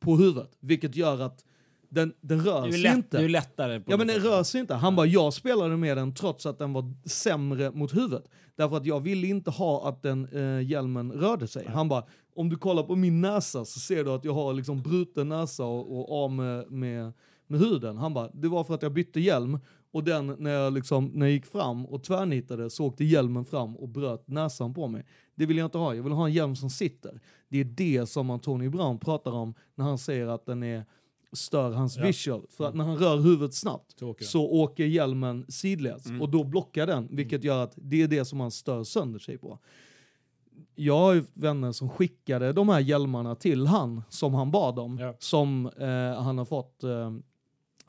[0.00, 1.44] på huvudet, vilket gör att
[1.90, 3.18] den, den rör sig lätt, inte.
[3.18, 3.80] det är lättare.
[3.80, 4.74] På Ja men det den rör sig inte.
[4.74, 8.24] Han bara, jag spelade med den trots att den var sämre mot huvudet.
[8.56, 11.66] Därför att jag ville inte ha att den eh, hjälmen rörde sig.
[11.68, 14.82] Han bara, om du kollar på min näsa så ser du att jag har liksom
[14.82, 17.12] bruten näsa och, och av med, med,
[17.46, 17.96] med huden.
[17.96, 19.58] Han bara, det var för att jag bytte hjälm
[19.92, 23.76] och den, när jag, liksom, när jag gick fram och tvärnitade så åkte hjälmen fram
[23.76, 25.06] och bröt näsan på mig.
[25.34, 25.94] Det vill jag inte ha.
[25.94, 27.20] Jag vill ha en hjälm som sitter.
[27.48, 30.84] Det är det som Antonio Brown pratar om när han säger att den är
[31.32, 32.06] stör hans Ja.
[32.06, 32.46] visual.
[32.50, 36.44] För att när han rör huvudet snabbt Så åker så åker hjälmen sidledes och då
[36.44, 39.58] blockar den, vilket gör att det är det som han stör sönder sig på.
[40.74, 44.98] Jag har ju vänner som skickade de här hjälmarna till han som han bad om,
[44.98, 45.14] Ja.
[45.18, 47.12] som eh, han har fått, eh,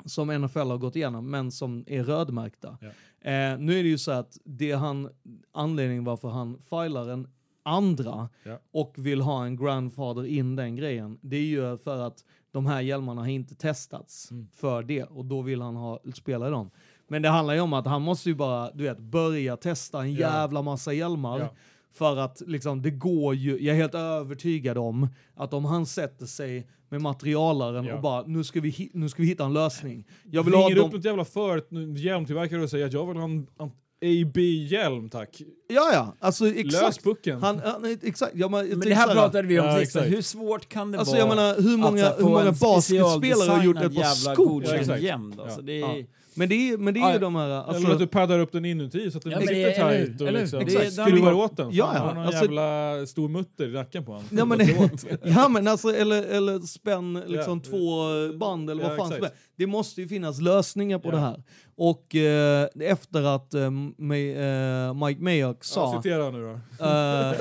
[0.05, 2.77] som NFL har gått igenom, men som är rödmärkta.
[2.81, 2.87] Ja.
[3.31, 5.09] Eh, nu är det ju så att det han,
[5.51, 7.27] anledningen varför han filar en
[7.63, 8.59] andra Ja.
[8.71, 12.81] och vill ha en grandfather in den grejen, det är ju för att de här
[12.81, 14.47] hjälmarna har inte testats Mm.
[14.53, 16.69] för det och då vill han ha, spela i dem.
[17.07, 20.13] Men det handlar ju om att han måste ju bara, du vet, börja testa en
[20.13, 21.39] jävla massa hjälmar.
[21.39, 21.49] Ja.
[21.93, 26.25] För att liksom, det går ju, jag är helt övertygad om att om han sätter
[26.25, 27.95] sig med materialaren Ja.
[27.95, 30.07] och bara, nu ska, vi, nu ska vi hitta en lösning.
[30.31, 31.63] Jag vill ha Ringer upp dem, något jävla för
[31.97, 33.71] hjälmtillverkare och säger att jag vill ha en en
[34.01, 35.41] AB-hjälm tack.
[35.67, 37.03] ja ja, alltså Lös exakt.
[37.03, 37.41] pucken.
[37.43, 39.95] Han, han, exakt, ja, men, jag Men det här pratade vi om Ja, sist.
[39.95, 41.19] Hur svårt kan det Alltså vara?
[41.19, 44.33] jag menar, hur många, att få hur många en basketspelare har gjort ett par jävla
[44.33, 44.63] skor?
[44.87, 45.43] Ja, jämn då?
[45.47, 45.55] Ja.
[45.55, 46.03] Så det är, Ja.
[46.35, 47.49] Men det är, men det är Ja, ju de här...
[47.49, 49.71] Alltså, Eller att du paddar upp den inuti så att den Ja, sitter
[50.05, 51.69] tight och liksom skruvar åt den.
[51.71, 51.99] Ja, ja.
[51.99, 54.27] Han har någon Alltså- jävla stor mutter i nacken på honom.
[54.31, 54.59] Ja men,
[55.23, 57.69] ja, men alltså, eller, eller spänn liksom Ja.
[57.69, 59.33] två band eller vad Ja, fan som exakt.
[59.33, 59.47] helst.
[59.57, 61.11] Det måste ju finnas lösningar på Ja.
[61.11, 61.43] det här.
[61.77, 66.85] Och eh, efter att eh, May, eh, Mike Mayock Ja, sa citera nu då.
[66.85, 67.33] eh,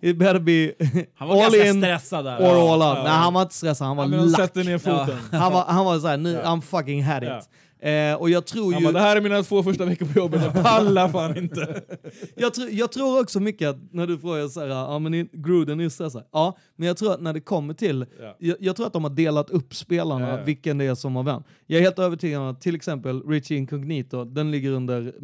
[0.10, 0.72] it better be
[1.14, 2.38] han var all ganska in stressad där.
[2.38, 2.96] or all out.
[2.98, 3.02] Ja.
[3.02, 4.36] Nej han var inte stressad, han var Ja, lack.
[4.40, 5.18] sätter ner foten.
[5.40, 6.40] Han var, han var såhär, nu, Ja.
[6.50, 7.48] I'm fucking had it.
[7.80, 7.88] Ja.
[7.88, 8.80] Eh, och jag tror ju...
[8.80, 11.82] bara, det här är mina två första veckor på jobbet, jag pallar fan inte.
[12.36, 15.80] jag, tror, jag tror också mycket att när du frågar så här, ja men Gruden
[15.80, 16.24] är stressad.
[16.32, 18.36] Ja, men jag tror att när det kommer till, Ja.
[18.38, 20.44] jag, jag tror att de har delat upp spelarna, Ja, ja.
[20.44, 21.42] vilken det är som har vem.
[21.66, 25.14] Jag är helt övertygad om att till exempel Richie Incognito, den ligger under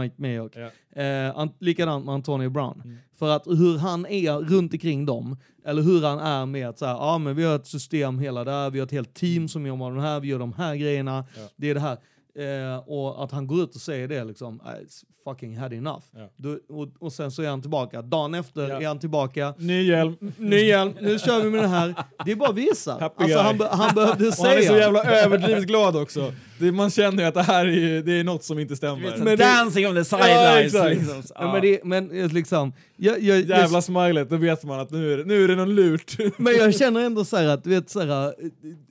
[0.00, 0.52] Mike Mayock.
[0.96, 2.82] Eh, an, likadant med Antonio Brown.
[2.84, 2.96] Mm.
[3.18, 5.36] För att hur han är runt omkring dem,
[5.66, 8.44] eller hur han är med att så här, ja men vi har ett system hela
[8.44, 10.76] där, vi har ett helt team som jobbar med det här, vi gör de här
[10.76, 11.42] grejerna, Ja.
[11.56, 11.96] det är det här.
[12.38, 14.86] Eh, och att han går ut och säger det liksom, "I
[15.24, 16.02] fucking had enough.
[16.16, 16.30] Ja.
[16.36, 18.02] Du, och, och sen så är han tillbaka.
[18.02, 18.80] Dagen efter Ja.
[18.80, 19.54] är han tillbaka.
[19.58, 20.16] Ny hjälm.
[20.36, 21.94] Ny hjälm, nu kör vi med det här.
[22.24, 22.92] Det är bara att visa.
[23.00, 24.70] Happy Alltså, han, be- han behövde Och han är säga.
[24.70, 26.32] så jävla överdrivet glad också.
[26.60, 29.02] Det, man känner ju att det här är, det är något som inte stämmer.
[29.02, 30.74] vet, Men men det- dancing on the sidelines.
[30.74, 30.90] exakt.
[30.96, 31.22] liksom.
[31.34, 34.90] Ja, men, det, men eh, liksom, jag, jag, jag, Jävla smilet, då vet man att
[34.90, 36.16] nu är det, nu är det någon lurt.
[36.38, 38.34] Men jag känner ändå så här att, du vet så här,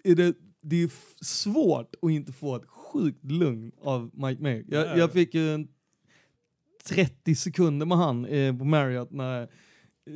[0.04, 0.34] är det,
[0.68, 0.90] det är
[1.26, 2.62] svårt att inte få ett
[2.96, 4.66] sjukt lugn av Mike Mayock.
[4.70, 4.98] Jag, Ja.
[4.98, 5.68] jag fick ju en
[6.88, 9.48] 30 sekunder med han eh, på Marriott när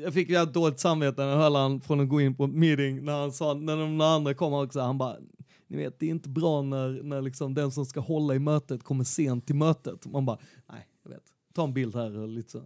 [0.03, 2.51] jag fick jävligt dåligt samvete när jag hörde han från att gå in på ett
[2.53, 5.17] meeting när han sa, när de andra kom också, han bara
[5.67, 8.83] ni vet, det är inte bra när, när liksom den som ska hålla i mötet
[8.83, 10.05] kommer sent till mötet.
[10.05, 10.37] Man bara,
[10.69, 11.23] nej, jag vet.
[11.53, 12.61] Ta en bild här och lite så.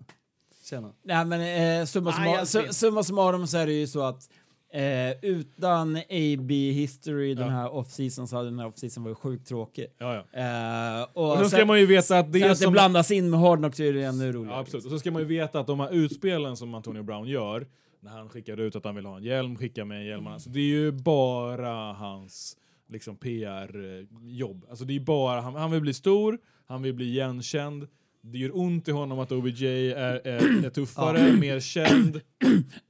[0.63, 0.93] Tjena.
[1.03, 1.41] Nej men
[1.81, 4.29] eh, summa, summa, summa summarum så är det ju så att
[4.73, 7.51] Eh, utan AB History den Ja.
[7.53, 9.85] här off-season så hade den här off-season varit sjukt tråkig.
[9.97, 10.39] Ja, ja.
[10.39, 13.11] Eh, och Och så ska sen- man ju veta att sen det att det blandas
[13.11, 14.55] in med Hardknocks är det ännu roligare.
[14.55, 14.85] Ja, absolut.
[14.85, 17.67] Och så ska man ju veta att de här utspelen som Antonio Brown gör,
[18.01, 20.59] när han skickar ut att han vill ha en hjälm, skickar med hjälmarna, så det
[20.59, 22.57] är ju bara hans
[22.89, 24.65] liksom PR-jobb.
[24.69, 27.87] Alltså det är bara, han, han vill bli stor, han vill bli igenkänd,
[28.21, 32.21] det gör ont i honom att OBJ är, är, är tuffare, mer känd.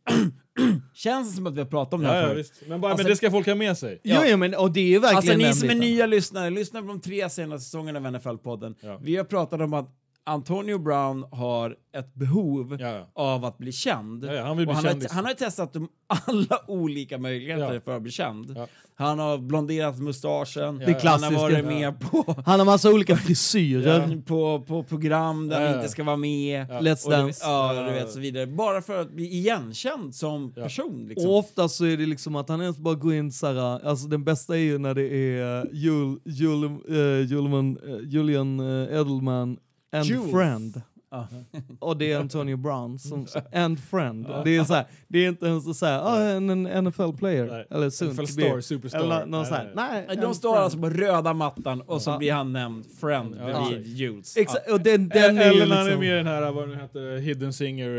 [0.93, 2.39] Känns det som att vi har pratat om det Ja, här ja, förut?
[2.39, 2.63] visst.
[2.67, 4.01] Men, bara, Alltså- men det ska folk ha med sig.
[4.03, 5.87] Jo, jo, men och det är ju verkligen Alltså ni den som är biten.
[5.89, 8.75] nya lyssnare, lyssna på de tre senaste säsongerna av NFL-podden.
[8.81, 8.99] Ja.
[9.01, 9.89] Vi har pratat om att
[10.25, 13.07] Antonio Brown har ett behov Ja, ja.
[13.13, 14.25] av att bli känd.
[14.25, 17.79] Ja, ja, han vill bli han, har, han har testat de alla olika möjligheter Ja.
[17.81, 18.53] för att bli känd.
[18.57, 18.67] Ja.
[18.95, 24.21] Han har blonderat mustaschen, han har varit med på, Han har massa olika frisyrer.
[24.21, 26.67] på, på program där Ja, han inte ska vara med.
[26.69, 27.41] Let's Dance.
[27.45, 28.47] ja, du vet så vidare.
[28.47, 30.63] Bara för att bli igenkänd som Ja.
[30.63, 31.05] person.
[31.09, 31.29] Liksom.
[31.29, 34.23] Och ofta så är det liksom att han ens bara går in såhär, alltså den
[34.23, 39.57] bästa är ju när det är Jul, Jul, eh, Julman, eh, Julian eh, Edelman
[39.93, 40.31] and Jules.
[40.31, 40.81] friend.
[41.13, 41.27] Ja.
[41.79, 44.27] Och det är Antonio Brown som and friend.
[44.43, 47.45] Det är så här, det är inte ens så här, ah, en, en NFL-player.
[47.45, 47.67] Nej.
[47.69, 48.27] Eller soon NFL to be.
[48.27, 48.99] star, superstar.
[48.99, 50.05] Eller någon Nej, så här, nej.
[50.07, 50.17] nej.
[50.17, 50.63] De står friend.
[50.63, 53.87] alltså på röda mattan och så blir han nämnd friend bredvid.
[53.87, 54.37] Jules.
[54.37, 55.99] Exakt, och den, den Eller när han är liksom...
[55.99, 57.89] med i den här, vad den heter, Hidden Singer.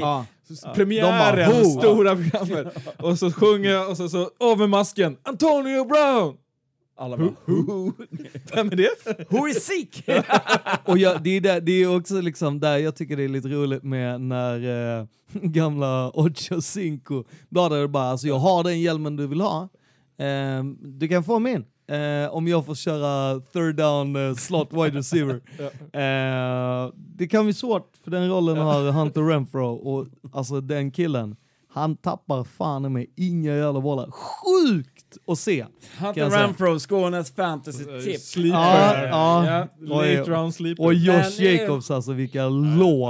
[0.00, 0.24] Ja.
[0.74, 2.76] Premiären, bara, stora programmet.
[2.98, 6.36] Och så sjunger jag och så, så med masken, Antonio Brown!
[6.98, 7.92] Alla bara, who,
[8.54, 9.26] Vem är det?
[9.30, 10.08] who is sick?
[10.84, 13.48] Och jag, det, är där, det är också liksom där jag tycker det är lite
[13.48, 19.26] roligt med när eh, gamla Ocho Cinco bladade bara, alltså jag har den hjälmen du
[19.26, 19.68] vill ha.
[20.18, 21.64] Eh, du kan få min.
[21.88, 25.40] Eh, om jag får köra third down eh, slot wide receiver.
[25.92, 31.36] Eh, det kan bli svårt för den rollen har Hunter Renfro och alltså den killen,
[31.68, 34.10] han tappar fan mig inga jävla bollar.
[34.10, 34.95] Sjukt
[35.26, 35.66] att se!
[35.98, 36.32] Hunter jag.
[36.32, 38.18] Renfro, Skånes fantasy-tip.
[38.18, 39.08] Sleeper.
[39.08, 39.68] Ja, ja.
[39.80, 40.84] Late round sleeper.
[40.84, 42.50] Och Josh Men, eh, Jacobs alltså, vilka ja,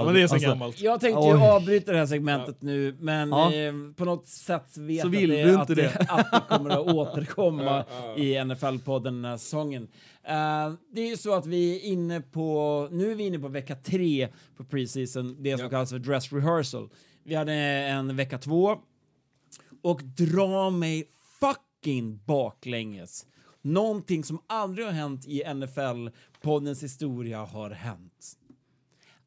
[0.04, 0.80] men det är så alltså, gammalt.
[0.80, 3.52] Jag tänkte ju avbryta det här segmentet nu, men Ja.
[3.54, 6.06] eh, på något sätt vet Så jag vill att, du det, inte att, det.
[6.32, 7.84] att det kommer att återkomma
[8.16, 9.82] i NFL-podden den här säsongen.
[10.28, 13.48] Eh, det är ju så att vi är inne på, nu är vi inne på
[13.48, 15.70] vecka tre på preseason, det som Ja.
[15.70, 16.88] kallas för dress rehearsal.
[17.24, 18.76] Vi hade en vecka två
[19.82, 21.04] och dra mig
[21.86, 23.26] fucking baklänges.
[23.62, 28.38] Någonting som aldrig har hänt i NFL-poddens historia har hänt.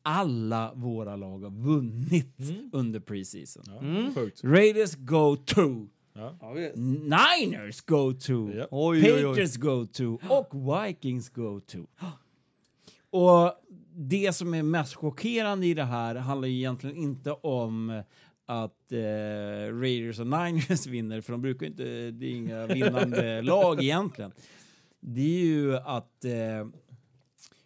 [0.02, 2.36] Alla våra lag har vunnit
[2.72, 3.64] under preseason.
[3.68, 4.44] Ja, Sjukt.
[4.44, 5.88] Raiders go to.
[6.14, 6.38] Ja.
[6.76, 8.52] Niners go to.
[8.54, 8.68] Ja.
[8.72, 9.24] Oj, oj, oj.
[9.24, 10.20] Patriots go to.
[10.30, 11.78] Och Vikings go to.
[13.12, 13.54] Och
[13.96, 18.04] det som är mest chockerande i det här handlar ju egentligen inte om
[18.50, 23.84] att eh, Raiders och Niners vinner, för de brukar inte, det är inga vinnande lag
[23.84, 24.32] egentligen.
[25.00, 26.68] Det är ju att eh,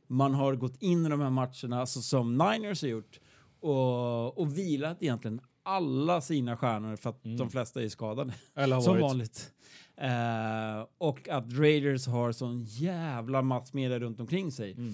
[0.07, 3.19] man har gått in i de här matcherna, alltså som Niners har gjort,
[3.59, 8.33] och, och vilat egentligen alla sina stjärnor för att de flesta är skadade.
[8.55, 9.01] Eller Som varit.
[9.01, 9.51] vanligt.
[9.97, 14.71] Eh, och att Raiders har sån jävla massmedia runt omkring sig.
[14.71, 14.93] Mm.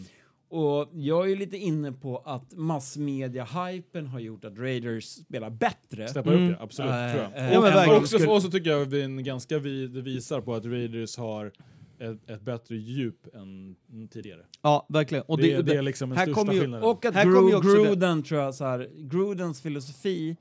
[0.50, 6.08] Och jag är ju lite inne på att massmedia-hypen har gjort att Raiders spelar bättre.
[6.08, 6.92] Steppa upp det, absolut.
[6.92, 7.32] Eh, tror jag.
[7.36, 8.02] Ja, men och, verkligen.
[8.02, 11.18] också, och så tycker jag det är en ganska vi, det visar på att Raiders
[11.18, 11.52] har
[12.00, 13.76] ett, ett bättre djup än
[14.12, 14.42] tidigare.
[14.62, 15.24] Ja, verkligen.
[15.28, 16.90] Och det, det, det, är liksom den här största kommer ju- skillnaden.
[16.90, 20.36] Och att Här Gru- också det- Gruden tror jag så här, Grudens filosofi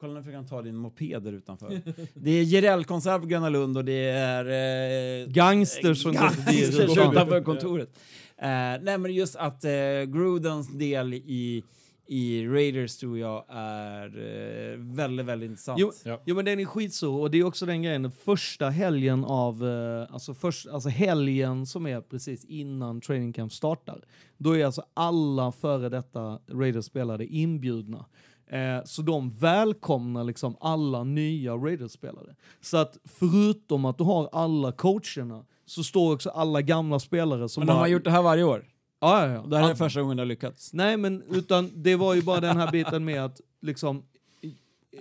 [0.00, 1.80] Kolla nu fick han ta din moped där utanför.
[2.14, 4.44] det är Jireel-konsert på Gröna Lund och det är...
[5.22, 7.98] Eh, Gangsters som gangsters utanför kontoret.
[8.38, 9.70] Eh, nej men just att eh,
[10.06, 11.64] Grudens del i,
[12.06, 15.80] i Raiders tror jag är eh, väldigt, väldigt intressant.
[15.80, 16.22] Jo, Ja.
[16.26, 19.66] jo men den är skitstor och det är också den grejen, den första helgen av,
[19.68, 24.04] eh, alltså, först, alltså helgen som är precis innan training camp startar,
[24.36, 28.04] då är alltså alla före detta Raiders-spelare inbjudna.
[28.46, 32.34] Eh, så de välkomnar liksom alla nya Raiders-spelare.
[32.60, 37.60] Så att förutom att du har alla coacherna så står också alla gamla spelare som
[37.60, 37.78] men de bara...
[37.80, 38.64] har gjort det här varje år.
[39.00, 39.42] Ja, ja, ja.
[39.46, 40.72] Det här är första gången det har lyckats.
[40.72, 44.02] Nej, men utan det var ju bara den här biten med att liksom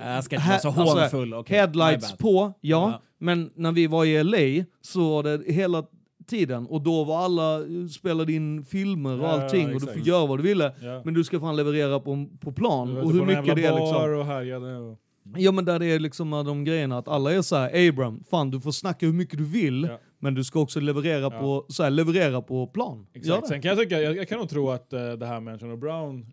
[0.01, 1.33] Eh, Jag ska inte vara så Här- alltså, hånfull.
[1.33, 3.01] okay, headlights på, ja, Ja.
[3.17, 5.83] men när vi var i LA så var det hela
[6.27, 9.97] tiden och då var alla eh, spelade in filmer och Ja, allting och du får
[10.01, 10.73] göra vad du ville.
[10.81, 11.01] Ja.
[11.05, 12.97] Men du ska fan leverera på, på plan.
[12.97, 14.19] Och hur mycket det är bar liksom.
[14.19, 14.77] och härjade.
[14.77, 14.99] Och...
[15.37, 18.51] Ja men där det är liksom de grejerna att alla är så här, Abram, fan
[18.51, 19.99] du får snacka hur mycket du vill, Ja.
[20.23, 21.29] Men du ska också leverera, Ja.
[21.29, 23.07] på, så här, leverera på plan.
[23.13, 23.47] Exakt.
[23.47, 25.75] Sen kan jag tycka, jag, jag kan nog tro att eh, det här med Antonio
[25.77, 26.25] Brown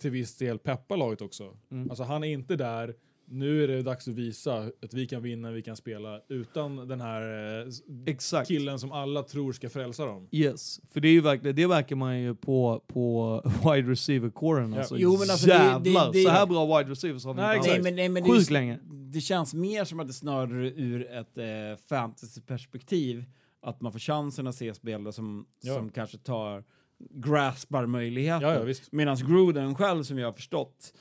[0.00, 1.56] till viss del peppar laget också.
[1.70, 1.90] Mm.
[1.90, 2.94] Alltså han är inte där
[3.30, 7.00] nu är det dags att visa att vi kan vinna, vi kan spela utan den
[7.00, 7.22] här
[7.60, 7.66] eh,
[8.06, 8.48] Exakt.
[8.48, 10.28] killen som alla tror ska frälsa dem.
[10.32, 13.42] Yes, för det är ju verkligen, det märker man ju på, på
[13.74, 14.72] wide receiver-kåren.
[14.72, 14.78] Ja.
[14.78, 17.40] Alltså, Jo, men alltså det- jävlar, det- det- så här bra wide receivers har vi
[17.40, 17.68] Nej, inte.
[17.70, 18.78] Nej, men, nej, men Sjukt det, länge.
[19.12, 21.44] det känns mer som att det snarare ur ett eh,
[21.88, 23.24] fantasyperspektiv
[23.62, 25.74] att man får chansen att se spelare som, Ja.
[25.74, 26.64] som kanske tar
[27.10, 28.48] graspar möjligheten.
[28.48, 28.74] Ja, ja.
[28.92, 30.94] Medan Gruden själv, som jag har förstått,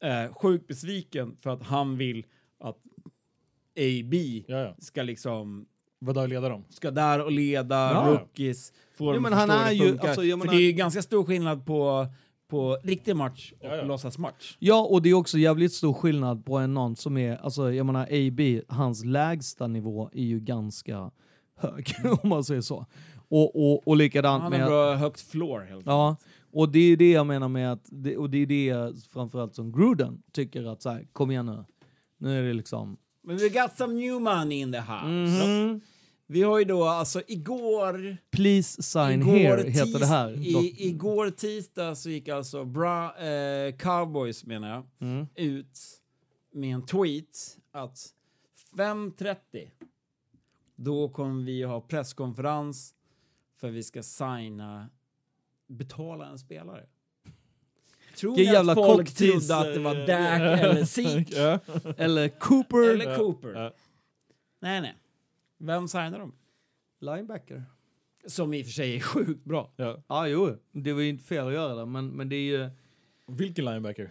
[0.00, 2.26] är sjukt besviken för att han vill
[2.60, 2.76] att
[3.78, 4.14] AB
[4.46, 4.74] Ja, ja.
[4.78, 5.66] ska liksom
[5.98, 6.64] Vad då leda dem?
[6.68, 8.06] ska där och leda Ja.
[8.10, 8.72] rookies.
[8.98, 10.08] Få Jo, dem men att han förstå är hur det ju- funkar.
[10.08, 12.06] alltså, jag För menar- det är ju ganska stor skillnad på,
[12.48, 13.82] på riktig match och Ja, ja.
[13.84, 14.56] låtsasmatch.
[14.58, 17.86] Ja, och det är också jävligt stor skillnad på en någon som är, alltså jag
[17.86, 21.10] menar AB, hans lägsta nivå är ju ganska
[21.56, 22.86] hög, om man säger så.
[23.28, 24.60] Och, och, och likadant Han med...
[24.60, 26.16] har bra högt floor helt Ja,
[26.52, 29.54] och det är det jag menar med att, det, och det är det jag framförallt
[29.54, 31.64] som Gruden tycker att så här, kom igen nu.
[32.18, 32.96] Nu är det liksom...
[33.22, 35.46] Men we got some new money in the house.
[35.46, 35.80] Mhm.
[36.26, 38.16] Vi har ju då alltså igår...
[38.30, 40.32] Please sign igår here heter det här.
[40.32, 45.26] I, igår tisdag så gick alltså bra, eh, Cowboys menar jag, Mm.
[45.34, 45.78] ut
[46.52, 47.98] med en tweet att
[48.76, 49.36] 5.30
[50.76, 52.94] då kommer vi ha presskonferens
[53.60, 54.88] för vi ska signa,
[55.70, 56.86] betala en spelare.
[58.16, 61.60] Tror ni att folk trodde att det var Dak eller Zeke.
[61.96, 62.90] Eller Cooper.
[62.90, 63.72] eller Cooper?
[64.60, 64.94] Nej, nej.
[65.58, 66.32] Vem signar de?
[67.00, 67.64] Linebacker.
[68.26, 69.72] Som i och för sig är sjukt bra.
[69.76, 70.02] Ja.
[70.06, 70.56] Ja, jo.
[70.72, 72.70] Det var ju inte fel att göra det, men, men det är ju...
[73.26, 74.10] Vilken linebacker?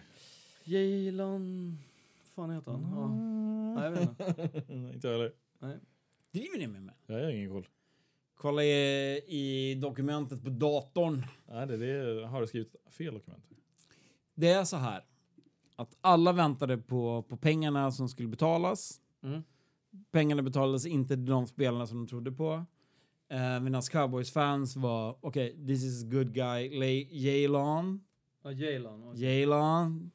[0.64, 1.78] Jalen...
[2.34, 2.82] fan heter han?
[2.94, 3.08] Ja.
[3.74, 4.72] Nej, jag vet inte.
[4.72, 5.32] inte jag heller.
[6.32, 6.94] Driver ni med mig?
[7.06, 7.66] Jag har ingen koll.
[8.40, 11.26] Kolla i, i dokumentet på datorn.
[11.48, 13.44] Nej, det, det har jag skrivit fel dokument.
[14.34, 15.04] Det är så här
[15.76, 19.00] att alla väntade på, på pengarna som skulle betalas.
[19.22, 19.42] Mm.
[20.10, 22.64] Pengarna betalades inte till de spelarna som de trodde på.
[23.30, 26.68] Eh, Medan Cowboys-fans var okej, this is a good guy,
[27.10, 28.00] Jalen,
[28.42, 29.16] Ja, Jalen.
[29.16, 30.10] Jalen,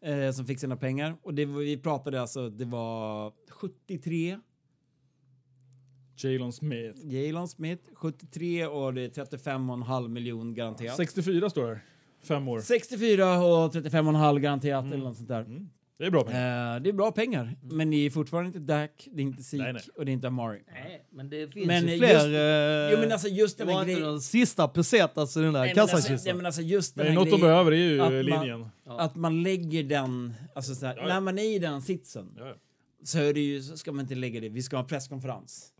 [0.00, 1.16] eh, som fick sina pengar.
[1.22, 4.38] Och det vi pratade alltså, det var 73
[6.24, 6.98] Jalen Smith.
[7.06, 10.96] Jalen Smith, 73 och det är 35,5 miljon garanterat.
[10.96, 11.80] 64 står det.
[12.22, 12.60] Fem år.
[12.60, 15.40] 64 och 35,5 garanterat eller något sånt där.
[15.40, 15.68] Mm.
[15.98, 16.74] Det är bra pengar.
[16.76, 19.62] Eh, det är bra pengar, men det är fortfarande inte Dak, det är inte Zeke
[19.62, 19.82] Nej, nej.
[19.96, 20.62] och det är inte Amari.
[20.72, 22.86] Nej, men det finns Men ju just- fler...
[22.88, 24.08] eh, Jo men alltså just det den var inte grejen...
[24.08, 26.30] den sista pesetas i den där Nej, men alltså, kassakistan.
[26.30, 28.66] nej, men alltså just den Men något de behöver är ju att man- linjen.
[28.86, 31.08] att man lägger den, alltså så här, Ja, ja.
[31.08, 32.54] när man är i den sitsen Ja, ja.
[33.04, 35.72] så, är det ju, så ska man inte lägga det, vi ska ha en presskonferens.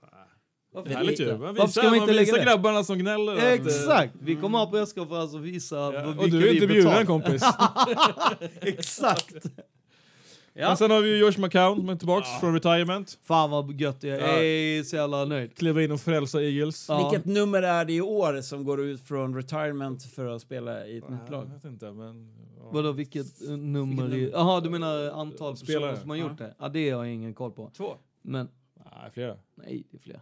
[0.85, 1.31] Varför Härligt ju.
[1.39, 3.33] Man Varför ska man inte man lägga visar grabbarna som gnäller.
[3.33, 4.15] att, eh, Exakt!
[4.21, 5.91] Vi kommer ha presskonferens och visa Ja.
[6.07, 7.43] vad Och du är inte bjuden kompis.
[8.61, 9.35] Exakt!
[10.55, 10.69] Ja.
[10.69, 13.19] Men sen har vi ju Josh McCown som är tillbaks från retirement.
[13.25, 14.27] Fan vad gött jag Ja.
[14.27, 15.57] är så jävla nöjd.
[15.57, 16.87] Kliva in och frälsa Eagles.
[16.89, 17.11] Ja.
[17.11, 20.99] Vilket nummer är det i år som går ut från retirement för att spela i
[20.99, 21.51] ett nytt Jag lag?
[21.55, 22.35] vet inte, men...
[22.59, 22.71] Ja.
[22.73, 24.31] Vadå vilket nummer?
[24.33, 25.97] Jaha du menar antal Spelare.
[26.01, 26.55] som har gjort det?
[26.59, 27.71] Ja det har jag ingen koll på.
[27.77, 27.95] Två.
[28.23, 29.37] Men Nej, flera.
[29.55, 30.21] nej det är fler.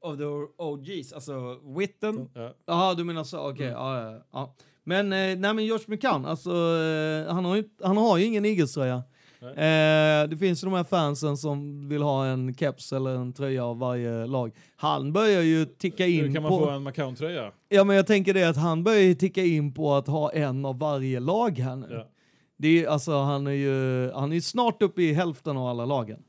[0.00, 0.24] Of the
[0.62, 2.54] OGs, alltså Witten, Ja.
[2.66, 3.66] Jaha du menar så, okej.
[3.66, 3.78] Mm.
[3.78, 4.54] ja, ja, ja.
[4.84, 8.44] Men eh, nej men Josh McCann, alltså eh, han, har ju, han har ju ingen
[8.44, 9.02] Eagles-tröja.
[9.40, 13.64] Eh, det finns ju de här fansen som vill ha en keps eller en tröja
[13.64, 14.52] av varje lag.
[14.76, 16.58] Han börjar ju ticka Hur in kan man på...
[16.58, 17.52] få en McCown-tröja?
[17.68, 20.64] Ja men jag tänker det att han börjar ju ticka in på att ha en
[20.64, 21.86] av varje lag här nu.
[21.90, 22.08] Ja.
[22.56, 26.22] Det är, alltså, han är ju han är snart uppe i hälften av alla lagen.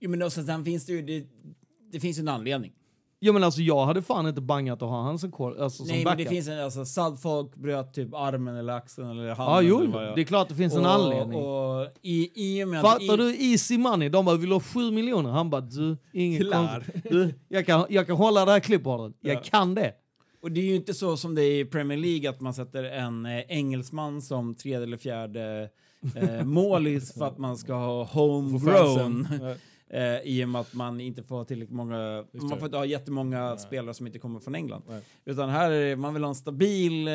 [0.00, 1.26] jo men också, sen finns det ju, det,
[1.96, 2.72] det finns en anledning.
[3.18, 5.94] Ja men alltså jag hade fan inte bangat att ha han som, kor- alltså, som
[5.94, 9.54] Nej men det finns en, alltså Sadfolk bröt typ armen eller axeln eller handen.
[9.54, 10.00] Ja jo, eller jo.
[10.06, 11.40] jag- det är klart det finns en och, anledning.
[11.42, 13.52] Och i, i och med att Fattar i, du?
[13.52, 14.08] Easy money.
[14.08, 15.30] De bara, vill ha sju miljoner.
[15.30, 15.96] Han bara, du,
[16.52, 17.04] konstigt.
[17.10, 19.16] Du, jag, kan, jag kan hålla det här klippbordet.
[19.20, 19.40] Jag Ja.
[19.44, 19.92] kan det.
[20.42, 22.84] Och det är ju inte så som det är i Premier League att man sätter
[22.84, 25.68] en eh, engelsman som tredje eller fjärde
[26.16, 29.28] eh, målis för att man ska ha Få homegrown.
[29.90, 32.84] Eh, I och med att man inte får tillräckligt många, Just man får inte ha
[32.84, 34.82] jättemånga spelare som inte kommer från England.
[34.88, 35.00] Nej.
[35.24, 37.12] Utan här är det, man vill ha en stabil eh,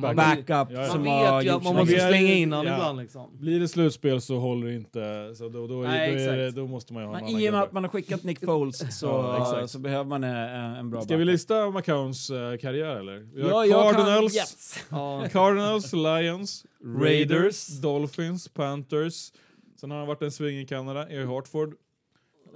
[0.00, 0.86] Back- backup Ja, ja.
[0.88, 2.74] som Man vet ju att man måste Vi slänga in honom ja.
[2.76, 3.38] ibland liksom.
[3.38, 5.34] Blir det slutspel så håller det inte.
[5.34, 7.40] Så då, då, Nej, då, är det, då måste man ju ha en Men annan
[7.42, 10.34] I och med att man har skickat Nick Foles så, så behöver man en,
[10.76, 11.32] en bra Ska vi backup.
[11.32, 13.18] lista McCowns eh, karriär eller?
[13.34, 14.78] Vi har Ja, jag kan- Cardinals, yes.
[15.32, 17.66] Cardinals, Lions, Raiders, Raiders.
[17.80, 19.32] Dolphins, Panthers.
[19.80, 21.74] Sen har han varit en sväng i Kanada, i Hartford.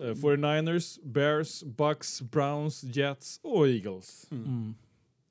[0.02, 4.26] Eh, 49ers, Bears, Bucks, Browns, Jets och Eagles.
[4.30, 4.74] Mm.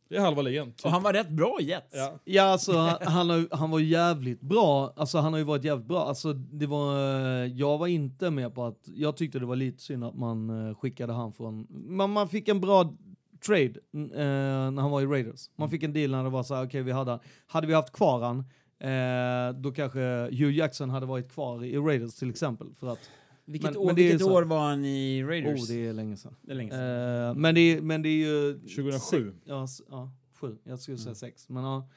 [0.09, 0.71] Det är halva ligan.
[0.71, 0.85] typ.
[0.85, 1.87] Och han var rätt bra i Jets.
[1.91, 2.19] Ja.
[2.23, 4.93] Ja, alltså han, han, har, han var jävligt bra.
[4.95, 6.03] Alltså han har ju varit jävligt bra.
[6.03, 9.81] Alltså det var, eh, jag var inte med på att, jag tyckte det var lite
[9.83, 12.93] synd att man eh, skickade han från, man, man fick en bra
[13.45, 15.49] trade mm, eh, när han var i Raiders.
[15.55, 17.91] Man fick en deal när det var så här, okej vi hade, hade vi haft
[17.91, 18.39] kvar han,
[18.79, 19.99] eh, då kanske
[20.31, 22.67] Hugh Jackson hade varit kvar i Raiders till exempel.
[22.79, 23.09] För att,
[23.51, 25.61] Vilket, Men- år, men vilket år var han i Raiders?
[25.61, 26.35] oh det är länge sedan.
[26.41, 27.29] det är länge sedan.
[27.29, 28.53] Eh, men, det, är- men det är ju...
[28.59, 29.33] 2007.
[29.45, 30.57] Ja, ja sju.
[30.63, 31.03] Jag skulle Mm.
[31.03, 31.49] säga sex.
[31.49, 31.87] Men, ja.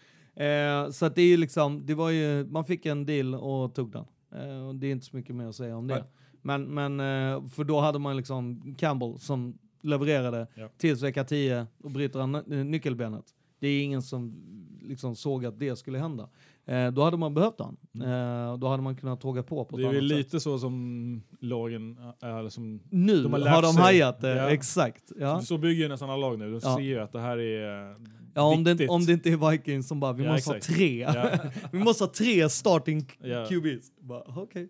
[0.44, 3.74] eh, så att det är ju liksom, det var ju, man fick en deal och
[3.74, 4.04] tog den.
[4.34, 5.94] Eh, och det är inte så mycket mer att säga om det.
[5.94, 6.04] Nej.
[6.42, 10.68] Men, men eh, för då hade man liksom Campbell som levererade Ja.
[10.78, 13.24] tills vecka 10 och bryter han ny- nyckelbenet.
[13.58, 14.36] Det är ingen som
[14.82, 16.28] liksom såg att det skulle hända.
[16.66, 17.76] Eh, då hade man behövt han.
[18.10, 20.18] Eh, och då hade man kunnat tåga på på ett Det är annat väl sätt.
[20.18, 22.48] lite så som lagen är.
[22.48, 23.82] Som, Nu de har, har de sig.
[23.82, 24.50] hajat det, Ja.
[24.50, 25.12] exakt.
[25.20, 25.40] Ja.
[25.40, 26.44] Så bygger ju nästan alla lag nu.
[26.50, 26.76] De Ja.
[26.76, 27.96] ser ju att det här är eh,
[28.36, 30.76] Ja, om, det, om det inte är Vikings som bara, vi måste ha exakt.
[30.76, 31.00] tre.
[31.14, 31.30] Ja.
[31.72, 33.02] vi måste ha tre starting.
[33.48, 33.92] QBs.
[34.00, 34.68] Bara, Okej.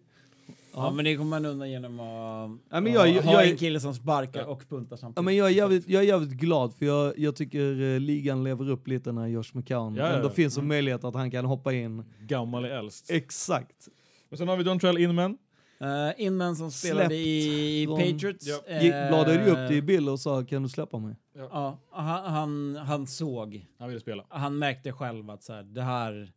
[0.74, 3.56] Ja, men det kommer man undan genom att Ja, men ha- jag- ha jag- en
[3.56, 4.46] kille som sparkar Ja.
[4.46, 5.16] och puntar samtidigt.
[5.16, 8.44] Ja, men jag, är jävligt, jag är jävligt glad för jag, jag tycker eh, ligan
[8.44, 10.32] lever upp lite när Josh McCown Ja, ja, ändå ja.
[10.32, 12.04] finns en möjlighet att han kan hoppa in.
[12.20, 13.10] gammal är äldst.
[13.10, 13.88] Exakt.
[14.30, 15.38] Och sen har vi Dontrell Inman.
[15.82, 15.88] Uh,
[16.24, 18.46] Inman som spelade Släppt i från- Patriots.
[18.46, 18.60] Ja.
[18.66, 21.16] eh, Gick, bladade ju upp till Bill och sa kan du släppa mig?
[21.36, 24.24] Ja, han, han, han såg, Han vill spela.
[24.28, 26.32] han märkte själv att så här, det här,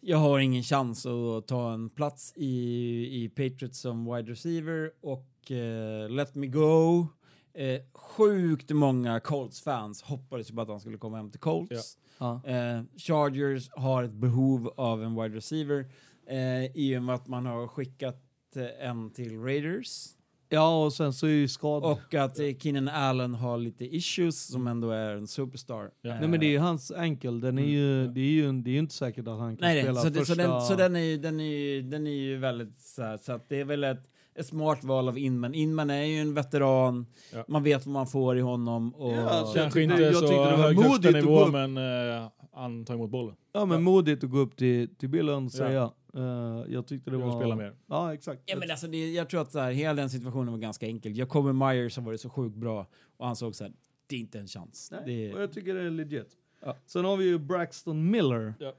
[0.00, 5.50] jag har ingen chans att ta en plats i, i Patriots som wide receiver och
[5.50, 7.06] eh, let me go.
[7.54, 11.98] Eh, sjukt många Colts-fans hoppades ju på att han skulle komma hem till Colts.
[12.18, 12.40] Ja.
[12.44, 15.92] Eh, Chargers har ett behov av en wide receiver
[16.26, 18.22] eh, i och med att man har skickat
[18.56, 20.06] eh, en till Raiders.
[20.52, 21.82] Ja, och sen så är ju skad.
[21.84, 25.90] Och att eh, Keenan Allen har lite issues som ändå är en superstar.
[26.02, 26.14] Ja.
[26.20, 28.72] Nej men det är ju hans enkel, den är ju, det, är ju, det är
[28.72, 29.82] ju inte säkert att han kan Nej, nej.
[29.82, 30.34] spela Så, det, första...
[30.34, 33.16] så, den, så den, är ju, den, är ju, den är ju väldigt så här,
[33.16, 35.54] så att det är väl ett, ett smart val av Inman.
[35.54, 37.44] Inman är ju en veteran, Ja.
[37.48, 38.94] man vet vad man får i honom.
[38.94, 41.10] Och, Ja, alltså, jag Kanske tyckte- inte jag så tyckte det var hög modigt högsta
[41.10, 41.52] nivå, upp.
[41.52, 43.34] men eh, han tar emot bollen.
[43.52, 45.48] Ja men modigt att gå upp till, till bilden och Ja.
[45.50, 45.90] säga.
[46.14, 47.40] Eh, jag tyckte det vill var...
[47.40, 47.74] spela mer.
[47.86, 48.42] Ja exakt.
[48.46, 51.18] Ja, men alltså det, jag tror att så här, hela den situationen var ganska enkel.
[51.18, 53.72] Jacoby Myers har varit så sjukt bra och han såg så här,
[54.06, 54.88] det är inte en chans.
[54.92, 56.36] Nej, Det, och jag tycker det är legit.
[56.64, 56.76] Ja.
[56.86, 58.54] Sen har vi ju Braxton Miller.
[58.58, 58.72] Ja.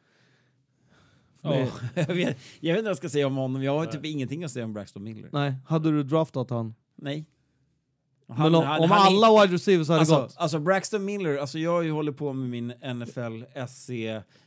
[1.43, 1.69] Med- Ja,
[2.07, 3.91] jag, vet, jag vet inte vad jag ska säga om honom, jag har Nej.
[3.91, 5.29] typ ingenting att säga om Braxton Miller.
[5.33, 6.73] Nej, hade du draftat han?
[6.95, 7.25] Nej.
[8.37, 10.35] Men om, han- om han är- alla wide receivers hade Alltså, gått?
[10.37, 13.89] alltså Braxton Miller, alltså jag har ju hållit på med min NFL SC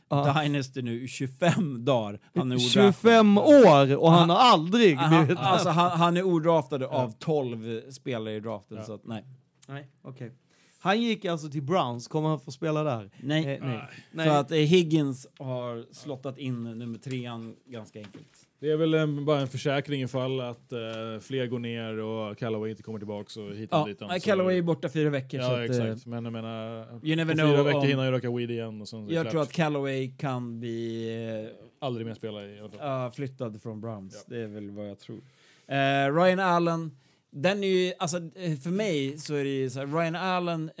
[0.09, 0.41] Ja.
[0.43, 2.19] Dynasty nu i 25 dagar.
[2.35, 6.85] Han är 25 år och han har aldrig Han, blivit alltså, han, han är odraftad
[6.85, 8.83] av 12 spelare i draften, Ja.
[8.83, 9.25] så att, nej.
[9.67, 10.31] Nej, okej.
[10.79, 13.09] Han gick alltså till Browns, kommer han få spela där?
[13.19, 13.53] Nej.
[13.55, 13.81] Eh, nej.
[14.11, 14.27] nej.
[14.27, 18.44] Så att eh, Higgins har slottat in nummer trean ganska enkelt.
[18.59, 20.79] Det är väl en, bara en försäkring ifall att eh,
[21.21, 24.23] fler går ner och Callaway inte kommer tillbaka och hit och Ja, dit.
[24.23, 25.39] Callaway är borta fyra veckor.
[25.39, 26.05] så Ja, att, eh, exakt.
[26.05, 28.87] Men jag menar, you never fyra veckor om- hinner han ju röka weed igen och
[28.87, 29.31] sen jag klart.
[29.31, 31.07] tror att Callaway kan bli
[31.45, 34.25] eh, Aldrig mer spela i alla uh, flyttad från Browns.
[34.27, 34.35] Ja.
[34.35, 35.17] Det är väl vad jag tror.
[35.67, 36.91] Eh, Ryan Allen,
[37.31, 38.17] den är ju, alltså
[38.63, 40.71] för mig så är det ju så här, Ryan Allen,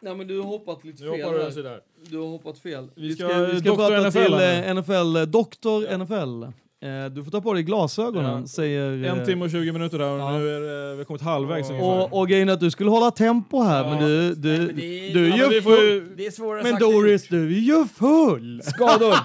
[0.00, 1.80] Nej men du har hoppat lite Nu fel hoppar du.
[2.10, 2.90] Du har hoppat fel.
[2.96, 6.52] Vi Vi ska- ska, vi ska prata NFL till NFL, Doktor NFL.
[6.80, 8.46] Eh, du får ta på dig glasögonen, Ja.
[8.46, 9.04] säger...
[9.04, 10.38] eh, En timme och 20 minuter där och Ja.
[10.38, 11.88] nu är det, vi har kommit halvvägs ungefär.
[12.12, 13.90] och, och grejen är att du skulle hålla tempo här, Ja.
[13.90, 15.84] men du, du, Nej, men det är- du är Ja, ju får full.
[15.88, 18.62] ju, det är svårare Men Doris, du är ju full!
[18.64, 19.14] Skador!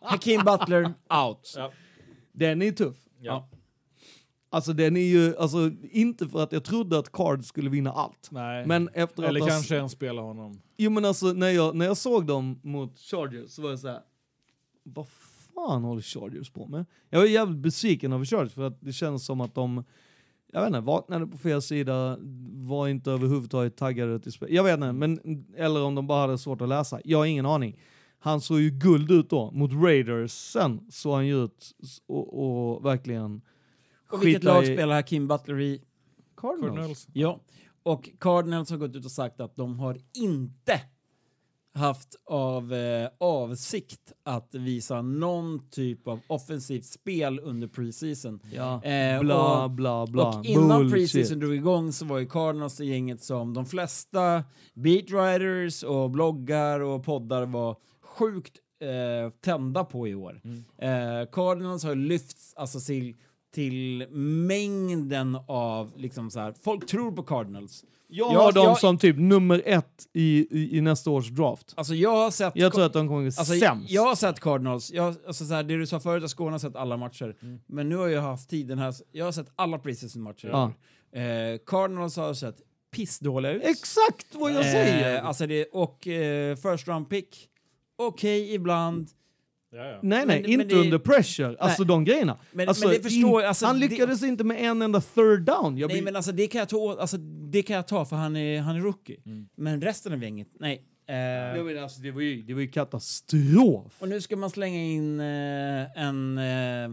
[0.00, 0.84] Hakeem Butler,
[1.26, 1.54] out.
[1.56, 1.72] Ja.
[2.32, 2.96] Den är tuff.
[3.20, 3.48] ja.
[4.50, 8.28] Alltså den är ju, alltså inte för att jag trodde att Card skulle vinna allt.
[8.30, 8.66] Nej.
[8.66, 10.60] Men efter Eller att kanske en spela honom.
[10.76, 13.88] Jo men alltså när jag, när jag såg dem mot Chargers så var jag så
[13.88, 14.00] här.
[14.84, 15.06] Vad
[15.66, 16.86] fan håller Chargers på med?
[17.10, 19.84] Jag var jävligt besviken över Chargers för att det känns som att de,
[20.52, 22.18] jag vet inte, vaknade på fel sida,
[22.52, 24.48] var inte överhuvudtaget taggade till spel.
[24.54, 27.00] Jag vet inte, men, eller om de bara hade svårt att läsa.
[27.04, 27.80] Jag har ingen aning.
[28.18, 29.50] Han såg ju guld ut då.
[29.50, 31.72] Mot Raiders sen såg han ju ut
[32.06, 32.38] och,
[32.74, 33.40] och verkligen
[34.10, 35.82] Och vilket lag i- spelar Hakeem Butler i?
[36.36, 36.70] Cardinals.
[36.74, 37.08] Cardinals.
[37.12, 37.40] Ja,
[37.82, 40.80] och Cardinals har gått ut och sagt att de har inte
[41.78, 48.40] haft av eh, avsikt att visa någon typ av offensivt spel under preseason.
[48.54, 50.28] Ja, Eh, bla och- bla bla.
[50.38, 50.92] Och innan Bullshit.
[51.12, 54.44] preseason drog igång så var ju Cardinals det gänget som de flesta
[54.74, 58.52] beatwriters och bloggar och poddar var sjukt
[58.82, 60.40] eh, tända på i år.
[60.44, 60.64] Mm.
[61.22, 63.16] Eh, Cardinals har lyfts alltså till
[63.54, 67.84] till mängden av liksom så här, folk tror på Cardinals.
[68.10, 71.74] Jag Ja, har dem jag- som typ nummer ett i, i, i nästa års draft.
[71.76, 72.52] Alltså jag har sett...
[72.56, 73.90] Jag tror att de kommer bli Alltså, sämst.
[73.90, 76.58] jag har sett Cardinals, jag, alltså så här, det du sa förut, att Skåne har
[76.58, 77.36] sett alla matcher.
[77.66, 80.48] Men nu har jag haft tiden här, jag har sett alla preseason-matcher.
[80.48, 80.72] Ja.
[81.20, 82.56] Eh, Cardinals har sett
[82.90, 83.62] pissdåliga ut.
[83.64, 85.16] Exakt vad jag säger!
[85.16, 87.48] Eh, alltså det, och eh, first round pick,
[87.98, 89.08] okej ibland.
[89.70, 89.98] Ja, ja.
[90.02, 91.56] nej, nej, men- inte men det- under pressure.
[91.58, 92.38] Alltså de grejerna.
[92.52, 95.78] Men- alltså, men det förstår alltså, han det- lyckades inte med en enda third down.
[95.78, 97.16] Jag Nej blir, men alltså det kan jag ta, alltså,
[97.50, 99.16] det kan jag ta för han är, han är rookie.
[99.56, 100.84] Men resten av gänget, nej.
[101.08, 103.96] Eh, jag menar, alltså, det, var ju, det var ju katastrof.
[103.98, 106.90] och nu ska man slänga in eh, en, eh,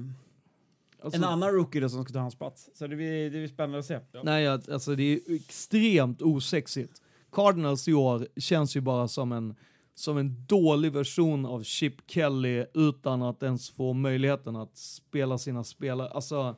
[1.03, 2.69] Alltså, en annan rookie då som ska ta hans plats.
[2.73, 3.99] Så det blir, det blir spännande att se.
[4.23, 7.01] Nej, alltså det är extremt osexigt.
[7.31, 9.55] Cardinals i år känns ju bara som en,
[9.95, 15.63] som en dålig version av Chip Kelly utan att ens få möjligheten att spela sina
[15.63, 16.09] spelare.
[16.09, 16.55] Alltså,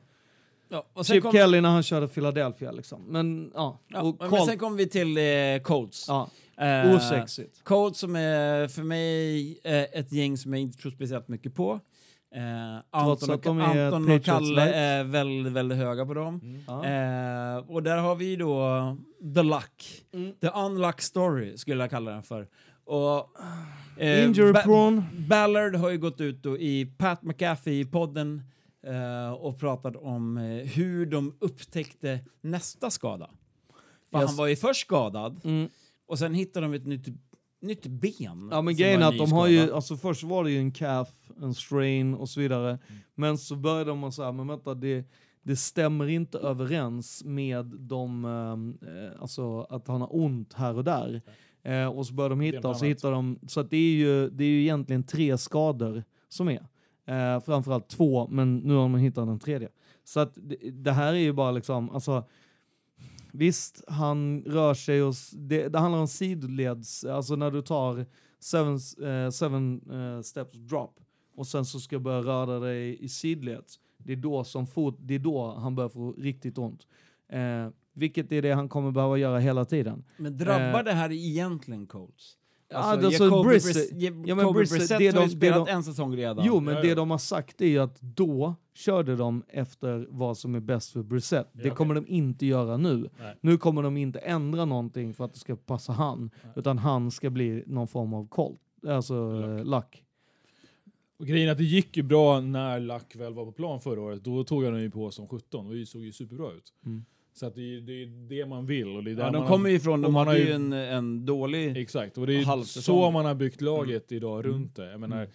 [0.70, 3.02] Ja, och sen Chip kom, Kelly när han körde Philadelphia liksom.
[3.08, 6.04] Men ja, ja, och men sen kommer vi till eh, Colts.
[6.08, 6.28] ja
[6.60, 7.64] Eh, osexigt.
[7.64, 11.80] Colts som är för mig eh, ett gäng som jag inte tror speciellt mycket på.
[12.34, 12.40] Eh,
[12.90, 14.74] Anton, att de och, är Anton och Kalle light.
[14.74, 16.64] är väldigt, väldigt höga på dem.
[16.66, 16.84] Ja.
[16.84, 18.96] Eh, och där har vi då
[19.34, 20.04] The Luck.
[20.12, 20.32] Mm.
[20.40, 22.48] The Unluck Story skulle jag kalla den för.
[22.88, 23.28] Och,
[24.02, 25.02] eh, Injury Ba- prone.
[25.28, 28.42] Ballard har ju gått ut i Pat McAfee-podden
[28.86, 33.30] eh, och pratat om eh, hur de upptäckte nästa skada.
[34.10, 34.28] För Yes.
[34.28, 35.68] han var ju först skadad Mm.
[36.06, 37.06] och sen hittade de ett nytt,
[37.60, 38.48] nytt ben.
[38.52, 41.08] Ja men grejen är att de har ju, alltså först var det ju en calf,
[41.42, 42.68] en strain och så vidare.
[42.70, 43.00] Mm.
[43.14, 45.04] Men så började de säga, men vänta det,
[45.42, 48.24] det stämmer inte överens med de,
[48.82, 51.22] eh, alltså att han har ont här och där.
[51.62, 54.30] Eh, och så började de hitta, och så hittar de, så att det är ju,
[54.30, 56.66] det är ju egentligen tre skador som är.
[57.06, 59.68] Eh, framförallt två, men nu har de hittat den tredje.
[60.04, 62.24] Så att det, det här är ju bara liksom, alltså
[63.32, 68.06] Visst, han rör sig och det, det handlar om sidleds, alltså när du tar
[68.40, 71.00] seven, eh, seven eh, steps drop
[71.34, 73.80] och sen så ska du börja röra dig i sidleds.
[73.98, 76.86] Det är då som fot, det är då han börjar få riktigt ont.
[77.28, 77.68] Eh,
[77.98, 80.04] vilket är det han kommer behöva göra hela tiden.
[80.16, 82.34] Men drabbar eh, det här egentligen Colts?
[82.70, 86.16] Ja, alltså Jacoby Brissett- ja, men Brissett, det har ju det spelat de- en säsong
[86.16, 86.44] redan.
[86.46, 86.94] Jo, men Ja, det ja.
[86.94, 91.02] de har sagt är ju att då körde de efter vad som är bäst för
[91.02, 91.48] Brissett.
[91.52, 91.74] Det Ja.
[91.74, 93.10] kommer de inte göra nu.
[93.18, 93.36] Nej.
[93.40, 97.30] Nu kommer de inte ändra någonting för att det ska passa han, utan han ska
[97.30, 99.66] bli någon form av colt, alltså Luck.
[99.66, 100.04] luck.
[101.18, 104.00] Och grejen är att det gick ju bra när Lack väl var på plan förra
[104.00, 104.24] året.
[104.24, 106.72] Då tog han ju på som 17 och det såg ju superbra ut.
[106.86, 107.04] Mm.
[107.38, 108.88] Så att det, är- det är det man vill.
[108.96, 111.26] Och det är Ja, de kommer ju ifrån, de man hade har ju en, en
[111.26, 111.76] dålig...
[111.76, 114.90] Exakt, och det är så man har byggt laget idag runt det.
[114.90, 115.28] Jag menar,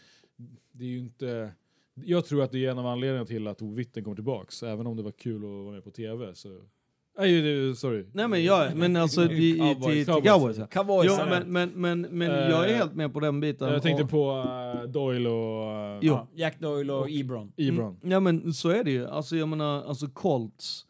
[0.71, 1.51] det är ju inte...
[2.05, 4.88] Jag tror att det är en av anledningarna till att Tove Witten kommer tillbaks, även
[4.88, 6.35] om det var kul att vara med på TV.
[6.35, 6.49] Så...
[7.17, 8.05] Nej, det, sorry.
[8.13, 9.85] Nej men jag, men alltså i, i, Cowboys.
[9.85, 10.57] till, till Cowboys.
[10.71, 11.07] Cowboys.
[11.09, 13.69] Jo, men, men, men, men Eh, jag är helt med på den biten.
[13.73, 14.31] Jag tänkte Och- på
[14.84, 16.13] uh, Doyle och uh, Jo.
[16.13, 17.53] Ja, Jack Doyle och, Och- Ebron.
[17.57, 17.97] Ebron.
[18.01, 19.07] Mm, ja men så är det ju.
[19.07, 20.85] Alltså jag menar, alltså Colts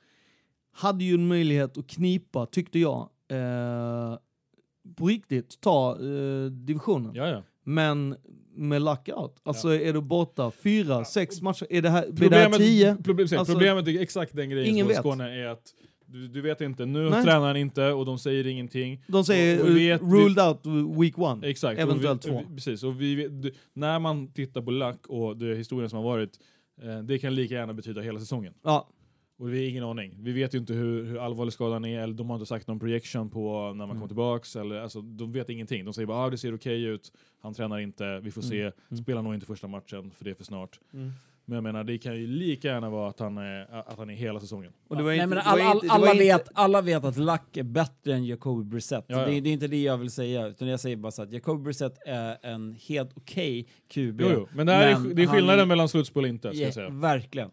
[0.73, 4.17] hade ju en möjlighet att knipa, tyckte jag, eh,
[4.95, 7.11] på riktigt, ta eh, divisionen.
[7.15, 7.43] Ja, ja.
[7.65, 8.15] Men
[8.55, 12.43] med lockout, alltså är du borta fyra, sex matcher, är det här, blir det här
[12.45, 12.95] Problemet, tio?
[13.03, 14.97] problem, Alltså, problemet är exakt den grejen ingen som vet.
[14.97, 15.73] Skåne är att
[16.05, 17.23] du, du vet inte, nu Nej.
[17.23, 19.03] tränar han inte och de säger ingenting.
[19.07, 20.65] De säger Och vi vet- ruled out
[20.99, 21.47] week one.
[21.47, 21.79] Exakt.
[21.79, 22.49] Eventuellt och vi, två.
[22.55, 26.03] Precis, och vi, vet- du, när man tittar på Lack och det historien som har
[26.05, 26.39] varit,
[26.81, 28.53] eh, det kan lika gärna betyda hela säsongen.
[28.63, 28.89] Ja,
[29.37, 30.15] Och vi har ingen aning.
[30.19, 32.79] Vi vet ju inte hur, hur allvarlig skadan är, eller de har inte sagt någon
[32.79, 33.95] projection på när man Mm.
[33.95, 34.55] kommer tillbaks.
[34.55, 35.85] Eller, alltså, de vet ingenting.
[35.85, 37.11] De säger bara ah, det ser okej ut,
[37.41, 38.73] han tränar inte, vi får se, Mm.
[38.91, 39.03] Mm.
[39.03, 40.79] spelar nog inte första matchen för det är för snart.
[40.93, 41.11] Mm.
[41.45, 44.13] Men jag menar, det kan ju lika gärna vara att han är, att han är
[44.13, 44.73] hela säsongen.
[44.87, 45.51] och det var Nej, inte, men det var
[45.91, 49.05] alla, inte- vet, alla vet att Luck är bättre än Jacoby Brissett.
[49.07, 49.25] Ja, ja.
[49.25, 51.31] Det, är- det är inte det jag vill säga, utan jag säger bara så att
[51.31, 54.21] Jacoby Brissett är en helt okej QB.
[54.21, 54.47] Jo, jo.
[54.55, 56.63] Men det, här Men är, det är han- skillnaden mellan slutspel och inte, ska Ja,
[56.65, 56.89] jag säga.
[56.89, 57.49] verkligen.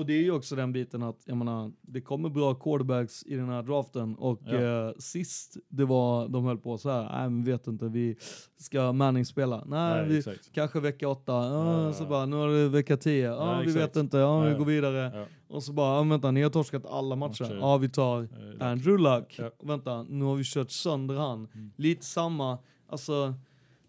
[0.00, 3.34] Och det är ju också den biten att, jag menar, det kommer bra quarterbacks i
[3.36, 4.54] den här draften och Ja.
[4.54, 8.16] eh, sist det var, de höll på så här, nej men vet inte, vi
[8.56, 9.64] ska Manning spela.
[9.66, 10.52] Nej, Nej, vi, exakt.
[10.52, 11.92] kanske vecka åtta, ja, Ja.
[11.92, 13.82] så bara, nu har det vecka tio, ja, Ja, vi exakt.
[13.82, 15.26] vet inte, ja, vi går vidare.
[15.48, 17.42] Och så bara, ja, vänta, ni har torskat alla matcher.
[17.44, 17.58] Matcher.
[17.60, 18.22] Ja, vi tar
[18.60, 19.40] Eh, Andrew Luck.
[19.62, 21.48] Vänta, nu har vi kört sönder han.
[21.54, 21.70] Mm.
[21.76, 22.58] Lite samma,
[22.88, 23.34] alltså,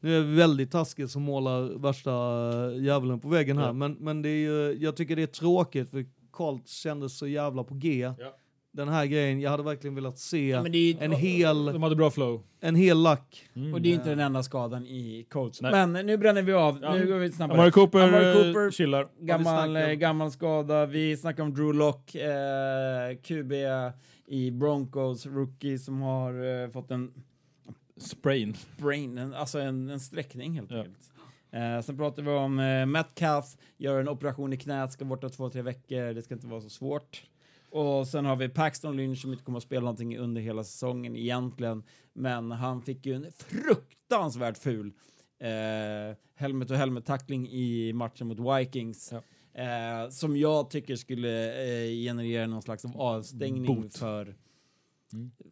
[0.02, 2.12] nu är det väldigt taskigt som målar värsta
[2.76, 3.74] äh, djävulen på väggen här, Ja.
[3.74, 7.64] men, men det är ju, jag tycker det är tråkigt för Colts kändes så jävla
[7.64, 8.14] på G.
[8.20, 8.36] Ja.
[8.74, 11.84] den här grejen, jag hade verkligen velat se Men det är ju- en, hel, De
[11.84, 12.44] hade bra flow.
[12.62, 13.50] en hel lack.
[13.74, 15.62] Och det är inte den enda skadan i Colts.
[15.62, 15.72] Nej.
[15.88, 16.80] Men nu bränner vi av.
[16.82, 16.94] Ja.
[16.94, 17.58] Nu går vi snabbare.
[17.58, 19.08] Amari Cooper, Amari eh, Cooper chillar.
[19.20, 20.86] Gammal, eh, gammal skada.
[20.86, 23.54] Vi snackar om Drew Lock, eh, QB
[24.28, 27.12] i Broncos, rookie som har eh, fått en
[28.02, 28.56] Sprain.
[28.78, 30.78] brain, en, alltså en, en sträckning helt Ja.
[30.78, 31.12] enkelt.
[31.52, 35.50] Eh, sen pratar vi om eh, Metcalf, gör en operation i knät, ska borta två,
[35.50, 37.24] tre veckor, det ska inte vara så svårt.
[37.70, 41.16] Och sen har vi Paxton Lynch som inte kommer att spela någonting under hela säsongen
[41.16, 41.84] egentligen,
[42.14, 44.92] men han fick ju en fruktansvärt ful
[45.40, 49.12] eh, helmet och helmet-tackling i matchen mot Vikings.
[49.12, 49.22] Ja.
[49.62, 53.98] Eh, som jag tycker skulle eh, generera någon slags av avstängning Bot.
[53.98, 54.36] för,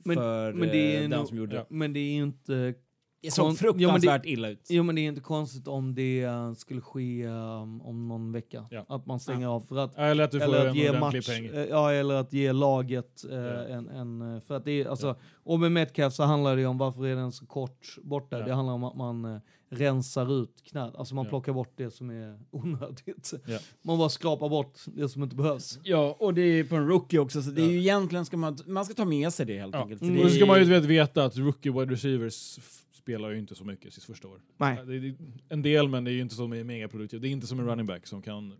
[0.05, 1.65] Men- för men det är eh, den nog- som gjorde det.
[1.69, 2.73] Men det är ju inte
[3.21, 4.67] Det såg kon- jo, men det- fruktansvärt illa ut.
[4.69, 8.65] Jo men det är inte konstigt om det eh, skulle ske um, om någon vecka.
[8.71, 8.85] Ja.
[8.89, 9.59] Att man stänger av.
[9.61, 11.45] För att, Eller att du får att en ge match, peng.
[11.45, 13.63] eh, ja, eller att ge laget eh, Ja.
[13.67, 14.41] en, en...
[14.41, 17.15] För att det är, alltså, Och med Metcalf så handlar det ju om varför är
[17.15, 18.39] den så kort borta.
[18.39, 18.45] Ja.
[18.45, 20.95] Det handlar om att man rensar ut knät.
[20.95, 21.29] Alltså man Ja.
[21.29, 23.33] plockar bort det som är onödigt.
[23.45, 23.59] Ja.
[23.81, 25.79] Man bara skrapar bort det som inte behövs.
[25.83, 28.57] Ja, och det är på en rookie också, så det är ju egentligen ska man,
[28.67, 29.81] man ska ta med sig det helt Ja.
[29.81, 30.01] enkelt.
[30.01, 30.15] Mm.
[30.15, 32.59] det Och så ska man ju vet- veta att rookie wide receivers
[32.93, 34.39] spelar ju inte så mycket sitt första år.
[34.57, 34.77] Nej.
[34.87, 35.15] Det är
[35.49, 37.21] en del, men det är ju inte så megaproduktivt.
[37.21, 38.53] Det är inte som en running back som kan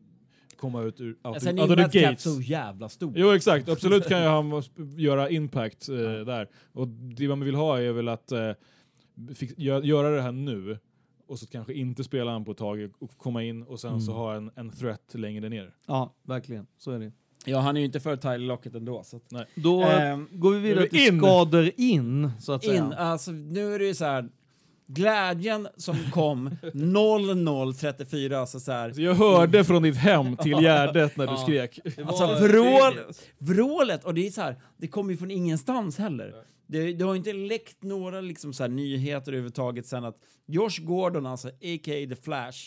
[0.57, 2.23] komma ut ur out, Sen är out ju of the Metcalf gates.
[2.35, 3.13] så jävla stor.
[3.15, 4.63] Jo exakt, absolut kan ju han
[4.97, 5.95] göra impact eh,
[6.25, 6.47] där.
[6.71, 8.51] Och det man vill ha är väl att eh,
[9.35, 10.77] fix, gö- göra det här nu
[11.29, 14.11] och så kanske inte spela han på ett tag och komma in och sen så
[14.13, 15.73] ha en, en threat längre ner.
[15.87, 16.67] Ja, verkligen.
[16.77, 17.11] Så är det.
[17.45, 19.03] Ja, han är ju inte för Tyler Lockett ändå.
[19.03, 19.23] Så att,
[19.55, 21.19] Då Ehm, går vi vidare till in.
[21.19, 22.77] skador in, så att säga.
[22.77, 24.29] in, alltså nu är det ju så här.
[24.91, 28.91] Glädjen som kom 00.34, alltså så här.
[28.93, 31.79] Så jag hörde från ditt hem till Gärdet när du skrek.
[32.05, 32.93] Alltså vrål,
[33.37, 36.33] vrålet, och det är så här, det kommer ju från ingenstans heller.
[36.71, 41.25] Det, det har inte läckt några liksom så här nyheter överhuvudtaget sen att Josh Gordon,
[41.25, 42.07] alltså a.k.a.
[42.09, 42.57] The Flash,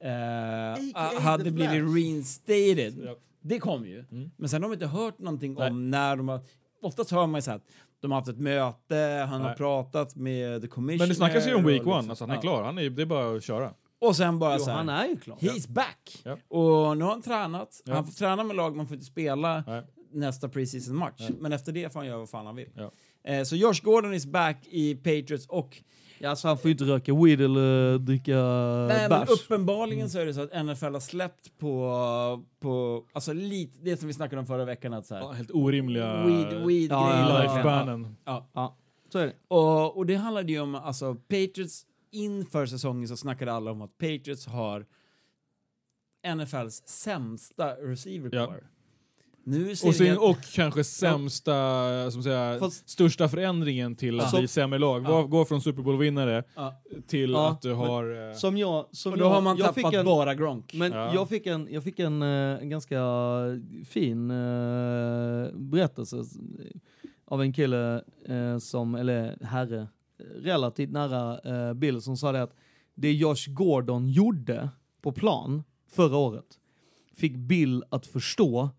[0.00, 1.94] eh, hade The blivit Flash.
[1.94, 2.94] reinstated.
[3.04, 3.16] Ja.
[3.40, 4.04] Det kom ju.
[4.10, 4.30] Mm.
[4.36, 5.70] Men sen har de inte hört någonting Nej.
[5.70, 6.40] om när de har...
[6.82, 7.66] Oftast hör man ju så här att
[8.00, 9.56] de har haft ett möte, han har Nej.
[9.56, 10.98] pratat med the commissioner.
[10.98, 12.40] Men det snackas ju om week och one, liksom- alltså han är ja.
[12.40, 12.62] klar.
[12.62, 13.74] Han är, det är bara att köra.
[13.98, 15.36] Och sen bara Jo, så här, han är ju klar.
[15.36, 16.22] He's back!
[16.24, 16.32] Ja.
[16.48, 17.82] Och nu har han tränat.
[17.84, 17.94] Ja.
[17.94, 19.82] Han får träna med lag, man får inte spela Nej.
[20.12, 21.28] nästa preseason match.
[21.40, 22.68] Men efter det får han göra vad fan han vill.
[23.24, 25.82] Eh, så Josh Gordon is back i Patriots och
[26.18, 28.36] Ja, alltså han får ju inte röka weed eller dricka
[28.88, 29.30] nej, men bärs.
[29.30, 34.06] uppenbarligen så är det så att NFL har släppt på, på alltså lite, det som
[34.06, 37.28] vi snackade om förra veckan att så här, Ja, helt orimliga weed, weed Ja, grejer.
[37.28, 37.52] ja, ja.
[37.54, 38.16] lifebanen.
[38.24, 38.50] Ja.
[38.54, 38.76] Ja,
[39.12, 39.32] så är det.
[39.48, 43.98] Och, och det handlade ju om, alltså Patriots inför säsongen så snackade alla om att
[43.98, 44.86] Patriots har
[46.36, 48.54] NFLs sämsta receiver Ja.
[49.44, 49.58] Core.
[49.58, 54.38] Nu ser Och, sen, och kanske sämsta, som säga, Fast- största förändringen till att Ja.
[54.38, 55.04] bli sämre lag.
[55.04, 55.22] Ja.
[55.22, 56.74] Gå, från Super Bowl-vinnare ja.
[57.06, 58.28] till Ja, att du har...
[58.30, 58.86] eh, Som jag...
[58.92, 60.74] Som Och då jag, har man jag tappat fick en, bara Gronk.
[60.74, 61.14] Men Ja.
[61.14, 62.28] jag fick en, jag fick en, eh,
[62.62, 63.00] en ganska
[63.88, 64.36] fin eh,
[65.54, 66.16] berättelse
[67.26, 69.86] av en kille eh, som, eller herre,
[70.36, 71.38] relativt nära
[71.68, 72.54] eh, Bill som sa det att
[72.94, 74.68] det Josh Gordon gjorde
[75.02, 75.62] på plan
[75.92, 76.44] förra året
[77.16, 78.70] fick Bill att förstå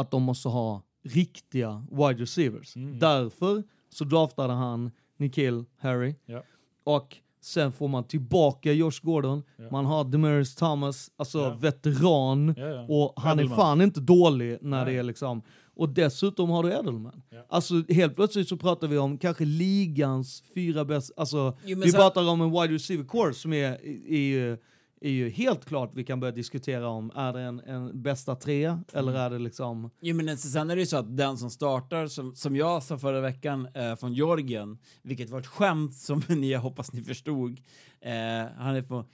[0.00, 2.76] att de måste ha riktiga wide receivers.
[2.76, 2.98] Mm.
[2.98, 3.62] Därför
[3.92, 6.42] så draftade han Nikhil Harry Ja.
[6.84, 9.42] och sen får man tillbaka Josh Gordon.
[9.56, 9.64] Ja.
[9.70, 11.56] Man har Demarius Thomas, alltså Ja.
[11.60, 12.48] veteran.
[12.88, 13.56] Och han är Edelman.
[13.58, 14.94] fan inte dålig när Nej.
[14.94, 15.42] det är liksom...
[15.74, 17.22] Och dessutom har du Edelman.
[17.48, 21.14] Alltså helt plötsligt så pratar vi om kanske ligans fyra bästa...
[21.16, 23.72] Alltså Jo, vi pratar om en wide receiver core som är,
[24.12, 24.58] är, ju,
[25.00, 27.10] är ju helt klart vi kan börja diskutera om.
[27.14, 29.22] Är det en, en bästa tre eller Mm.
[29.22, 29.90] är det liksom...
[30.00, 32.98] Jo, men sen är det ju så att den som startar, som, som jag sa
[32.98, 37.60] förra veckan eh, från Georgien, vilket var ett skämt som ni jag hoppas ni förstod,
[38.00, 38.12] eh,
[38.56, 39.04] han är på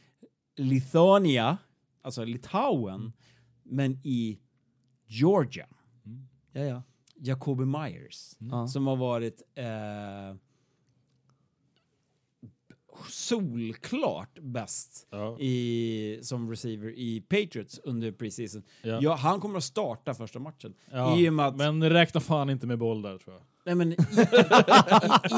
[0.57, 1.59] Lithuania,
[2.03, 3.13] alltså Litauen,
[3.63, 4.39] men i
[5.07, 5.67] Georgia.
[6.53, 6.83] Ja, ja.
[7.19, 8.69] Jacoby Myers, Ja.
[8.69, 10.37] som har varit eh,
[13.11, 15.39] solklart bäst Ja.
[15.41, 18.63] i, som receiver i Patriots under preseason.
[18.83, 18.99] Ja.
[19.03, 19.15] Ja.
[19.15, 20.75] han kommer att starta första matchen.
[20.91, 23.43] Ja, I att, Men räkna fan inte med boll där tror jag.
[23.65, 23.97] nej, men, i,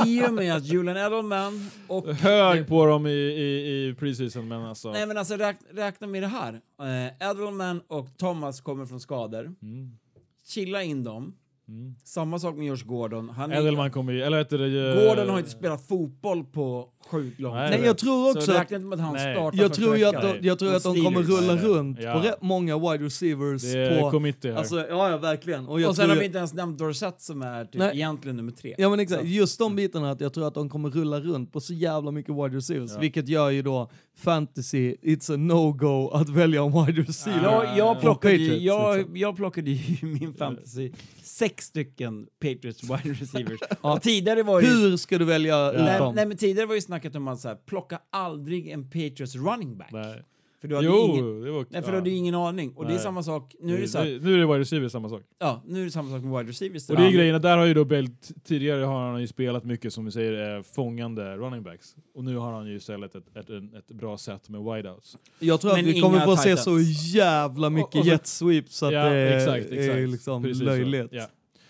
[0.06, 2.06] i, I och med att Julian Edelman och...
[2.06, 4.92] Hög på dem i, i, i preseason, men alltså...
[4.92, 6.60] Nej men alltså räk, räkna med det här.
[6.80, 9.54] Eh, Edelman och Thomas kommer från skador.
[9.62, 9.98] Mm.
[10.46, 11.34] Chilla in dem.
[11.68, 11.94] Mm.
[12.04, 13.28] Samma sak med Josh Gordon.
[13.28, 15.02] Han är, Edelman kommer ju, eller heter det...
[15.02, 18.52] eh, Gordon har inte spelat fotboll på sjukt lång Nej, Nej, jag tror Så också...
[18.52, 19.34] räkna inte med att han Nej.
[19.36, 20.36] startar Jag tror, ju att veckan.
[20.40, 22.12] de, jag tror att de kommer rulla Nej, runt Ja.
[22.12, 24.10] på rätt många wide receivers Det är på...
[24.10, 24.58] committee här.
[24.58, 25.66] Alltså, ja, ja, verkligen.
[25.68, 27.74] Och jag Och sen tror har ju- vi inte ens nämnt Dorsett som är typ
[27.74, 27.90] Nej.
[27.96, 28.74] egentligen nummer tre.
[28.78, 31.52] Ja men exakt, Så- just de bitarna att jag tror att de kommer rulla runt
[31.52, 33.00] på så jävla mycket wide receivers, Ja.
[33.00, 37.42] vilket gör ju då fantasy, it's a no-go att välja en wide receiver.
[37.42, 39.16] Jag, jag, plockade ju, Patriots, jag, liksom.
[39.16, 40.92] jag plockade ju i min fantasy
[41.22, 43.60] sex stycken Patriots wide receivers.
[43.80, 44.74] Och tidigare var det ju...
[44.74, 47.48] Hur ska du välja ut Nej, nej, men tidigare var ju snacket om att så
[47.48, 49.92] här, plocka aldrig en Patriots running back.
[49.92, 50.22] Nej.
[50.60, 51.66] För du hade Jo, ingen, det var...
[51.68, 52.72] nej, för du hade ingen aning.
[52.76, 53.02] Och det är Nej.
[53.02, 55.22] samma sak, nu är det så här, nu, är det wide receiver samma sak.
[55.38, 56.90] ja, nu är det samma sak med wide receivers.
[56.90, 58.08] Och det är grejen, att där har ju då Bell,
[58.44, 61.96] tidigare har han ju spelat mycket som vi säger eh, fångande running backs.
[62.14, 65.16] Och nu har han ju istället ett, ett, ett, ett bra sätt med wideouts.
[65.38, 66.78] Jag tror att Men vi kommer få se så
[67.14, 69.96] jävla mycket Och- och så- jet sweeps så att ja, det är, exakt, exakt.
[69.98, 70.64] är liksom Precis så.
[70.64, 71.08] löjligt.
[71.10, 71.26] Ja.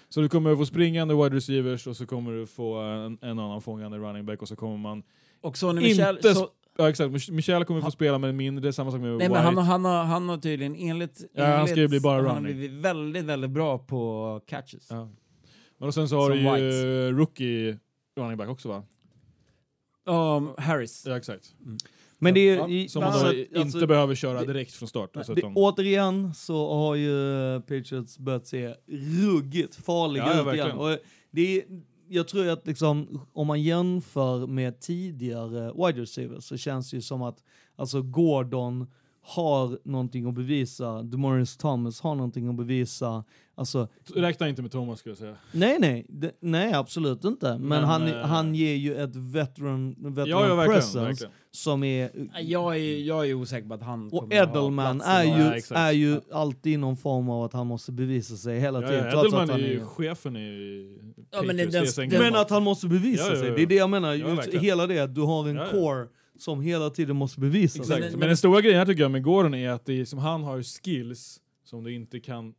[0.08, 3.62] Så du kommer få springande wide receivers och så kommer du få en, en annan
[3.62, 5.02] fångande running back och så kommer man...
[5.40, 6.16] Och när Michel...
[6.16, 6.48] Inte Så,
[6.80, 9.28] Ja exakt, Mich- Michel kommer få spela med en mindre, samma sak med nej, White.
[9.30, 11.24] men han, har- han, har, han har tydligen enligt...
[11.32, 12.56] Ja, han enligt ska ju bli bara Han har running.
[12.56, 14.86] blivit väldigt, väldigt bra på catches.
[14.90, 15.08] Ja.
[15.78, 17.10] Men och sen så har Som du ju White.
[17.10, 17.78] rookie
[18.16, 18.82] running back också va?
[20.36, 21.04] Um, Harris.
[21.06, 21.54] Ja exakt.
[22.18, 24.88] Men det är Ja, som man alltså- då inte alltså- behöver köra det- direkt från
[24.88, 25.16] start.
[25.16, 28.74] Alltså, det, utan, återigen så har ju Patriots börjat se
[29.22, 30.70] ruggigt farliga Ja, ut igen.
[30.72, 30.98] Och
[31.30, 31.64] det är,
[32.08, 37.02] jag tror att liksom, om man jämför med tidigare wide receivers så känns det ju
[37.02, 37.42] som att
[37.76, 38.86] alltså Gordon
[39.28, 43.24] har någonting att bevisa, Demoris Thomas har någonting att bevisa.
[43.54, 45.36] Alltså, Räkna inte med Thomas skulle jag säga.
[45.52, 47.46] nej, nej, det, nej absolut inte.
[47.58, 50.80] Men, Men, han, eh, han ger ju ett veteran, veteran Ja, ja verkligen.
[50.80, 51.32] presence verkligen.
[51.50, 52.10] som är
[52.40, 55.78] Jag är, jag är osäker på att han och Edelman är ju, Ja, exakt.
[55.78, 58.94] är ju alltid någon form av att han måste bevisa sig hela tiden.
[59.06, 60.98] ja, Edelman att han är ju chefen i
[61.30, 62.22] Ja, men Patriots, den- den-.
[62.22, 64.08] Men att han måste bevisa Ja, ja, sig, det är det jag menar.
[64.14, 64.64] Ja, Just verkligen.
[64.64, 65.70] hela det, att du har en Ja, ja.
[65.70, 66.06] core
[66.38, 68.00] som hela tiden måste bevisa Exakt.
[68.02, 68.10] sig.
[68.10, 70.18] Men, men- den stora grejen här tycker jag med Gordon är att det är som
[70.18, 72.54] han har skills som du inte kan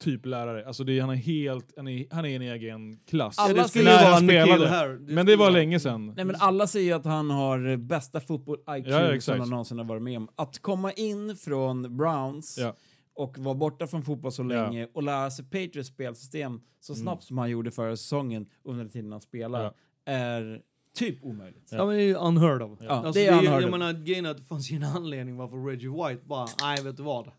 [0.00, 0.64] typ lära dig.
[0.64, 3.38] Alltså det är, han är helt, han är, han är en egen klass.
[3.38, 4.68] Alla Ja, det skulle vara spelade.
[4.68, 4.98] här.
[5.00, 6.12] Men det var länge sedan.
[6.16, 9.84] Nej men alla säger att han har bästa fotboll-IQ Ja, ja, som han någonsin har
[9.84, 10.28] varit med om.
[10.36, 12.76] Att komma in från Browns Ja.
[13.14, 14.46] och vara borta från fotboll så Ja.
[14.46, 18.90] länge och lära sig Patriots spelsystem så snabbt som han gjorde förra säsongen under den
[18.92, 19.72] tiden han spelade Ja.
[20.12, 20.60] är
[20.94, 21.68] typ omöjligt.
[21.70, 22.78] Ja men det är ju unheard of.
[22.82, 23.70] Ja, Alltså, det är unheard Jag of.
[23.78, 26.96] menar, grejen är att det fanns ju en anledning varför Reggie White bara, nej vet
[26.96, 27.30] du vad?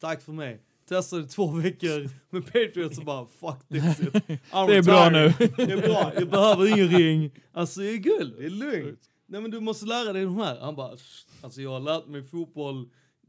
[0.00, 0.60] Tack för mig.
[0.88, 4.14] Testade två veckor med Patriots och bara, fuck this shit.
[4.52, 5.32] I'm Det är bra nu.
[5.56, 7.30] Det är bra, jag behöver ingen ring.
[7.52, 9.00] Alltså det är guld, det är lugnt.
[9.26, 10.60] Nej men du måste lära dig de här.
[10.60, 10.96] Han bara,
[11.42, 12.88] alltså jag har lärt mig fotboll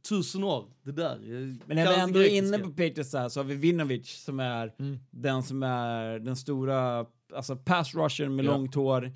[0.10, 0.65] tusen år.
[0.84, 1.19] Det där.
[1.23, 4.23] jag Men när vi ändå är inne på Patriots så, här, så har vi Vinovic
[4.23, 4.99] som är Mm.
[5.11, 7.06] den som är den stora
[7.36, 8.52] alltså pass rusher med Ja.
[8.52, 9.11] långt hår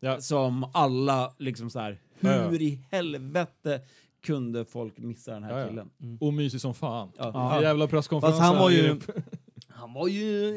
[0.00, 0.20] Ja.
[0.20, 2.00] Som alla liksom så här.
[2.20, 3.80] Hur i helvete
[4.26, 5.68] kunde folk missa den här Ja, ja.
[5.68, 5.90] killen?
[6.20, 7.12] Och mysig som fan.
[7.18, 7.30] Ja.
[7.34, 7.62] Ja.
[7.62, 8.38] Jävla presskonferens.
[8.38, 9.00] Fast han var ju.
[9.76, 10.48] han var ju,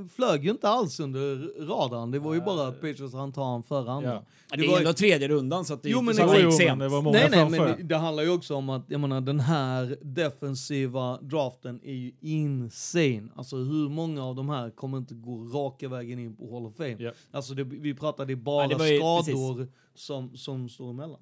[0.00, 1.36] eh, flög ju inte alls under
[1.66, 2.10] radarn.
[2.10, 4.12] Det var ju bara att Patriots han tar han före andra.
[4.14, 4.24] Ja.
[4.50, 6.36] Det, Det är var- ändå tredje rundan så att det är Jo, inte men så
[6.40, 6.68] Jo, sent.
[6.68, 9.00] men det var många Nej, nej, men det, det handlar ju också om att, jag
[9.00, 13.28] menar, den här defensiva draften är ju insane.
[13.36, 16.76] Alltså hur många av de här kommer inte gå raka vägen in på Hall of
[16.76, 16.96] Fame?
[16.98, 17.12] Ja.
[17.30, 21.20] Alltså det, vi pratade bara Ja, ju- skador som, som står emellan.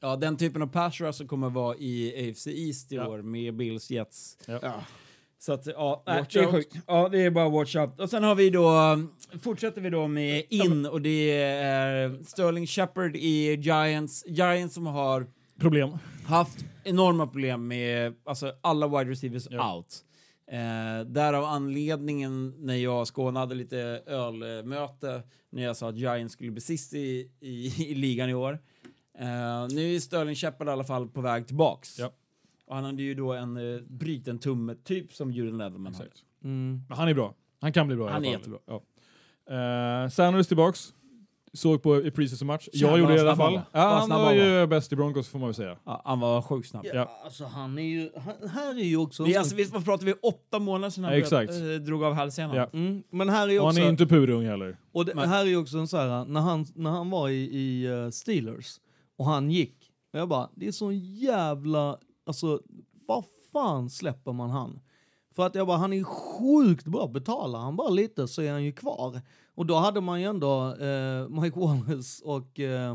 [0.00, 3.08] Ja, den typen av pass som kommer vara i AFC East i Ja.
[3.08, 4.38] år med Bills Jets.
[4.46, 4.74] Ja.
[5.40, 6.76] Så att, ja, Watch det är sjukt.
[6.86, 8.00] Ja, det är bara watch out.
[8.00, 8.72] Och sen har vi då,
[9.42, 14.24] fortsätter vi då med in och det är Sterling Shepard i Giants.
[14.26, 15.26] Giants som har
[15.60, 15.90] Problem.
[16.26, 19.76] haft enorma problem med alltså, alla wide receivers Ja.
[19.76, 20.04] out.
[20.50, 26.32] Eh, därav anledningen när jag och Skåne hade lite ölmöte när jag sa att Giants
[26.32, 28.52] skulle bli sist i, i, i ligan i år.
[29.18, 31.98] Eh, nu är Sterling Shepard i alla fall på väg tillbaks.
[31.98, 32.12] Ja.
[32.68, 36.04] Och han hade ju då en uh, bruten tumme, typ som Julian Edelman hade.
[36.06, 36.24] Exakt.
[36.44, 36.82] Mm.
[36.88, 37.34] Men han är bra.
[37.60, 38.38] Han kan bli bra i Han alla är fall.
[38.40, 38.80] jättebra.
[39.48, 40.04] Ja.
[40.04, 40.94] Uh, Sanders tillbaks.
[41.52, 42.68] Såg på i preseason match.
[42.72, 43.54] Jävlar Jag gjorde det i alla snabb fall.
[43.72, 43.84] Ja.
[43.84, 45.76] Vad han snabb var han ju bäst i Broncos får man väl säga.
[45.84, 46.86] Ja, han var sjukt snabb.
[46.94, 47.20] Ja.
[47.24, 49.24] Alltså han är ju, han, här är ju också...
[49.24, 50.14] Vi, sån- alltså, vi, vad pratar vi?
[50.22, 51.50] Åtta månader sedan han Ja, exakt.
[51.52, 52.56] bröt- eh, drog av hälsenan.
[52.56, 52.68] Ja.
[52.72, 53.80] mm, men här är ju Och också...
[53.80, 54.76] han är inte purung heller.
[54.92, 57.28] Och det, Men- här är ju också en så här, när han, när han var
[57.28, 58.76] i, i eh, Steelers
[59.16, 59.74] och han gick,
[60.12, 62.60] och jag bara, det är så jävla, alltså
[63.06, 64.80] vad fan släpper man han?
[65.34, 68.64] För att jag bara, han är sjukt bra, betalar han bara lite så är han
[68.64, 69.20] ju kvar.
[69.54, 72.90] Och då hade man ju ändå eh, Mike Wallace och eh,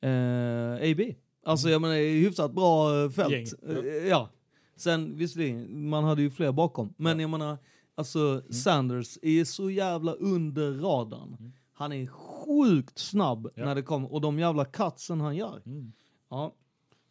[0.00, 1.00] eh, AB.
[1.44, 3.32] Alltså jag menar, hyfsat bra eh, fält.
[3.32, 3.46] Gäng.
[3.68, 4.28] Eh, ja.
[4.76, 6.94] Sen visserligen, man hade ju fler bakom.
[6.96, 7.58] Men jag menar,
[7.94, 11.52] alltså Sanders, är så jävla under radarn.
[11.72, 13.64] Han är sjukt snabb Ja.
[13.64, 15.62] när det kommer, och de jävla cutsen han gör.
[15.66, 15.92] Mm.
[16.30, 16.52] Ja,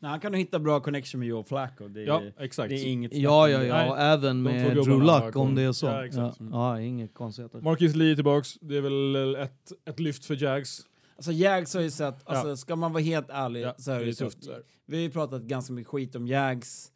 [0.03, 1.87] Nej, han kan nog hitta bra connection med Joe Flacco.
[1.87, 2.69] Det är, Ja, exakt.
[2.69, 3.73] det är inget ja, ja, ja.
[3.75, 5.85] Nej, och även de med Drew Luck om det är så.
[5.85, 6.37] Ja, Ja, exakt.
[6.51, 7.61] ja, inget konstigheter.
[7.61, 8.53] Marcus Lee är tillbaks.
[8.61, 10.81] Det är väl ett, ett lyft för Jags.
[11.15, 12.55] Alltså Jags har ju sett, alltså, Ja.
[12.55, 14.51] ska man vara helt ärlig Ja, så är det, det är tufft, så.
[14.85, 16.91] Vi har ju pratat ganska mycket skit om Jags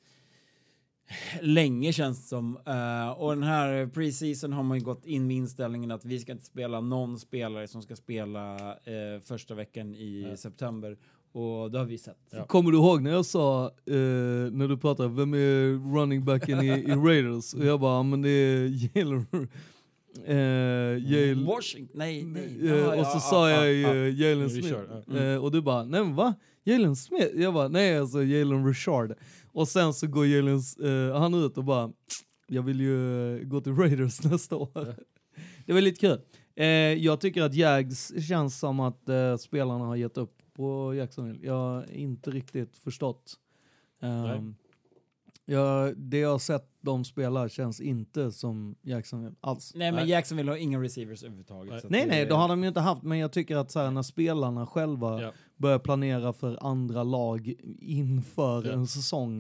[1.41, 2.57] länge känns det som.
[2.65, 6.31] Eh, och den här preseason har man ju gått in med inställningen att vi ska
[6.31, 10.97] inte spela någon spelare som ska spela eh, första veckan i september.
[11.35, 12.17] Och det har vi sett.
[12.31, 12.45] Ja.
[12.45, 13.93] Kommer du ihåg när jag sa, eh,
[14.51, 17.53] när du pratade, vem är running backen i, i Raiders?
[17.53, 19.25] Och jag bara, "Ja, men det är Jalen...
[20.25, 20.35] Eh,
[21.13, 21.97] Jalen Washington?
[21.97, 22.57] Nej, nej.
[22.61, 23.93] Eh, Ja, och så ja, sa ja, jag ja.
[23.95, 24.73] ju Jalen Smith.
[25.07, 25.17] ja.
[25.19, 26.33] Eh, och du bara, nej men va?
[26.63, 27.35] Jalen Smith?
[27.35, 29.13] Jag bara, nej alltså Jalen Richard.
[29.51, 31.91] Och sen så går Jalen, eh, han ut och bara,
[32.47, 34.95] jag vill ju eh, gå till Raiders nästa år.
[35.65, 36.19] det var lite kul.
[36.55, 36.65] Eh,
[37.03, 41.45] jag tycker att Jags känns som att eh, spelarna har gett upp på Jacksonville.
[41.47, 43.33] Jag har inte riktigt förstått.
[44.01, 44.55] Um,
[45.45, 49.71] jag, det jag har sett dem spela känns inte som Jacksonville alls.
[49.75, 50.09] Nej, men Nej.
[50.09, 51.71] Jackson ha inga receivers överhuvudtaget.
[51.71, 51.81] Nej.
[51.89, 54.01] Nej, nej, det har de ju inte haft, men jag tycker att så här, när
[54.01, 55.31] spelarna själva Ja.
[55.57, 58.71] börjar planera för andra lag inför Ja.
[58.71, 59.39] en säsong,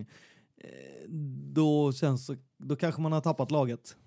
[0.57, 1.09] eh,
[1.53, 3.97] då känns det, då kanske man har tappat laget.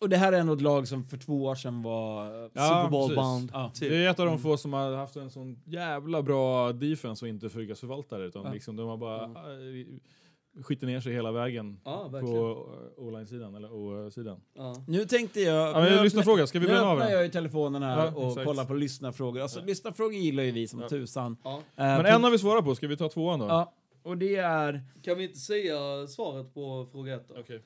[0.00, 2.24] Och det här är ändå ett lag som för två år sedan var...
[2.52, 3.16] Ja, Super Bowl precis.
[3.16, 3.50] bound.
[3.52, 3.70] Ja.
[3.74, 3.90] typ.
[3.90, 7.28] Det är ett av de få som har haft en sån jävla bra defense och
[7.28, 8.24] inte Fyrkas förvaltare.
[8.26, 8.52] Utan Ja.
[8.52, 13.72] liksom, de har bara äh, skiter ner sig hela vägen Ja, på äh, O-line-sidan, eller
[13.72, 14.40] O-sidan.
[14.54, 14.74] Ja.
[14.88, 15.68] Nu tänkte jag...
[15.68, 17.12] Ja, men nu lyssnarfråga, ska vi bränna av den?
[17.12, 18.46] jag ju telefonen här Ja, och exakt.
[18.46, 19.40] kollar på lyssnarfrågor.
[19.40, 20.88] Alltså, lyssnarfrågor gillar ju vi som Ja.
[20.88, 21.36] tusan.
[21.44, 21.56] Ja.
[21.56, 23.46] Eh, Men en har vi svarat på, ska vi ta tvåan då?
[23.46, 23.72] Ja,
[24.02, 24.82] och det är...
[25.02, 27.34] Kan vi inte säga svaret på fråga ett då?
[27.40, 27.62] Okej.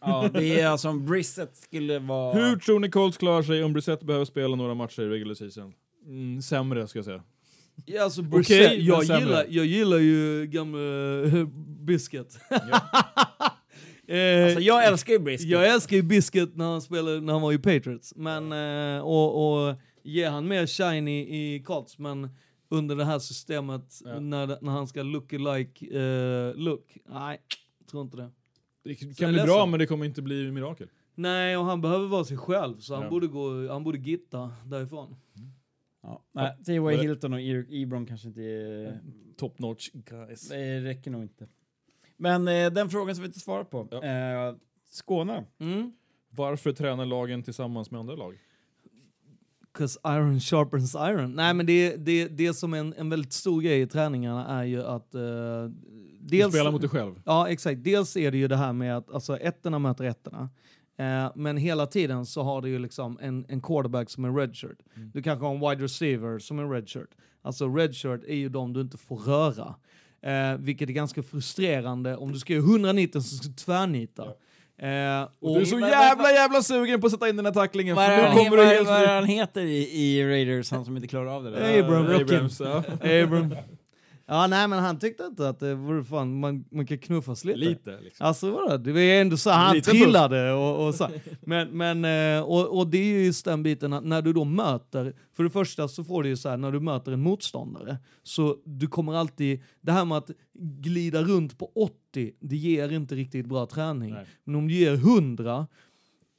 [0.00, 2.34] Ja, det är alltså om Brissett skulle vara...
[2.34, 5.72] Hur tror ni Colts klarar sig om Brissett behöver spela några matcher i regular season?
[6.06, 7.22] Mm, sämre ska jag säga.
[7.86, 9.20] Ja, alltså Brissett, men jag, sämre.
[9.24, 10.78] gillar, jag gillar ju gamla
[11.84, 12.38] Biscuit.
[14.08, 15.50] eh, Alltså, jag älskar ju Brisket.
[15.50, 18.12] Jag älskar ju Biscuit när han spelade, när han var i Patriots.
[18.16, 22.28] Men, eh, och, och ger han mer shiny i Colts, men
[22.70, 24.20] under det här systemet Ja.
[24.20, 27.38] när, när han ska look-alike eh, look, nej,
[27.90, 28.30] tror inte det.
[28.84, 30.88] Det kan bli bra men det kommer inte bli mirakel.
[31.14, 33.10] Nej, och han behöver vara sig själv, så han, Ja.
[33.10, 35.16] borde, gå, han borde gitta därifrån.
[36.02, 36.22] Ja.
[36.32, 36.96] Nej, T.Y.
[36.96, 37.40] Hilton och
[37.70, 39.00] Ebron kanske inte är...
[39.36, 40.48] Top notch guys.
[40.48, 41.48] Det räcker nog inte.
[42.16, 43.88] Men eh, den frågan som vi inte svarar på.
[43.90, 44.04] Ja.
[44.04, 44.54] Eh,
[44.90, 45.44] Skåne.
[45.58, 45.92] Mm.
[46.30, 48.38] Varför tränar lagen tillsammans med andra lag?
[49.74, 51.32] 'Cause iron sharpens iron.
[51.34, 54.64] Nej men det, det, det som är en, en väldigt stor grej i träningarna är
[54.64, 55.14] ju att...
[56.28, 57.14] Uh, Du dels, spelar mot dig själv.
[57.24, 60.48] Ja exakt, dels är det ju det här med att alltså, ettorna möter ettorna.
[60.98, 64.78] Eh, men hela tiden så har du ju liksom en, en quarterback som är redshirt.
[65.12, 67.10] Du kanske har en wide receiver som är redshirt.
[67.42, 69.74] Alltså redshirt är ju de du inte får röra.
[70.22, 74.22] Eh, vilket är ganska frustrerande om du ska göra 190 så ska du tvärnita.
[74.22, 77.96] Eh, och, Du är så jävla jävla sugen på att sätta in den här tacklingen
[77.96, 81.08] för nu kommer du helt vad är han heter i, i Raiders, han som inte
[81.08, 81.60] klarar av det där?
[81.60, 82.36] Hey, Abram, Rookie.
[82.36, 82.84] Abrams, ja.
[83.22, 83.54] Abram.
[84.30, 87.58] Ja nej men han tyckte inte att det vore fan, man, man kan knuffas lite.
[87.58, 88.26] Lite liksom.
[88.26, 91.08] Alltså vadå, det var ju ändå så han Lite trillade och, och så.
[91.40, 94.44] Men, men eh, och, och det är ju just den biten att när du då
[94.44, 97.96] möter, för det första så får du ju så här när du möter en motståndare,
[98.22, 100.30] så du kommer alltid, det här med att
[100.80, 104.14] glida runt på 80, det ger inte riktigt bra träning.
[104.14, 104.26] Nej.
[104.44, 105.66] Men om du ger 100,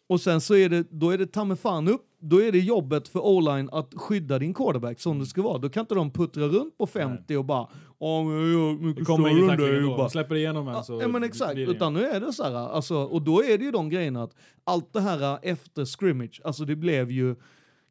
[0.09, 3.07] och sen så är det, då är det ta fan upp, då är det jobbet
[3.07, 5.57] för O-line att skydda din quarterback som det ska vara.
[5.57, 7.67] Då kan inte de puttra runt på 50 och bara
[8.01, 11.23] Åh, men jag Det mycket större än dig", bara- släpper igenom en så Ja, men
[11.23, 14.23] exakt, utan nu är det så här, alltså, och då är det ju de grejerna
[14.23, 17.35] att allt det här efter scrimmage, alltså det blev ju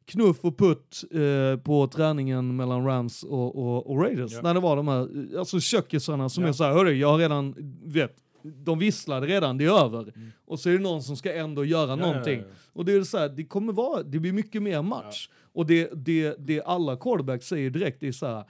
[0.05, 4.31] knuff och putt eh, på träningen mellan Rams och, och, och Raiders.
[4.33, 4.41] Ja.
[4.41, 6.49] När det var de här, alltså kökisarna som Ja.
[6.49, 10.13] är så här, hörru, jag har redan, vet, de visslade redan, det är över.
[10.45, 11.99] Och så är det någon som ska ändå göra Mm.
[11.99, 12.39] Ja, ja, någonting.
[12.39, 12.55] ja, ja.
[12.73, 15.29] Och det är så här, det kommer vara, det blir mycket mer match.
[15.53, 18.43] Och det, det, det alla quarterbacks säger direkt, det är så här,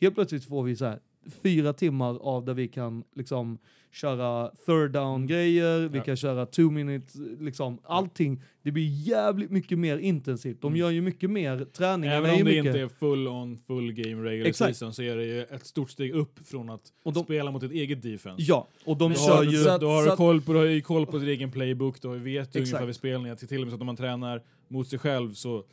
[0.00, 1.00] helt plötsligt får vi så här
[1.42, 3.58] fyra timmar av där vi kan liksom
[3.92, 6.04] köra third down grejer, vi Ja.
[6.04, 8.42] kan köra two minutes, liksom allting.
[8.62, 10.60] Det blir jävligt mycket mer intensivt.
[10.62, 12.66] De gör ju mycket mer, träningarna Även är om ju det mycket...
[12.66, 14.76] inte är full on, full game regular Exakt.
[14.76, 17.72] season så är det ju ett stort steg upp från att de- spela mot ett
[17.72, 18.42] eget defense.
[18.48, 19.56] Ja, och de Du kör har, ju...
[19.64, 22.12] så då har så koll på, du har ju koll på din egen playbook, du
[22.12, 22.56] ju vet Exakt.
[22.56, 25.34] ungefär vid spelningar, till till och med så att om man tränar mot sig själv
[25.34, 25.64] så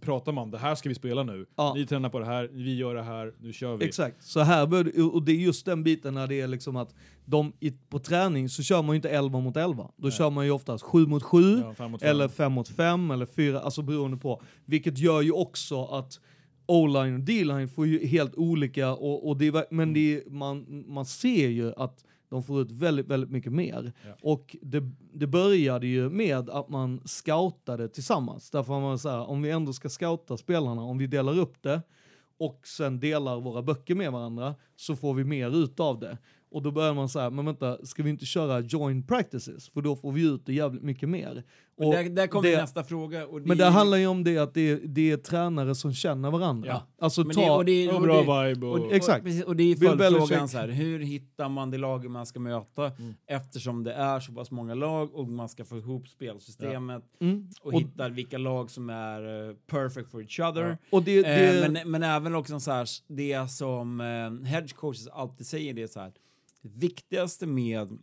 [0.00, 1.46] pratar man, det här ska vi spela nu.
[1.56, 1.72] Ja.
[1.76, 3.84] Ni tränar på det här, vi gör det här, nu kör vi.
[3.84, 4.24] Exakt.
[4.24, 6.94] Så här bör, och det är just den biten när det är liksom att
[7.24, 9.90] de, i, på träning så kör man ju inte 11 mot 11.
[9.96, 12.10] Då kör man ju oftast 7 mot 7, Ja, fem mot fem.
[12.10, 14.42] eller 5 mot 5, eller 4, alltså beroende på.
[14.64, 16.20] Vilket gör ju också att
[16.66, 20.84] O-line och D-line får ju helt olika, och, och det är, men det är, man,
[20.88, 23.92] man ser ju att de får ut väldigt, väldigt mycket mer.
[24.06, 24.14] Ja.
[24.22, 24.82] Och det,
[25.12, 28.50] det började ju med att man scoutade tillsammans.
[28.50, 31.62] Därför var man så här, om vi ändå ska scouta spelarna, om vi delar upp
[31.62, 31.82] det
[32.38, 36.18] och sen delar våra böcker med varandra så får vi mer ut av det.
[36.54, 39.68] Och då börjar man säga, men vänta, ska vi inte köra joint practices?
[39.68, 41.42] För då får vi ut det jävligt mycket mer.
[41.76, 43.26] Och Där, där kommer det- nästa fråga.
[43.26, 45.74] Och det men det är- handlar ju om det att det är, det är tränare
[45.74, 46.68] som känner varandra.
[46.68, 46.86] Ja.
[46.98, 47.40] Alltså Men ta...
[47.42, 48.72] det, och det, Och och bra vibe och...
[48.78, 49.26] och, och, Exakt.
[49.46, 53.14] och det är följdfrågan så här, hur hittar man det lag man ska möta Mm.
[53.26, 57.48] eftersom det är så pass många lag och man ska få ihop spelsystemet Mm.
[57.60, 60.62] och, Och- hittar vilka lag som är eh, perfect for each other.
[60.68, 60.76] Ja.
[60.90, 65.08] Och det, det, Eh, men, men även också så här, det som eh, hedge coaches
[65.08, 66.12] alltid säger det är så här,
[66.64, 67.98] det viktigaste med,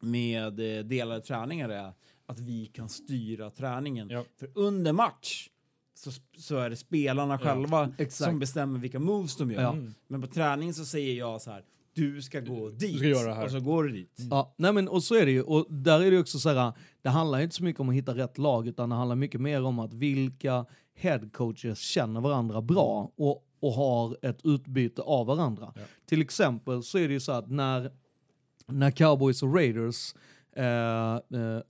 [0.00, 1.92] med eh, delade träningar är
[2.26, 4.10] att vi kan styra träningen.
[4.10, 4.24] Ja.
[4.38, 5.48] För under match
[5.94, 8.30] så, så är det spelarna själva exakt.
[8.30, 9.62] som bestämmer vilka moves de gör.
[9.62, 9.72] Ja.
[9.72, 9.94] Mm.
[10.06, 11.64] Men på träning så säger jag så här,
[11.94, 12.98] du ska gå dit.
[12.98, 13.44] ska göra det här.
[13.44, 14.18] Och så går du dit.
[14.30, 15.42] Ja, nej men och så är det ju.
[15.42, 16.72] Och där är det också så här,
[17.02, 19.62] det handlar inte så mycket om att hitta rätt lag, utan det handlar mycket mer
[19.62, 25.72] om att vilka head coaches känner varandra bra och, och har ett utbyte av varandra.
[25.76, 25.80] Ja.
[26.06, 27.90] Till exempel så är det ju så att när,
[28.66, 30.14] när Cowboys och Raiders
[30.56, 30.64] eh,
[31.14, 31.20] eh,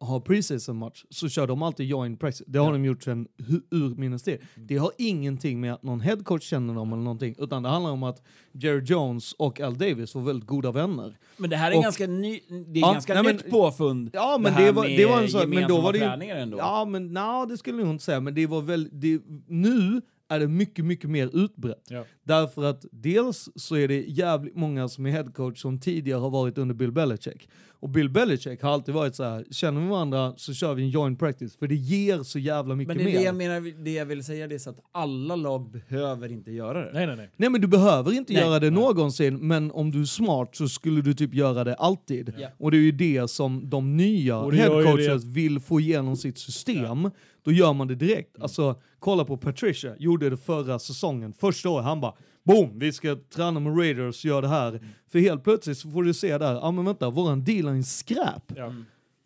[0.00, 2.42] har preseason match så kör de alltid joint practice.
[2.46, 3.26] Det har de gjort sedan
[3.70, 4.38] urminnes tid.
[4.54, 7.90] Det har ingenting med att någon head coach känner dem eller någonting, utan det handlar
[7.90, 8.22] om att
[8.52, 11.16] Jerry Jones och Al Davis var väldigt goda vänner.
[11.36, 14.10] Men det här är Och- ganska, ny, det är Ja, ganska nej, men- nytt påfund.
[14.12, 16.56] Ja, men det det var, det var en sån, men då var det ju-.
[16.58, 20.00] Ja, men nej, det skulle jag nog inte säga, men det var väl, det, nu
[20.28, 21.86] är det mycket, mycket mer utbrett.
[21.88, 22.04] Ja.
[22.24, 26.58] Därför att dels så är det jävligt många som är headcoach som tidigare har varit
[26.58, 27.48] under Bill Belichick.
[27.80, 30.90] Och Bill Belichick har alltid varit så här, känner vi varandra så kör vi en
[30.90, 33.18] joint practice, för det ger så jävla mycket Men det är mer.
[33.18, 36.50] det jag menar, det jag vill säga det är så att alla lag behöver inte
[36.52, 36.90] göra det.
[36.92, 37.30] Nej, nej, nej.
[37.36, 38.42] Nej men du behöver inte Nej.
[38.42, 42.32] göra det någonsin, men om du är smart så skulle du typ göra det alltid.
[42.38, 42.48] Ja.
[42.58, 47.10] Och det är ju det som de nya headcoaches vill få igenom sitt system.
[47.42, 48.40] Då gör man det direkt.
[48.40, 51.32] Alltså, kolla på Patricia, gjorde det förra säsongen.
[51.32, 52.14] Första året, han bara
[52.44, 54.80] boom, vi ska träna med Raiders, gör det här.
[55.12, 58.52] För helt plötsligt så får du se där, ja ah, men vänta, våran D-line skräp.
[58.56, 58.74] Ja.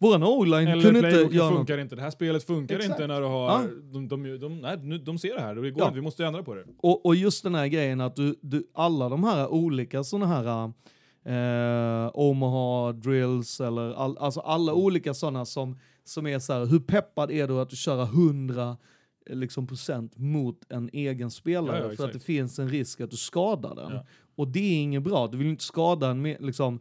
[0.00, 1.58] Våran O-line kunde inte göra något.
[1.58, 1.96] funkar inte.
[1.96, 2.90] Det här spelet funkar Exakt.
[3.00, 3.46] inte när du har...
[3.48, 3.62] Ja.
[3.92, 5.90] De, de, de, nej, nu- de ser det här det går Ja.
[5.94, 6.64] Vi måste ändra på det.
[6.78, 10.72] Och, och just den här grejen att du, du alla de här olika sådana här
[11.24, 14.84] eh, Omaha drills eller all, alltså alla Mm.
[14.84, 18.76] olika sådana som, som är så här, hur peppad är du att köra 100 eh,
[19.28, 23.10] liksom, procent mot en egen spelare Ja, ja, för att det finns en risk att
[23.10, 23.92] du skadar den.
[23.92, 24.06] Ja.
[24.36, 26.80] Och det är inget bra, du vill inte skada en liksom,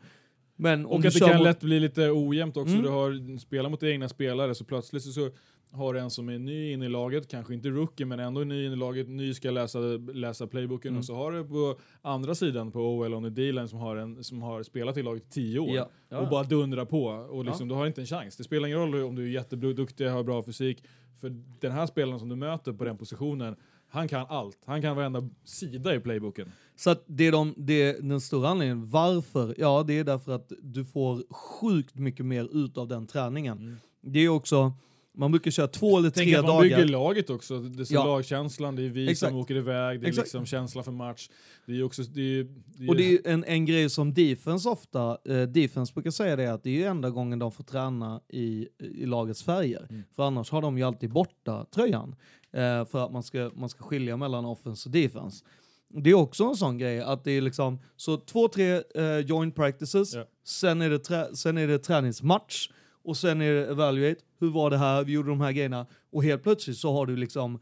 [0.56, 2.74] men om Och att det kan mot- lätt bli lite ojämnt också.
[2.74, 2.84] Mm.
[2.84, 5.30] Du har spelar mot egna spelare så plötsligt så,
[5.72, 8.72] har en som är ny in i laget, kanske inte rookie men ändå ny in
[8.74, 9.80] i laget, ny ska läsa,
[10.14, 10.99] läsa playbooken Mm.
[10.99, 14.24] och så har du på andra sidan på OL on the D-line som har, en,
[14.24, 15.90] som har spelat i laget i tio år Ja.
[16.10, 16.18] Ja.
[16.18, 18.38] och bara dundrar på och liksom, du har inte en chans.
[18.38, 20.84] Det spelar ingen roll om du är jätteduktig, har bra fysik,
[21.19, 23.56] för den här spelaren som du möter på den positionen,
[23.89, 24.57] han kan allt.
[24.65, 26.52] Han kan varenda sida i playbooken.
[26.76, 28.89] Så att det är de, det är den stora anledningen.
[28.89, 29.56] Varför?
[29.57, 33.57] Ja, det är därför att du får sjukt mycket mer ut av den träningen.
[33.57, 33.77] Mm.
[34.02, 34.73] Det är också,
[35.18, 36.61] man brukar köra två eller Tänk tre att man dagar.
[36.64, 37.60] bygger laget också.
[37.60, 38.06] Det är så Ja.
[38.06, 39.30] lagkänslan, det är vi Exakt.
[39.31, 40.26] som åker iväg, det är Exakt.
[40.26, 41.30] liksom känsla för match.
[41.65, 42.03] Det är också...
[42.03, 42.44] Det är,
[42.77, 46.35] det är, Och det är en, en grej som defense ofta, eh, defense brukar säga
[46.35, 49.88] det att det är ju enda gången de får träna i, i lagets färger.
[49.89, 50.03] Mm.
[50.15, 52.15] För annars har de ju alltid borta tröjan.
[52.52, 55.45] Eh, för att man ska, man ska skilja mellan offense och defense.
[55.89, 59.56] Det är också en sån grej att det är liksom, så två, tre eh, joint
[59.56, 60.26] practices, Ja.
[60.44, 62.69] sen, är det sen är det träningsmatch
[63.07, 66.23] och sen är det evaluate, hur var det här, vi gjorde de här grejerna och
[66.23, 67.59] helt plötsligt så har du liksom,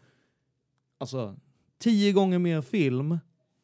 [0.98, 1.36] alltså
[1.78, 3.18] tio gånger mer film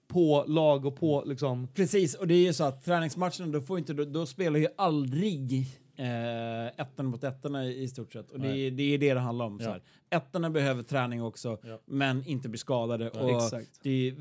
[0.08, 3.80] på lag och på liksom, Precis, och det är ju så att träningsmatcherna, då, får
[3.80, 8.32] inte, då, då spelar ju aldrig eh, ettan mot ettorna i, i stort sett.
[8.32, 9.60] Och det, är- det är det det handlar om.
[9.60, 9.72] Så Ja.
[9.72, 9.82] här.
[10.10, 11.80] Ettorna behöver träning också, Ja.
[11.86, 13.12] men inte bli skadade.
[13.14, 13.80] Ja, och exakt.
[13.84, 14.16] Det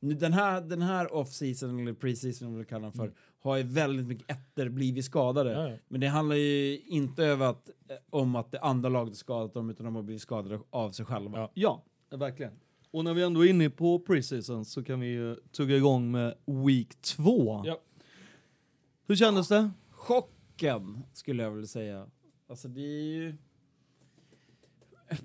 [0.00, 3.12] den här, den här off-season, eller pre-season, vad vi kallar den för,
[3.46, 5.52] har ju väldigt mycket ettor blivit skadade.
[5.52, 5.76] Ja, ja.
[5.88, 9.54] Men det handlar ju inte över att, eh, om att det andra laget har skadat
[9.54, 11.50] dem, utan de har blivit skadade av sig själva.
[11.54, 11.82] Ja.
[12.10, 12.52] Ja, verkligen.
[12.90, 16.34] Och när vi ändå är inne på preseason så kan vi ju tugga igång med
[16.46, 17.62] week 2.
[17.66, 17.80] Ja.
[19.06, 19.70] Hur kändes det?
[20.06, 22.06] chocken skulle jag vilja säga.
[22.48, 23.36] Alltså det är ju...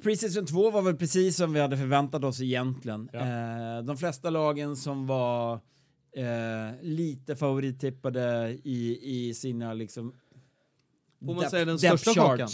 [0.04, 3.10] Preseason 2 var väl precis som vi hade förväntat oss egentligen.
[3.14, 3.20] Ja.
[3.20, 5.60] Eh, de flesta lagen som var
[6.16, 10.14] eh, lite favorittippade i, i sina liksom...
[11.20, 12.48] Får man depth- säga den största chocken?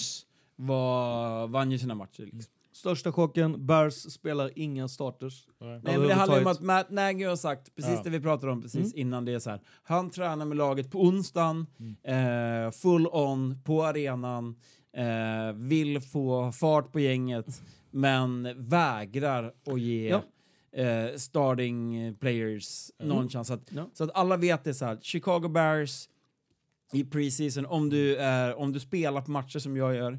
[0.55, 2.23] var, vann ju sina matcher.
[2.33, 2.53] Liksom.
[2.71, 5.47] Största chocken, Bears spelar inga starters.
[5.59, 5.81] Nej.
[5.83, 8.01] Nej, men det handlar ju om att Matt Nagy har sagt, precis Ja.
[8.03, 9.07] det vi pratade om precis Mm.
[9.07, 9.61] innan det är så här.
[9.83, 11.65] Han tränar med laget på onsdagen,
[12.03, 14.55] eh, full on, på arenan,
[14.93, 17.61] eh, vill få fart på gänget,
[17.91, 20.21] men vägrar att ge Ja.
[20.77, 23.47] Eh, starting players någon chans.
[23.47, 23.89] Så att, Ja.
[23.93, 26.09] så att alla vet det så här, Chicago Bears
[26.93, 30.11] i preseason, om du, är, om du spelar på matcher som jag gör,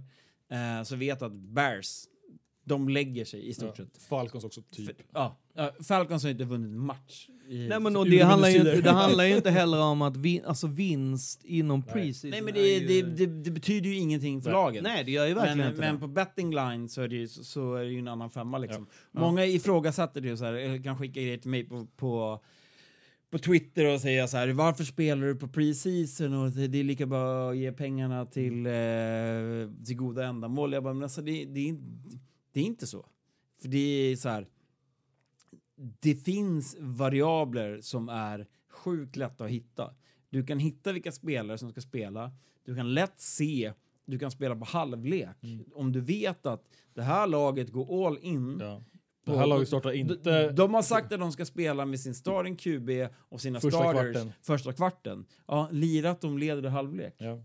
[0.51, 2.05] eh, så vet du att Bears,
[2.69, 3.85] de lägger sig i stort Ja.
[3.85, 4.03] sett.
[4.03, 4.86] Falcons också, typ.
[4.86, 5.36] För- Ja,
[5.89, 7.28] Falcons har inte vunnit en match.
[7.49, 8.82] I, Nej men och det handlar, ju, minussider.
[8.82, 12.81] det handlar ju inte heller om att vin, alltså vinst inom preseason Nej men det,
[12.81, 14.55] det, det, det betyder ju ingenting för Nej.
[14.62, 14.82] laget.
[14.82, 16.01] Nej det gör ju verkligen men, inte men det.
[16.01, 18.86] på betting line så är det ju, så är det ju en annan femma liksom.
[19.12, 19.20] Ja.
[19.20, 22.40] Många ifrågasätter det så här, eller kan skicka grejer till mig på, på,
[23.31, 26.85] på Twitter och säga så här, varför spelar du på preseason och det, det är
[26.85, 28.73] lika bra att ge pengarna till, eh,
[29.86, 30.73] till goda ändamål.
[30.73, 32.19] Jag bara, men alltså det, det, är, inte-
[32.53, 33.07] det är inte så.
[33.62, 34.47] För det är så här,
[36.01, 39.95] det finns variabler som är sjukt lätta att hitta.
[40.31, 42.33] Du kan hitta vilka spelare som ska spela.
[42.65, 43.73] Du kan lätt se,
[44.05, 45.37] du kan spela på halvlek.
[45.75, 46.65] Om du vet att
[46.95, 48.59] det här laget går all in.
[48.61, 48.85] Ja.
[49.25, 50.53] Det här laget startar de, inte...
[50.53, 54.12] de har sagt att de ska spela med sin starting QB och sina Första starters
[54.12, 54.33] kvarten.
[54.43, 55.27] första kvarten.
[55.47, 57.15] Ja, lirat de leder halvlek.
[57.19, 57.43] Ja.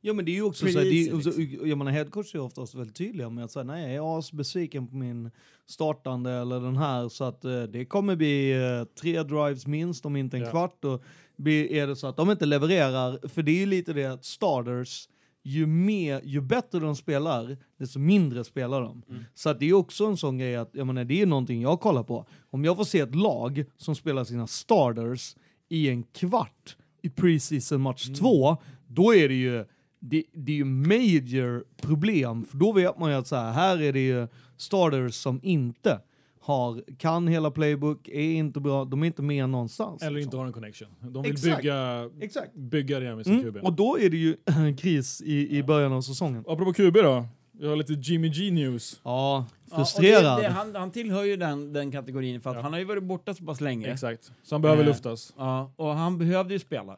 [0.00, 2.38] Ja men det är ju också så här, det är, så, jag menar headcoach är
[2.38, 5.30] oftast väldigt tydliga med att säga nej jag är asbesviken på min
[5.66, 10.16] startande eller den här så att eh, det kommer bli eh, tre drives minst om
[10.16, 10.50] inte en Ja.
[10.50, 11.02] kvart och
[11.36, 14.24] blir, är det så att de inte levererar, för det är ju lite det att
[14.24, 15.08] starters
[15.42, 19.02] ju, mer, ju bättre de spelar, desto mindre spelar de.
[19.34, 21.80] Så att det är också en sån grej att, jag menar, det är någonting jag
[21.80, 22.26] kollar på.
[22.50, 25.36] Om jag får se ett lag som spelar sina starters
[25.68, 28.56] i en kvart i preseason match två,
[28.88, 29.64] då är det ju
[30.10, 33.82] det, det är ju major problem, för då vet man ju att så här, här
[33.82, 36.00] är det ju starters som inte
[36.40, 40.02] har, kan hela playbook, är inte bra, de är inte med någonstans.
[40.02, 40.26] Eller liksom.
[40.28, 40.88] inte har en connection.
[41.00, 41.56] De vill Exakt.
[41.62, 42.54] bygga, Exakt.
[42.54, 43.52] bygga det med sin Mm.
[43.52, 43.64] QB.
[43.64, 46.44] Och då är det ju en kris i, i början av säsongen.
[46.48, 47.26] Apropå QB då.
[47.58, 49.00] Vi har lite Jimmy G news.
[49.04, 50.38] Ja, Ja, frustrerad.
[50.38, 52.62] det, det, han, han tillhör ju den, den kategorin för att Ja.
[52.62, 53.92] han har ju varit borta så pass länge.
[53.92, 54.32] Exakt.
[54.42, 55.32] Så han behöver Eh, luftas.
[55.36, 56.96] Ja, och han behövde ju spela.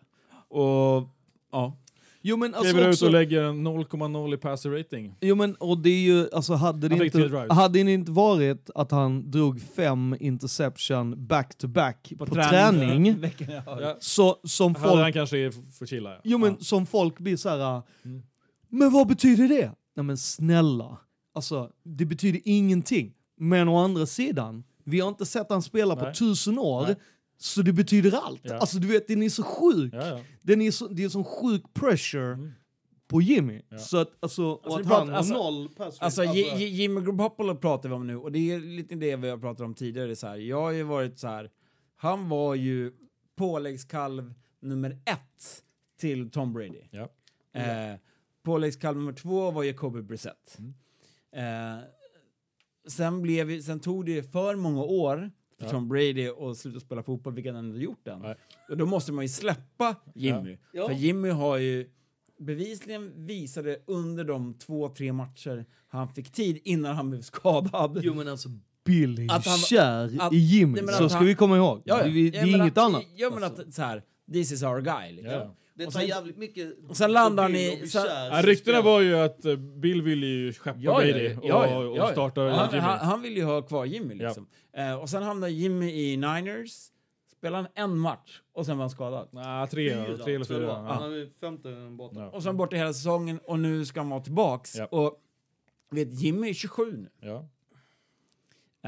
[0.49, 1.09] Och
[1.53, 1.77] ja,
[2.23, 5.15] jo men alltså Kliver ut också, och lägger en 0,0 i passer rating.
[5.21, 8.91] jo men och det är ju, alltså hade det, inte, hade det inte varit att
[8.91, 12.51] han drog fem interception back to back på, träning.
[12.81, 13.97] träning, Veckan, ja.
[14.01, 16.11] Så som Hade folk han kanske är för chilla.
[16.11, 16.21] Ja.
[16.25, 16.57] Jo men Ja.
[16.61, 17.83] som folk blir så här.
[18.05, 18.23] Mm.
[18.69, 19.73] men vad betyder det?
[19.97, 20.97] Nej men snälla,
[21.35, 23.13] alltså det betyder ingenting.
[23.41, 26.15] Men å andra sidan, vi har inte sett han spela på Nej.
[26.15, 26.97] tusen år, Nej.
[27.41, 28.41] Så det betyder allt.
[28.45, 28.55] Ja.
[28.59, 29.95] Alltså du vet, den är så sjuk.
[29.95, 30.21] Ja, ja.
[30.43, 32.53] Den är så, det är sån sjuk pressure Mm.
[33.09, 33.63] på Jimmy.
[33.69, 33.79] Ja.
[33.79, 36.69] Så att, alltså, och Alltså, att vi pratar- han alltså- noll pass Alltså, J- J-
[36.69, 39.75] Jimmy Garoppolo pratar vi om nu och det är lite det vi har pratat om
[39.75, 40.17] tidigare.
[40.17, 40.37] Så här.
[40.37, 41.51] Jag har ju varit så här.
[41.97, 42.93] Han var ju
[43.37, 45.63] påläggskalv nummer ett
[46.01, 46.83] till Tom Brady.
[46.91, 47.09] Ja.
[47.61, 47.97] Eh,
[48.43, 50.59] påläggskalv nummer två var Jacoby Brissett.
[50.59, 50.75] Mm.
[51.77, 51.85] Eh,
[52.89, 55.71] sen, blev, sen tog det för många år för Ja.
[55.71, 58.21] Tom Brady att sluta spela fotboll, vilket han ändå gjort än.
[58.21, 58.35] Nej.
[58.69, 60.59] Och då måste man ju släppa Jimmy.
[60.73, 60.87] Ja.
[60.89, 61.91] För Jimmy har ju
[62.39, 68.01] bevisligen visade under de två, tre matcher han fick tid innan han blev skadad.
[68.03, 68.49] Jo men alltså
[68.85, 71.83] Bill är Att han- kär att- i Jimmy, så ska han- vi komma ihåg.
[71.85, 72.05] Ja, ja.
[72.05, 73.03] Det, det är inget att, annat.
[73.17, 74.03] Ja men att så här,
[74.33, 75.13] this is our guy.
[75.13, 75.51] Liksom.
[75.79, 76.73] Det Och tar sen- jävligt mycket...
[76.89, 80.03] och sen landar han i- Bill och sen- Ja, ryktena var ju att eh, Bill
[80.03, 82.13] ville ju skeppa Ja, Brady ja, och, ja, ja, och ja.
[82.13, 82.81] starta han, Jimmy.
[82.83, 84.27] han, han vill ju ha kvar Jimmy Ja.
[84.27, 84.47] liksom.
[84.77, 86.71] Eh, och sen hamnar Jimmy i Niners,
[87.39, 89.29] spelar han en match och sen var han skadad.
[89.33, 90.75] Nej, tre, tre eller fyra.
[90.75, 92.21] Han är femte borta.
[92.21, 92.31] Ja.
[92.31, 94.77] Och sen borta hela säsongen och nu ska han vara tillbaks.
[94.77, 94.87] Ja.
[94.87, 95.21] Och
[95.91, 97.29] vet, Jimmy är 27 nu.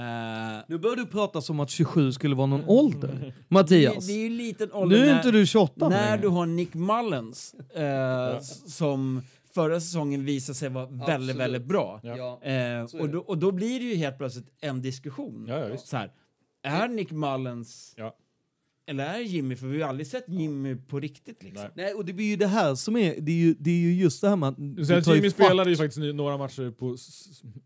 [0.01, 3.35] Eh, Nu börjar du prata som att 27 skulle vara någon ålder.
[3.49, 3.95] Mattias.
[4.07, 6.23] Det, det är ju en liten ålder Nu är när, inte du 28 när längre.
[6.23, 7.55] du har Nick Mullens
[8.39, 9.23] s- som
[9.55, 11.37] förra säsongen visade sig vara väldigt, Absolut.
[11.37, 12.01] väldigt bra.
[12.03, 12.39] Ja.
[12.43, 15.47] Är och, då, och då blir det ju helt plötsligt en diskussion.
[15.49, 15.77] Ja.
[15.77, 16.11] Så här,
[16.63, 18.15] är Nick Mullens Ja.
[18.91, 19.57] Eller är det Jimmy?
[19.57, 21.69] För vi har ju aldrig sett Jimmy på riktigt liksom.
[21.75, 21.85] Nej.
[21.85, 23.95] Nej, och det är ju det här som är, det är ju, det är ju
[23.95, 24.59] just det här med att...
[24.59, 25.33] Ju Jimmy fatt.
[25.33, 26.97] spelade ju faktiskt några matcher på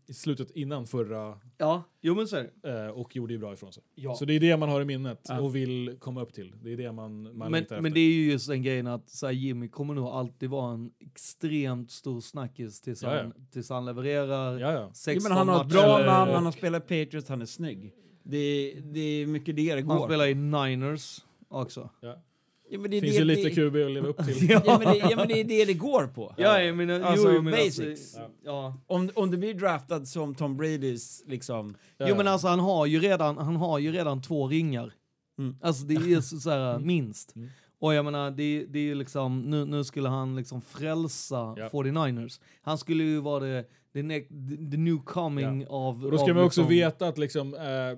[0.07, 3.83] i slutet innan förra Ja, jo men så eh, och gjorde ju bra ifrån sig.
[3.95, 4.15] Ja.
[4.15, 5.39] Så det är det man har i minnet Ja.
[5.39, 6.53] och vill komma upp till.
[6.63, 9.25] Det är det man, man Men, men det är ju just den grejen att så
[9.25, 13.21] här, Jimmy kommer nog alltid vara en extremt stor snackis tills, Ja, ja.
[13.21, 14.91] han, tills han levererar Ja, ja.
[14.93, 17.93] 16 Jo, men han har ett bra namn, han har spelat Patriots, han är snygg.
[18.27, 20.07] Det, det är mycket det det Han går.
[20.07, 21.89] spelar i Niners också.
[22.01, 22.21] ja.
[22.69, 24.49] Ja, men det är finns det, ju lite QB att leva upp till.
[24.65, 26.33] Ja, men det, ja, men det är det det går på.
[26.37, 28.15] Ja, jag menar, Alltså, jo, men basics.
[28.15, 28.77] Alltså, ja.
[28.87, 31.75] Om, om du blir draftad som Tom Bradys liksom...
[31.97, 32.05] Ja.
[32.09, 34.93] Jo men alltså han har ju redan, han har ju redan två ringar.
[35.39, 35.57] Mm.
[35.61, 37.35] Alltså det är så, så här, minst.
[37.35, 37.49] Mm.
[37.79, 41.69] Och jag menar, det, det är ju liksom, nu, nu skulle han liksom frälsa Ja.
[41.71, 42.39] 49ers.
[42.61, 43.65] Han skulle ju vara det,
[43.95, 46.05] the, ne- the, new coming av...
[46.05, 47.97] Och då ska av man också liksom, veta att liksom, eh,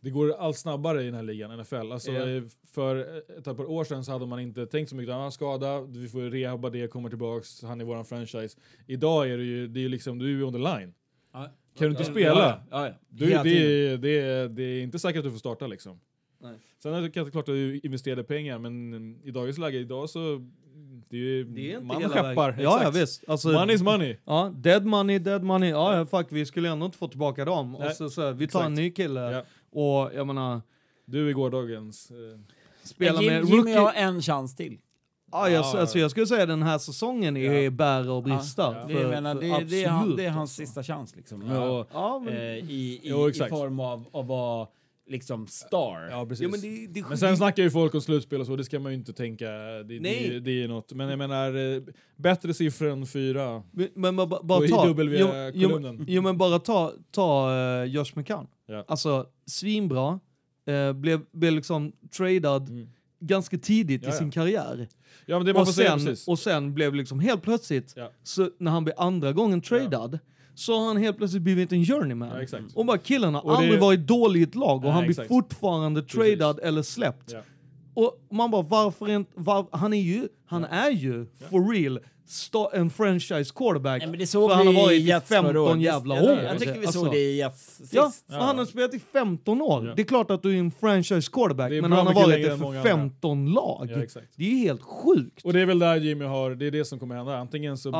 [0.00, 1.92] det går allt snabbare i den här ligan, NFL.
[1.92, 2.28] Alltså, Ja.
[2.28, 2.42] eh,
[2.74, 2.96] För
[3.38, 5.14] ett par år sedan så hade man inte tänkt så mycket.
[5.14, 8.58] Han har skada, vi får rehabba det, kommer tillbaks, han är våran franchise.
[8.86, 10.94] Idag är det ju, det är liksom, du är ju on the line.
[11.32, 11.50] Ja.
[11.78, 12.62] Kan du inte Ja, spela?
[12.70, 12.92] Ja, ja.
[13.08, 13.42] Du, det,
[13.96, 16.00] det, är, det är inte säkert att du får starta liksom.
[16.42, 16.54] Nej.
[16.82, 18.94] Sen är det klart att du investerade pengar, men
[19.24, 20.50] i dagens läge, idag så...
[21.08, 22.50] Det är ju, Det är inte man hela skeppar.
[22.50, 22.64] vägen.
[22.64, 23.24] Ja, ja visst.
[23.28, 24.16] Alltså, Money is money.
[24.24, 25.70] Ja, dead money, dead money.
[25.70, 27.76] Ja, ja, fuck, vi skulle ändå inte få tillbaka dem.
[27.78, 28.76] Nej, Och så, så, vi tar en exakt.
[28.76, 29.20] ny kille.
[29.20, 29.42] Ja.
[29.80, 30.60] Och jag menar,
[31.04, 32.10] Du är gårdagens...
[32.10, 32.16] Eh,
[32.82, 33.76] spela Jim, med Jimmy rookie...
[33.78, 34.78] har en chans till.
[35.32, 35.78] Ja, jag, Ja.
[35.80, 37.70] alltså, jag skulle säga den här säsongen är Ja.
[37.70, 38.62] bär och brister.
[38.62, 38.84] Ja.
[38.88, 41.46] Det, jag menar, det, det, är han, absolut, det är hans sista chans liksom.
[41.46, 41.68] Ja.
[41.68, 44.66] Och, Ja, men, eh, i, i, Jo, I form av att vara
[45.08, 46.08] liksom star.
[46.10, 46.42] ja, precis.
[46.42, 48.78] ja, men det, det, Men sen snackar ju folk om slutspel och så, det ska
[48.80, 49.46] man ju inte tänka.
[49.48, 50.28] Det, Nej.
[50.30, 50.92] det, det är något.
[50.92, 51.82] Men jag menar, eh,
[52.16, 53.62] bättre siffror än fyra.
[53.72, 54.86] Men, men bara, bara Och i ta...
[54.86, 55.96] W-kolumnen.
[55.98, 57.50] Jo, jo, men bara ta, ta
[57.82, 58.46] uh, Josh McCown.
[58.66, 58.84] Ja.
[58.88, 60.20] Alltså, svinbra.
[60.70, 62.88] Uh, blev, blev liksom tradad Mm.
[63.20, 64.18] ganska tidigt Ja, i ja.
[64.18, 64.88] sin karriär.
[65.26, 66.28] Ja men det man Och får sen, precis.
[66.28, 68.10] och sen blev liksom helt plötsligt, Ja.
[68.22, 70.18] så när han blev andra gången tradad,
[70.58, 72.28] så har han helt plötsligt blivit en journeyman.
[72.34, 72.64] Ja, exakt.
[72.74, 75.02] Och bara killen har Och det- aldrig varit dålig i ett lag och Nej, han
[75.02, 75.28] blir exakt.
[75.28, 77.32] fortfarande tradad eller släppt.
[77.32, 77.40] Ja.
[77.94, 82.70] Och man bara, varför inte, var, han är ju, han är ju for real sta,
[82.72, 84.02] en franchise quarterback.
[84.02, 85.80] Nej, men det såg för han har varit i Jets förra 15 året.
[85.82, 86.38] jävla jag, år.
[86.42, 87.92] Jag tycker vi Alltså, såg det i Jets sist.
[87.94, 88.36] Ja, Ja.
[88.42, 89.86] han har spelat i 15 år.
[89.86, 89.92] Ja.
[89.96, 92.50] Det är klart att du är en franchise quarterback, Det men han har varit det
[92.50, 92.90] för många andra.
[92.90, 93.88] 15 lag.
[93.90, 94.26] Ja, exakt.
[94.36, 95.44] Det är ju helt sjukt.
[95.44, 97.36] Och det är väl där Jimmy har, det är det som kommer hända.
[97.38, 97.90] Antingen så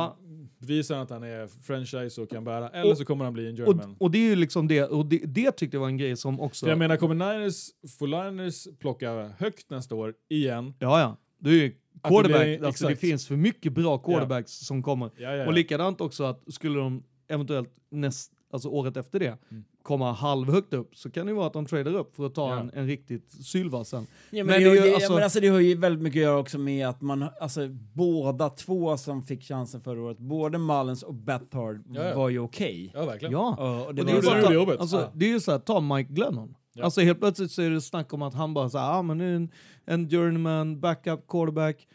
[0.59, 0.65] Ja.
[0.67, 3.47] bevisar han att han är franchise och kan bära, eller Och- så kommer han bli
[3.47, 3.95] en Och, German.
[3.99, 6.39] och det är ju liksom det, och det, det tyckte jag var en grej som
[6.39, 6.65] också...
[6.65, 7.69] För jag menar, kommer Niners,
[7.99, 10.73] får Niners plocka högt nästa år igen?
[10.79, 11.17] Ja, ja.
[11.39, 15.09] Du är ju det quarterback, blir- alltså det finns för mycket bra quarterbacks som kommer.
[15.17, 15.47] Ja, ja, ja.
[15.47, 19.63] Och likadant också att skulle de eventuellt näst, alltså året efter det Mm.
[19.87, 22.49] Komma halvhögt upp så kan det ju vara att de tradar upp för att ta
[22.49, 22.59] Ja.
[22.59, 24.07] en, en riktigt sylva sen.
[24.29, 26.23] Ja, men, Men det, det ju alltså- men alltså, det har ju väldigt mycket att
[26.23, 31.03] göra också med att man, alltså båda två som fick chansen förra året, både Mullins
[31.03, 32.15] och Bethard Ja, ja.
[32.17, 32.91] var ju okej.
[32.95, 33.31] Ja, verkligen.
[33.31, 33.49] Ja.
[33.85, 34.79] Och, det Och det var det jobbet.
[34.79, 35.11] Alltså, Ja.
[35.13, 36.55] Det är ju så här, ta Mike Glennon.
[36.73, 36.83] Ja.
[36.83, 39.17] Alltså helt plötsligt så är det snack om att han bara så här, ah, men
[39.17, 39.49] nu är en,
[39.85, 41.87] en journeyman, backup, quarterback.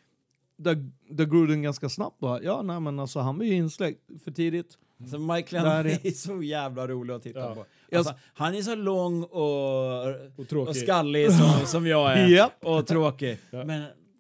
[0.57, 4.79] Där, där Gruden ganska snabbt bara, ja nej men alltså han ju insläckt för tidigt.
[5.11, 7.55] Så Mike Där är är så jävla rolig att titta Ja.
[7.55, 7.65] på.
[7.99, 12.27] Alltså, han är så lång och, Och och skallig som, som jag är.
[12.27, 12.53] Japp.
[12.65, 13.39] Och tråkig.
[13.51, 13.65] Ja.
[13.65, 13.67] Men,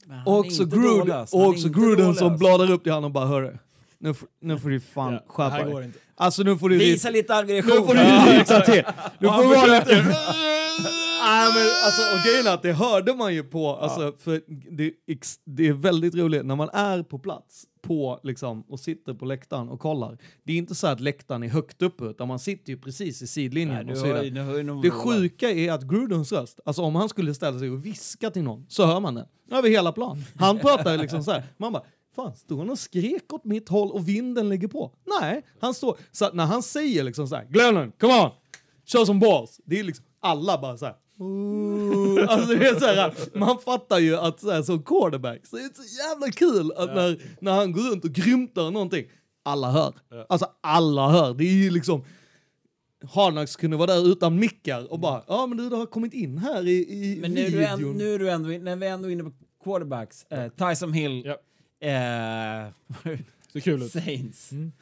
[0.06, 1.36] men han Och är också, inte Gruden, alltså.
[1.36, 2.38] och är också Gruden som alltså.
[2.38, 3.58] bladar upp till honom och bara, hörru,
[3.98, 5.90] nu, får- nu får du fan Ja, skärpa dig.
[6.16, 6.78] Alltså nu får du...
[6.78, 7.70] Visa lite aggression.
[7.80, 8.82] Nu får du ryta till.
[9.18, 9.94] Du Och får han vara lite...
[11.24, 14.40] Nej men alltså, och grejen är att det hörde man ju på, alltså, för
[14.76, 19.14] det, är det är väldigt roligt när man är på plats på, liksom, och sitter
[19.14, 20.18] på läktaren och kollar.
[20.44, 23.26] Det är inte så att läktaren är högt uppe, utan man sitter ju precis i
[23.26, 27.34] sidlinjen Nej, och nog Det vad- sjuka är att Grudens röst, alltså om han skulle
[27.34, 29.26] ställa sig och viska till någon, så hör man den.
[29.50, 30.24] Över hela plan.
[30.36, 31.42] Han pratar liksom så här.
[31.56, 31.82] Man bara,
[32.16, 34.94] fan stod han och skrek åt mitt håll och vinden ligger på?
[35.20, 38.30] Nej, han står, så när han säger liksom så här, Glennon, come on,
[38.92, 39.60] show some balls.
[39.64, 40.94] Det är liksom, alla bara så här.
[41.22, 45.56] "Ooh." Alltså det är så här, man fattar ju att så här, som quarterback så
[45.56, 49.04] är det så jävla kul att när, när han går runt och grymtar någonting,
[49.42, 49.94] alla hör.
[50.28, 51.34] Alltså alla hör.
[51.34, 52.04] Det är ju liksom,
[53.14, 56.38] Harnax kunde vara där utan mickar och bara, ja men du, du har kommit in
[56.38, 57.96] här i, i Men nu är, du en, videon.
[57.96, 59.32] nu är du ändå, när vi är ändå inne på
[59.64, 61.32] quarterbacks, eh, Tyson Hill, Ja,
[61.88, 62.68] eh,
[63.52, 63.92] ser kul ut.
[63.92, 64.52] Saints.
[64.52, 64.72] Mm.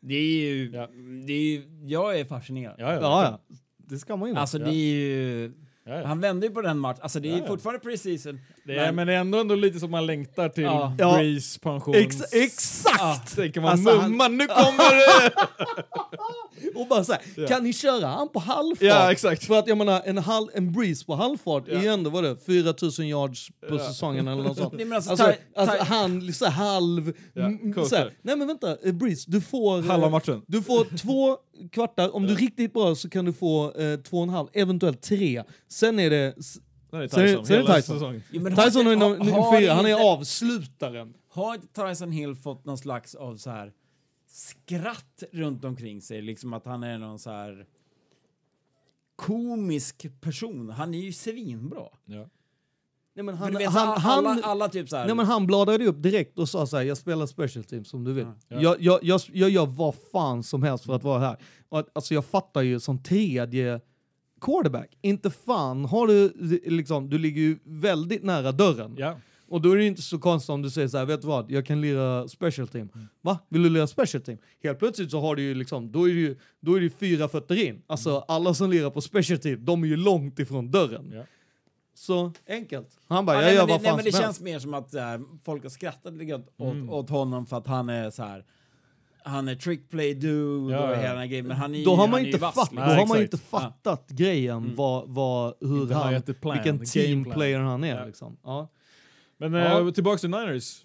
[0.00, 0.88] Det är ju, Ja.
[1.26, 2.74] det är ju, jag är fascinerad.
[2.78, 3.00] Ja, ja.
[3.00, 3.56] Ja, ja.
[3.76, 4.34] Det ska man ju.
[4.36, 5.52] Alltså det är ju,
[5.88, 6.06] ja, ja.
[6.06, 7.46] han vände ju på den matchen, alltså det är Ja, ja.
[7.46, 8.40] fortfarande preseason.
[8.64, 10.94] Det är, men det är ändå, ändå lite som man längtar till Ja.
[10.98, 11.14] Ja.
[11.16, 11.96] Breeze pensions...
[11.96, 13.36] Ex exakt!
[13.36, 15.32] Tänker man, Alltså, han- mumma, nu kommer det!
[16.74, 18.82] Och bara så här, kan ni köra han på halvfart?
[18.82, 19.44] Ja, exakt.
[19.44, 21.92] För att jag menar, en, halv, en breeze på halvfart är ju Ja.
[21.92, 23.78] ändå, vad det, 4000 yards på Ja.
[23.78, 24.72] säsongen eller något sånt.
[24.76, 27.12] Nej, men alltså, Alltså, alltså han så här, halv...
[27.34, 28.12] Ja, så här.
[28.22, 29.78] Nej men vänta, eh, breeze, du får...
[29.78, 30.42] eh, Halva matchen.
[30.46, 31.36] Du får två
[31.72, 34.48] kvartar, om du är riktigt bra så kan du få eh, två och en halv,
[34.52, 35.44] eventuellt tre.
[35.68, 36.34] Sen är det...
[36.44, 36.62] Sen
[36.92, 37.46] är det Tyson.
[37.46, 38.22] sen är det Tyson.
[38.30, 41.14] Jo, men har Tyson är inte- nummer har- fyra, han är avslutaren.
[41.28, 43.72] Har inte Tyson Hill fått någon slags av så här
[44.26, 46.22] skratt runt omkring sig?
[46.22, 47.66] Liksom att han är någon så här
[49.16, 50.70] komisk person.
[50.70, 51.84] Han är ju svinbra.
[52.04, 52.28] Ja.
[53.18, 55.06] Nej men han, vet, han, han, alla, alla typ så här...
[55.06, 58.04] nej, men han bladade upp direkt och sa så här, jag spelar special team som
[58.04, 58.26] du vill.
[58.48, 58.60] Ja.
[58.60, 61.36] Jag, jag, jag, jag gör vad fan som helst för att vara här.
[61.92, 63.80] Alltså jag fattar ju som tredje
[64.40, 66.32] quarterback, inte fan har du
[66.66, 68.94] liksom, du ligger ju väldigt nära dörren.
[68.98, 69.16] Ja.
[69.48, 71.50] Och då är det inte så konstigt om du säger så här, vet du vad,
[71.50, 72.88] jag kan lira special team.
[72.94, 73.06] Mm.
[73.20, 73.38] Va?
[73.48, 74.38] Vill du lira special team?
[74.62, 77.28] Helt plötsligt så har du ju liksom, då är det ju, då är det fyra
[77.28, 77.82] fötter in.
[77.86, 78.22] Alltså Mm.
[78.28, 81.10] alla som lirar på special team, de är ju långt ifrån dörren.
[81.14, 81.22] Ja.
[81.98, 82.88] Så enkelt.
[83.08, 84.26] Han bara, Ja, jag nej, gör men det, vad nej, fan men det som känns
[84.26, 84.40] helst.
[84.40, 86.90] mer som att här, folk har skrattat lite åt, Mm.
[86.90, 88.44] åt honom för att han är så här...
[89.24, 90.94] Han är trick play dude Ja, och ja.
[90.96, 92.88] hela den här grejen, men han är Då har man inte, vass, fatt, liksom.
[92.88, 96.24] då har man Nej, inte fattat grejen, vad, vad, hur Inte han, vilken
[96.62, 97.34] the game team plan.
[97.34, 97.98] player han är.
[98.00, 98.04] Ja.
[98.06, 98.36] Liksom.
[98.44, 98.68] Ja.
[99.38, 99.80] Men Ja.
[99.80, 100.82] eh, tillbaks till Niners.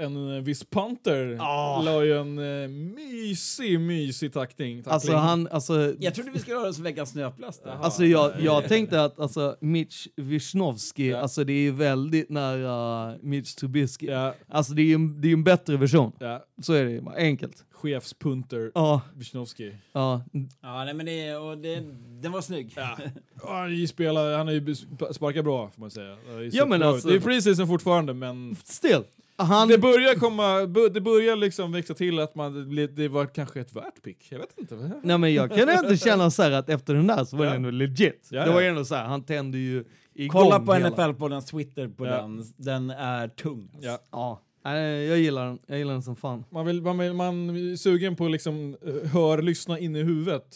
[0.00, 1.82] En eh, viss punter Ah.
[1.82, 4.82] la ju en eh, mysig, mysig tackling.
[4.86, 7.62] Alltså han, alltså, Jag trodde vi skulle höra oss veckans snöplast.
[7.66, 11.18] alltså jag, jag tänkte att alltså, Mitch Wisnowski, Ja.
[11.18, 14.06] alltså det är ju väldigt nära Mitch Trubisky.
[14.06, 16.12] Ja, Alltså det är ju en, det är en bättre version.
[16.18, 16.44] ja.
[16.62, 17.64] Så är det ju, enkelt.
[17.70, 19.72] Chefspunter Ja, Wisnowski.
[19.92, 20.22] ja.
[20.62, 21.80] Ja, nej, men det, och det,
[22.22, 22.72] den var snygg.
[22.76, 22.98] Ja.
[23.44, 26.16] Han, spelar, han har ju sp- sparkat bra får man säga.
[26.38, 29.02] Det, Ja, men alltså- det är preseason fortfarande men Still.
[29.40, 30.60] Han, det börjar komma,
[30.94, 34.26] det börjar liksom växa till att man, det det var kanske ett värt pick.
[34.30, 35.00] Jag vet inte.
[35.02, 37.50] nej men jag kan ändå känna så här att efter den där så var det
[37.50, 37.56] Ja.
[37.56, 38.28] ändå legit.
[38.30, 38.68] Ja, det var ja.
[38.68, 39.84] ändå så här, han tände ju
[40.14, 42.10] igång Kolla på hela- NFL på den Twitter på Ja.
[42.16, 42.44] den.
[42.56, 43.70] Den är tung.
[43.80, 43.98] Ja.
[44.12, 45.58] Ja, nej, jag gillar den.
[45.66, 46.44] Jag gillar den som fan.
[46.50, 50.02] Man, vill, man, vill, man är sugen på att liksom eh, hör, lyssna in i
[50.02, 50.46] huvudet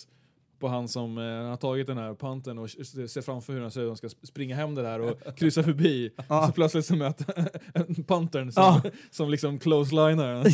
[0.62, 3.86] på han som eh, har tagit den här panten och ser framför hur han säger
[3.86, 6.10] att de ska sp- springa hem det där och kryssa förbi.
[6.28, 6.47] Ja.
[6.47, 8.82] Så plötsligt så möter en pantern som, Ja.
[9.10, 10.44] som liksom close-liner.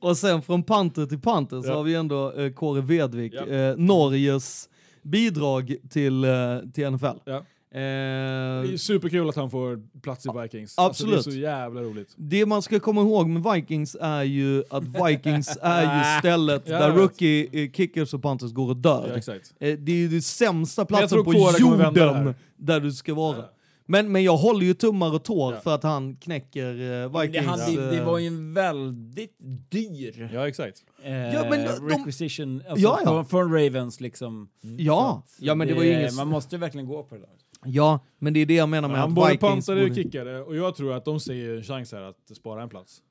[0.00, 1.74] Och sen från panter till panter så Ja.
[1.76, 3.46] har vi ändå eh, Kåre Vedvik, Ja.
[3.46, 4.68] eh, Norges
[5.02, 6.30] bidrag till, eh,
[6.74, 7.06] till NFL.
[7.24, 7.44] Ja.
[7.76, 10.78] Eh, Det är superkul att han får plats i Vikings.
[10.78, 11.24] Alltså, absolut.
[11.24, 12.14] det är så jävla roligt.
[12.16, 15.82] det man ska komma ihåg med Vikings är ju att Vikings är
[16.14, 19.06] ju stället Ja, där rookie eh, kickers och panthers går och dör.
[19.10, 19.54] Ja, exakt.
[19.60, 23.36] Eh, det är ju den sämsta platsen på det jorden där du ska vara.
[23.36, 23.52] Ja.
[23.88, 25.60] Men, men jag håller ju tummar och tår Ja.
[25.60, 27.32] för att han knäcker eh, Vikings.
[27.44, 29.36] Det, hade, det eh, var ju en väldigt
[29.70, 30.78] dyr Ja, exakt.
[31.04, 33.24] eh, Ja, men de- requisition alltså, Ja, ja.
[33.24, 34.00] Från, Ravens.
[34.00, 34.48] Liksom.
[34.78, 36.14] Ja, Så ja men det var ju inget...
[36.14, 37.30] Man måste verkligen gå på det där.
[37.64, 40.02] Ja, men det är det jag menar med Han att både Vikings pantade och borde-
[40.02, 43.02] kickade och jag tror att de ser en chans här att spara en plats.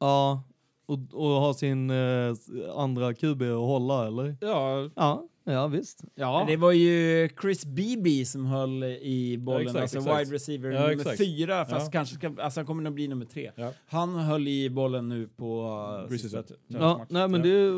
[0.00, 0.42] Ja,
[0.86, 2.34] och, och ha sin eh,
[2.76, 4.36] andra QB att hålla eller?
[4.40, 6.04] Ja, Ja, ja visst.
[6.14, 6.44] Ja.
[6.48, 10.20] Det var ju Chris Beebe som höll i bollen, Ja, exakt, alltså exakt.
[10.20, 11.18] wide receiver Ja, nummer exakt.
[11.18, 11.90] fyra, fast Ja.
[11.92, 13.50] kanske ska, alltså han kommer nog bli nummer tre.
[13.56, 13.72] Ja.
[13.86, 15.62] Han höll i bollen nu på
[16.10, 17.70] uh, sista Ja, nej men det...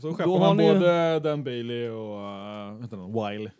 [0.00, 3.50] så Då skeppar man ni ju- både Dan Bailey och uh, vänta, Wile.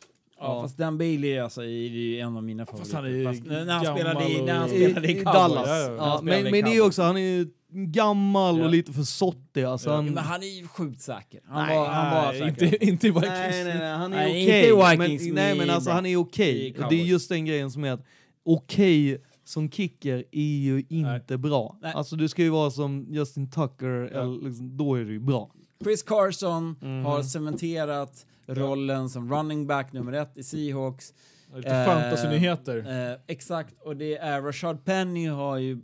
[0.43, 2.94] Ja, fast Dan Bailey alltså, är ju en av mina favoriter.
[2.97, 5.35] han är ju Fast när han spelade i, när han spelade i i Cowboys.
[5.35, 5.69] Dallas.
[5.69, 5.94] Ja, ja.
[5.97, 8.64] Ja, men, men det är också, han är ju gammal Ja.
[8.64, 9.62] och lite för sottig.
[9.64, 9.94] Alltså, Ja.
[9.97, 11.40] han, Ja, men han är ju sjukt säker.
[11.47, 12.64] Han Nej, var, han var Nej, säker.
[12.64, 13.28] inte, inte i Vikings.
[13.28, 14.98] Nej, nej, nej, han är Nej, okej.
[14.98, 16.74] Vikings, men, nej, men alltså han är okej.
[16.78, 18.05] Och Det är just den grejen som är att
[18.44, 21.77] okej som kicker är ju inte bra.
[21.82, 21.93] Nej.
[21.93, 24.20] Alltså du ska ju vara som Justin Tucker, Ja.
[24.23, 25.51] eller liksom, då är det ju bra.
[25.85, 27.05] Chris Carson Mhm.
[27.05, 28.27] har cementerat
[28.58, 31.14] rollen som running back nummer ett i Seahawks.
[31.54, 33.10] Lite Eh, fantasynyheter.
[33.12, 35.78] Eh, exakt, och det är Rashad Penny har ju,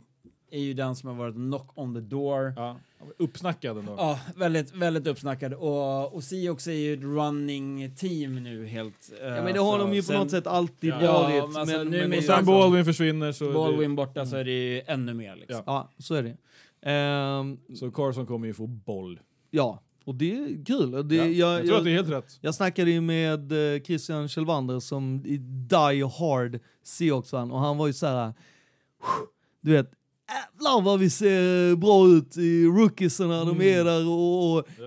[0.51, 2.53] är ju den som har varit knock on the door.
[2.55, 2.77] Ja,
[3.17, 3.95] uppsnackad ändå.
[3.97, 5.53] Ja, väldigt, väldigt uppsnackad.
[5.53, 9.11] Och, och Seahawks är ju ett running team nu helt.
[9.21, 11.47] eh, Ja, men det har de ju på sen- något sätt alltid Ja, varit.
[11.53, 12.45] men alltså, nu men med Och sen.
[12.45, 15.63] Baldwin försvinner så, Baldwin borta så är det ju ännu mer liksom.
[15.65, 16.37] Ja, så är det.
[17.69, 19.19] Det, så Carson kommer ju få boll.
[19.51, 21.07] ja, och det är kul.
[21.07, 22.37] Det, Ja, jag, jag tror att det är helt rätt.
[22.41, 27.87] Jag snackade ju med eh, Christian Kjellvander som i Die Hard Seahawks-fan och han var
[27.87, 28.33] ju så här.
[29.61, 29.91] du vet,
[30.29, 34.85] jävlar vad vi ser bra ut i rookiesarna, de är där och, och Ja.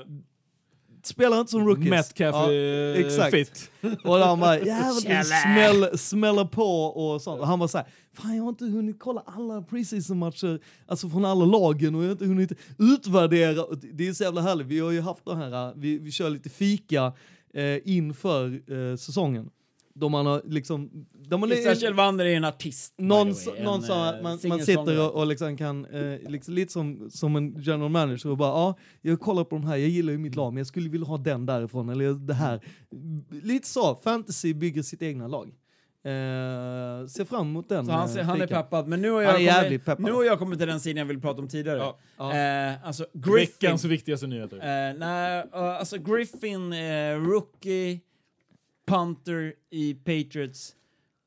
[1.04, 1.90] spelar inte som rookies.
[1.90, 3.30] Metcalf Ja, är exakt.
[3.30, 3.70] fit.
[4.04, 7.40] Och han bara, jävlar, smäll, smäller på och sånt.
[7.40, 11.44] Och han var såhär, fan jag har inte hunnit kolla alla preseason-matcher, alltså från alla
[11.44, 13.64] lagen och jag har inte hunnit utvärdera.
[13.92, 16.50] Det är så jävla härligt, vi har ju haft det här, vi, vi kör lite
[16.50, 17.12] fika
[17.54, 19.50] eh, inför eh, säsongen.
[19.94, 21.06] Då man har liksom...
[21.12, 22.94] Där man Kjellvander är en artist.
[22.98, 26.30] någon, way, någon en, sa eh, att man, man sitter och, och liksom kan, eh,
[26.30, 29.76] liksom, lite som, som en general manager och bara ja, jag kollar på de här,
[29.76, 32.60] jag gillar ju mitt lag men jag skulle vilja ha den därifrån eller det här.
[33.42, 35.54] Lite så, fantasy bygger sitt egna lag.
[36.04, 37.86] Eh, ser fram emot den.
[37.86, 40.04] Så han, eh, ser- han är peppad, men nu har, jag kommit, peppad.
[40.04, 41.78] nu har jag kommit till den sidan jag vill prata om tidigare.
[41.78, 41.98] Ja.
[42.16, 42.36] Ja.
[42.36, 44.56] Eh, alltså Griffin, Veckans viktigaste nyheter.
[44.56, 46.74] eh, nej, eh, alltså Griffin,
[47.26, 48.00] rookie,
[48.86, 50.74] punter i Patriots,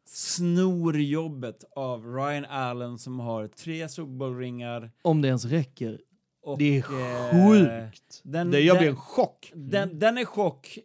[0.08, 4.92] snor jobbet av Ryan Allen som har tre Super Bowl-ringar.
[5.02, 6.00] Om det ens räcker.
[6.44, 8.22] och, Det är sjukt.
[8.24, 9.52] Den, det, jag den- blir en chock.
[9.56, 10.78] Den, den är chock.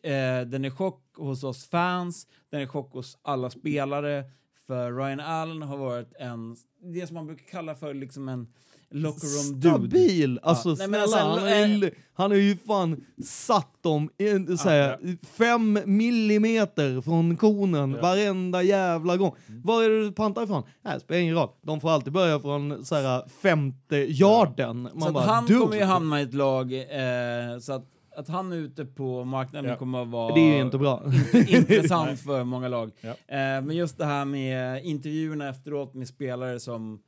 [0.47, 4.24] Den är chock hos oss fans, den är chock hos alla spelare.
[4.66, 6.56] För Ryan Allen har varit en,
[6.94, 8.47] det som man brukar kalla för liksom en
[8.90, 9.78] locker room dude.
[9.78, 10.40] Stabil!
[10.42, 10.74] Alltså Ja.
[10.78, 15.16] Nej, men snälla, alltså, han, har ju, han har ju fan satt dem in, såhär,
[15.26, 19.34] fem millimeter från konen varenda jävla gång.
[19.48, 19.62] Mm.
[19.64, 20.62] Var är det du pantar ifrån?
[20.82, 21.48] Nej, det spelar ingen roll.
[21.62, 24.82] De får alltid börja från såhär, femte yarden.
[24.82, 25.60] Man Så bara, han dude.
[25.60, 27.86] kommer ju hamna i ett lag, eh, så att,
[28.20, 29.76] att han är ute på marknaden Ja.
[29.76, 31.02] kommer att vara Det är ju inte bra.
[31.48, 32.90] intressant för många lag.
[33.01, 33.09] Ja.
[33.10, 33.16] Eh,
[33.62, 37.02] men just det här med intervjuerna efteråt med spelare som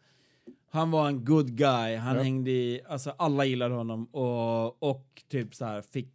[0.70, 2.22] han var en good guy, han Ja.
[2.22, 6.08] hängde i, alltså alla gillade honom och, och typ så här fick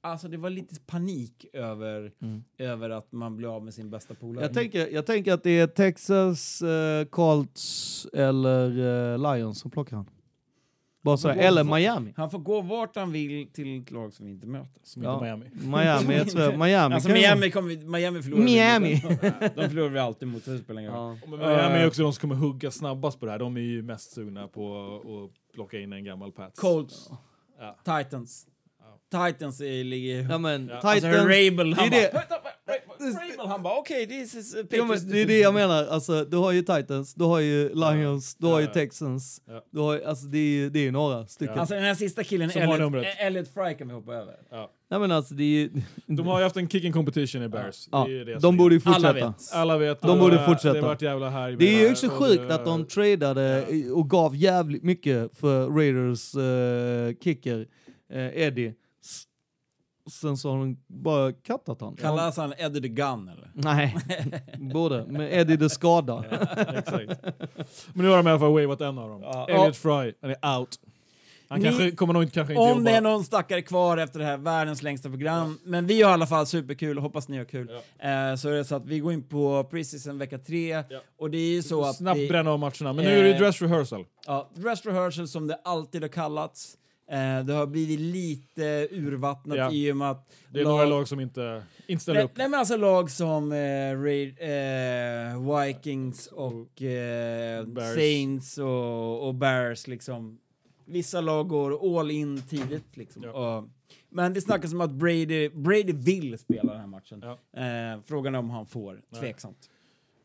[0.00, 2.12] Alltså det var lite panik över,
[2.58, 4.44] över att man blev av med sin bästa polare.
[4.44, 8.68] Jag tänker, jag tänker att det är Texas, eh, Colts eller
[9.12, 10.06] eh, Lions som plockar han.
[11.02, 12.12] Bara så, får eller Miami.
[12.16, 14.80] Han får gå vart han vill till ett lag som vi inte möter.
[14.82, 15.20] Som inte Ja.
[15.20, 15.46] Miami.
[15.52, 18.94] Miami, jag tror, Miami Alltså Miami, kommer vi, Miami förlorar vi Miami.
[19.04, 19.20] mot.
[19.56, 21.18] De förlorar vi alltid mot, det spelar ingen roll.
[21.22, 21.28] Ja.
[21.30, 23.38] Men Miami är också de som kommer hugga snabbast på det här.
[23.38, 26.60] De är ju mest sugna på att plocka in en gammal Pats.
[26.60, 27.10] Colts,
[27.60, 27.98] Ja.
[28.02, 28.46] Titans.
[29.10, 30.26] Titans är, ligger...
[30.30, 30.76] Ja men Ja.
[30.76, 32.22] Titans, Alltså Rabel, han det bara...
[33.04, 33.12] är det.
[33.12, 35.38] "Vänta, vänta, Rabel, han bara okej, this is uh, Ja, Patriots." men det är det
[35.38, 38.66] jag menar, alltså, du har ju Titans, du har ju Lions, du har ju.
[38.66, 39.42] Texans.
[39.46, 39.64] Ja.
[39.70, 41.58] Du har, alltså, det, är, ju- det är några stycken.
[41.58, 43.06] Alltså den här sista killen, Som har Elliot, numret.
[43.18, 44.34] Elliot Fry kan vi hoppa över.
[44.50, 44.70] Ja.
[44.90, 45.70] Nej men alltså det är ju...
[46.06, 47.88] De har ju haft en kicking competition i Bears.
[47.92, 49.26] Ja, Det är ju det som de är- borde ju Alla fortsätta.
[49.28, 49.52] vet.
[49.52, 50.00] Alla vet.
[50.02, 50.72] De borde det- fortsätta.
[50.74, 51.52] Det har varit jävla här.
[51.52, 53.64] Det är ju också sjukt att de tradade
[53.94, 57.66] och gav jävligt mycket för Raiders eh, kicker,
[58.12, 58.74] eh, Eddie.
[60.10, 61.96] Sen så har de bara kattat han.
[61.96, 63.50] Kallas han Eddie the Gun eller?
[63.54, 63.96] Nej,
[64.72, 65.04] både.
[65.08, 66.24] Men Eddie det skada.
[66.76, 67.22] Exakt.
[67.94, 69.20] Men nu har de i alla fall wavat en av dem.
[69.22, 69.46] Ja.
[69.48, 70.78] Elliot Fry, han är out.
[71.50, 72.90] Han Ni- kanske, kommer nog inte, kanske inte Om jobba.
[72.90, 76.12] det är någon stackare kvar efter det här världens längsta program, men vi har i
[76.14, 77.68] alla fall superkul och hoppas ni har kul.
[77.70, 81.00] Eh, så är det så att vi går in på preseason vecka tre Ja.
[81.18, 82.92] och det är ju så att Snabbt vi, bränna av matcherna.
[82.92, 84.04] Men nu är det Eh, dress rehearsal.
[84.26, 86.74] ja, dress rehearsal som det alltid har kallats.
[87.10, 89.72] Eh, det har blivit lite urvattnat Ja.
[89.72, 92.36] i och med att Det är några lag som inte, inte ställer Nej, upp.
[92.36, 97.66] nej men alltså lag som eh, Raid, eh, Vikings och eh.
[97.94, 100.38] Saints och, och Bears liksom.
[100.84, 103.22] Vissa lag går all in tidigt liksom.
[103.22, 103.58] Ja.
[103.58, 103.68] Och,
[104.08, 107.22] men det snackas om att Brady, Brady vill spela den här matchen.
[107.52, 107.62] Ja.
[107.62, 109.00] Eh, frågan är om han får.
[109.20, 109.70] Tveksamt.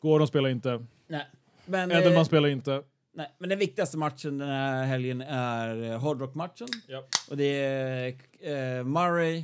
[0.02, 0.86] Gordon spelar inte.
[1.08, 1.26] Nej.
[1.66, 2.84] Men, Edelman eh, spelar inte.
[3.16, 6.68] Nej, men den viktigaste matchen den här helgen är eh, Hard Rock-matchen.
[6.88, 7.04] Ja.
[7.30, 8.08] Och det är
[8.42, 9.44] eh, Murray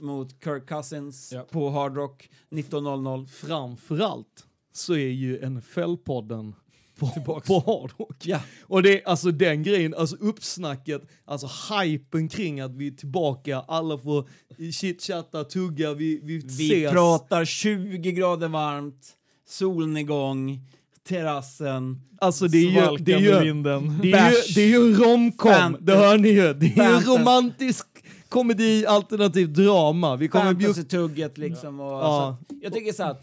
[0.00, 1.46] mot Kirk Cousins Ja.
[1.50, 3.26] på Hard Rock 19.00.
[3.26, 6.52] Framförallt så är ju NFL-podden
[6.98, 7.06] på,
[7.46, 8.16] på Hardrock.
[8.26, 8.40] Ja.
[8.62, 13.58] Och det är alltså den grejen, alltså uppsnacket, alltså hypen kring att vi är tillbaka,
[13.68, 14.28] alla får
[14.72, 16.46] chitchatta, tugga, vi, vi, Vi
[16.78, 16.92] ses.
[16.92, 19.16] pratar 20 grader varmt,
[19.48, 20.60] solnedgång,
[21.08, 22.00] terrassen.
[22.20, 23.98] Alltså det är ju, det är ju, vinden.
[24.02, 26.52] det är ju, det är ju en romcom, det hör ni ju.
[26.54, 27.86] Det är ju romantisk
[28.28, 30.16] komedi, alternativ drama.
[30.16, 30.72] Vi kommer bjuda...
[30.72, 31.80] Fantasy-tugget liksom.
[31.80, 32.36] Och, Ja.
[32.48, 33.22] så, jag tycker så att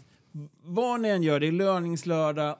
[0.64, 2.56] vad ni än gör, det är löningslördag.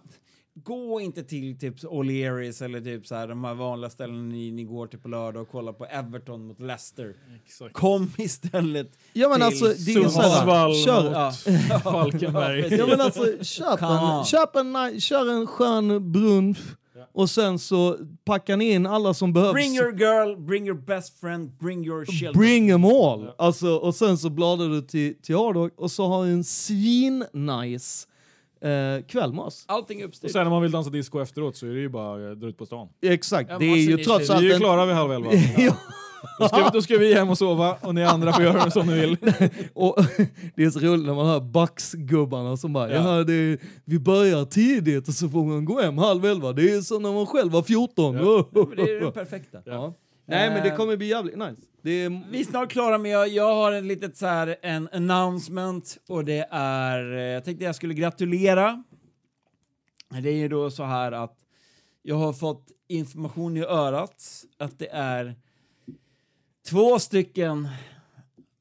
[0.63, 4.65] Gå inte till typ O'Learys eller typ så här, de här vanliga ställena ni, ni
[4.65, 7.15] går till på lördag och kollar på Everton mot Leicester.
[7.45, 7.75] Exakt.
[7.75, 11.13] Kom istället Ja men till alltså, det är ju Sundsvall kör, mot
[11.71, 11.81] Ja.
[11.81, 12.75] Falkenberg.
[12.79, 16.59] Ja men alltså, köp en, köp en, kör en skön brunch
[17.13, 19.53] och sen så packar ni in alla som behövs.
[19.53, 22.33] Bring your girl, bring your best friend, bring your children.
[22.33, 23.31] Bring them all!
[23.39, 28.07] Alltså, och sen så bladar du till, till Hardrock och så har du en svin-nice
[28.61, 29.65] eh, kväll med oss.
[29.69, 30.31] Allting är Och uppstyrt.
[30.33, 32.59] sen när man vill dansa disco efteråt så är det ju bara att dra ut
[32.59, 32.89] på stan.
[33.03, 35.31] Exakt, Ja, det är ju trots allt Vi är en- klara vid halv elva.
[35.57, 35.77] ja,
[36.39, 39.01] Då ska, då ska vi hem och sova och ni andra får göra som ni
[39.01, 39.17] vill.
[39.75, 39.97] Och
[40.57, 43.17] det är så roligt när man hör Bucks-gubbarna som bara, ja.
[43.19, 43.25] Ja.
[43.25, 46.53] det är, vi börjar tidigt och så får man gå hem halv elva.
[46.53, 48.15] Det är som när man själv var 14.
[48.15, 49.59] Ja, men det är det perfekta.
[49.65, 49.95] Ja.
[50.27, 51.63] Nej men det kommer bli jävligt nice.
[51.83, 56.25] Är, Vi är snart klara med, jag har en litet så här, en announcement och
[56.25, 58.85] det är, eh, jag tänkte jag skulle gratulera.
[60.23, 61.39] Det är ju då så här att
[62.03, 64.25] jag har fått information i örat
[64.59, 65.35] att det är
[66.69, 67.69] två stycken,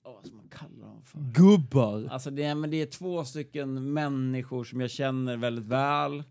[0.03, 1.19] oh, vad ska man kalla dem för?
[1.19, 2.07] gubbar.
[2.11, 6.23] Alltså det är, men det är två stycken människor som jag känner väldigt väl,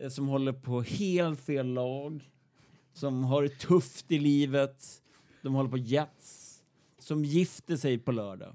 [0.00, 2.30] eh, som håller på helt fel lag,
[2.98, 4.76] som har det tufft i livet,
[5.42, 6.58] de håller på Jets,
[6.98, 8.54] som gifter sig på lördag.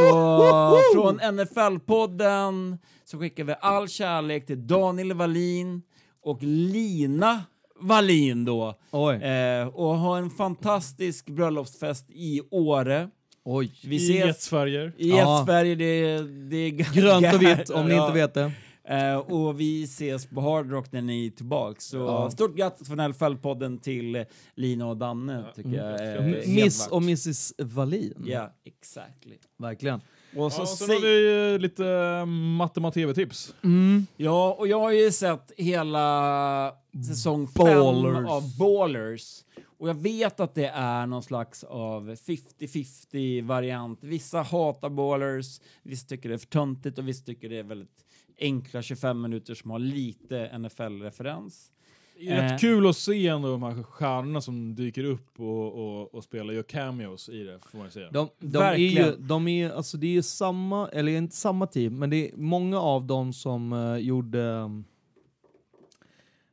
[0.00, 5.82] Så från NFL-podden så skickar vi all kärlek till Daniel Wallin
[6.22, 7.42] och Lina
[7.80, 8.78] Wallin då.
[8.90, 9.14] Oj.
[9.16, 13.10] Eh, och ha en fantastisk bröllopsfest i Åre.
[13.44, 13.72] Oj.
[13.84, 14.92] Vi I ses jetsfärger.
[14.98, 15.42] i Ja.
[15.46, 16.18] Sverige, det,
[16.50, 18.06] det är Grönt och vitt om ni Ja.
[18.06, 18.52] inte vet det.
[18.90, 21.84] Eh, och vi ses på Hard Rock när ni är tillbaks.
[21.84, 22.30] Så Ja.
[22.30, 26.16] stort grattis från NFL-podden till Lina och Danne, tycker jag.
[26.16, 26.54] Mm.
[26.54, 28.24] Miss och Mrs Wallin.
[28.26, 29.36] Ja, exactly.
[29.58, 30.00] Verkligen.
[30.36, 33.54] Och så Ja, sen har vi eh, lite eh, matte-tv-tips.
[33.64, 34.06] Mm.
[34.16, 36.72] Ja, och jag har ju sett hela
[37.08, 38.14] säsong Ballers.
[38.16, 39.44] fem av Ballers.
[39.78, 43.98] Och jag vet att det är någon slags av 50-50 variant.
[44.04, 48.04] Vissa hatar Ballers, vissa tycker det är för töntigt och vissa tycker det är väldigt
[48.40, 51.72] enkla 25 minuter som har lite NFL-referens.
[52.18, 52.58] Det är rätt Eh.
[52.58, 56.62] kul att se ändå de här stjärnorna som dyker upp och, och, och spelar, gör
[56.62, 58.10] cameos i det, får man säga.
[58.10, 59.26] De, de är ju, Verkligen.
[59.28, 63.06] de är, alltså det är samma, eller inte samma team, men det är många av
[63.06, 64.70] dem som eh, gjorde...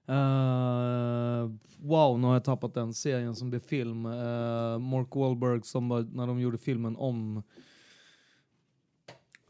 [0.08, 1.50] eh,
[1.82, 4.06] wow, nu har jag tappat den serien som blev film.
[4.06, 7.44] Uh, Mark Wahlberg som var, när de gjorde filmen om...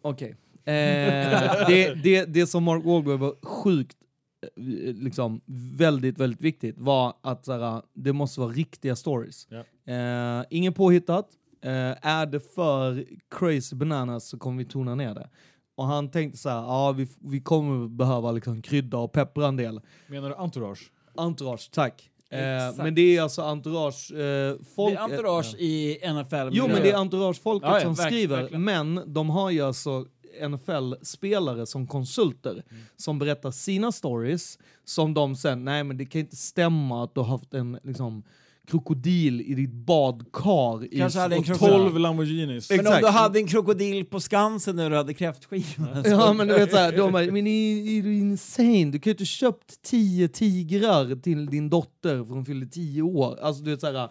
[0.01, 0.29] Okej.
[0.29, 0.35] Eh,
[1.67, 3.97] det, det, det som Mark Wahlberg var sjukt
[4.41, 4.63] eh,
[4.95, 5.41] liksom
[5.77, 9.47] väldigt, väldigt viktigt var att såhär, det måste vara riktiga stories.
[9.49, 9.93] Ja.
[10.39, 11.27] Eh, ingen påhittat.
[11.63, 11.71] Eh,
[12.07, 13.05] är det för
[13.39, 15.29] crazy bananas så kommer vi tona ner det.
[15.75, 19.55] Och han tänkte så här, ja vi, vi kommer behöva liksom krydda och peppra en
[19.55, 19.81] del.
[20.07, 20.91] Menar du Entourage?
[21.15, 22.09] Entourage, tack.
[22.29, 22.37] Eh,
[22.77, 24.93] men det är alltså entourage eh, folk...
[24.93, 26.49] det är entourage eh, i NFL.
[26.51, 28.63] Jo men det är entourage-folket Ja, ja, som verk- skriver, verkligen.
[28.63, 30.05] men de har ju alltså
[30.49, 32.83] NFL-spelare som konsulter Mm.
[32.95, 37.19] som berättar sina stories som de sen, nej men det kan inte stämma att du
[37.21, 38.23] har haft en liksom
[38.67, 41.73] krokodil i ditt badkar i Kanske hade en krokodil.
[41.75, 42.69] 12 Lamborghinis.
[42.69, 43.01] Men om Exakt.
[43.01, 46.03] du hade en krokodil på Skansen när du hade kräftskiva.
[46.05, 48.85] Ja men du vet såhär, de bara, men är, är du insane?
[48.85, 53.39] Du kan ju inte köpt tio tigrar till din dotter för hon fyllde tio år.
[53.41, 54.09] Alltså du vet såhär, ja,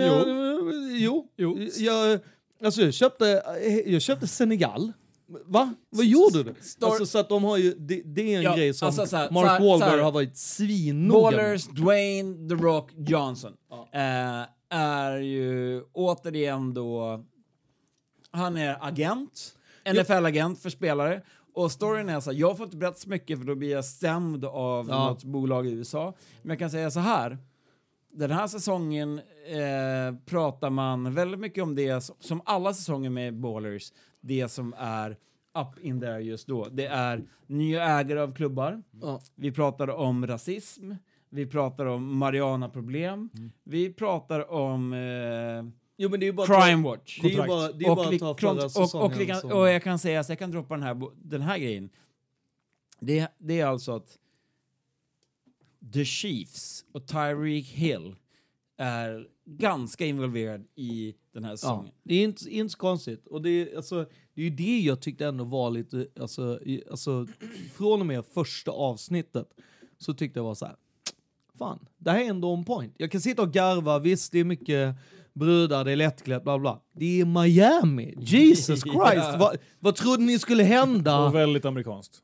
[0.00, 0.24] ja,
[0.98, 1.58] jo, jo.
[1.78, 2.18] Jag,
[2.64, 3.42] alltså jag köpte,
[3.86, 4.92] jag köpte Senegal.
[5.46, 5.74] Va?
[5.90, 6.54] Vad gjorde du?
[6.60, 9.06] Stor- Alltså så att de har ju, det, det är en Ja, grej som alltså
[9.06, 11.22] så här- Mark här- Wahlberg har varit svinnoga.
[11.36, 13.52] Ballers, Dwayne, The Rock, Johnson.
[13.92, 14.46] Eh,
[14.78, 17.24] är ju återigen då...
[18.30, 19.54] Han är agent,
[19.84, 21.22] NFL-agent för spelare.
[21.54, 23.84] Och storyn är så här, jag får inte berätta så mycket för då blir jag
[23.84, 25.08] stämd av Ja.
[25.08, 26.14] något bolag i USA.
[26.42, 27.38] Men jag kan säga så här.
[28.12, 33.40] Den här säsongen eh, pratar man väldigt mycket om det som, som alla säsonger med
[33.40, 35.10] Ballers, det som är
[35.58, 36.68] up in there just då.
[36.72, 38.82] Det är nya ägare av klubbar.
[39.02, 39.20] Ja.
[39.34, 40.92] Vi pratar om rasism.
[41.28, 43.30] Vi pratar om Mariana-problem.
[43.64, 47.20] Vi pratar om eh, Jo men det är ju bara Crime Watch.
[47.22, 49.40] Det är bara, det är bara vi- att ta förra och, och, säsongen vi kan,
[49.40, 51.90] som- och jag kan säga så jag kan droppa den här, den här grejen.
[53.00, 54.18] Det, det är alltså att
[55.92, 58.14] The Chiefs och Tyreek Hill
[58.76, 59.28] är
[59.58, 61.92] ganska involverad i den här Ja, säsongen.
[62.02, 63.26] det är inte, inte så konstigt.
[63.26, 66.82] Och det, är, alltså, det är ju det jag tyckte ändå var lite, alltså, i,
[66.90, 67.26] alltså
[67.74, 69.48] från och med första avsnittet
[69.98, 70.76] så tyckte jag var så här.
[71.58, 72.94] fan, det här är ändå on point.
[72.96, 74.94] Jag kan sitta och garva, visst det är mycket
[75.32, 76.80] brudar, det är lättklätt, bla bla.
[76.92, 78.94] Det är Miami, Jesus Christ!
[79.16, 79.36] Ja.
[79.40, 81.24] vad, vad trodde ni skulle hända?
[81.26, 82.22] Och väldigt amerikanskt.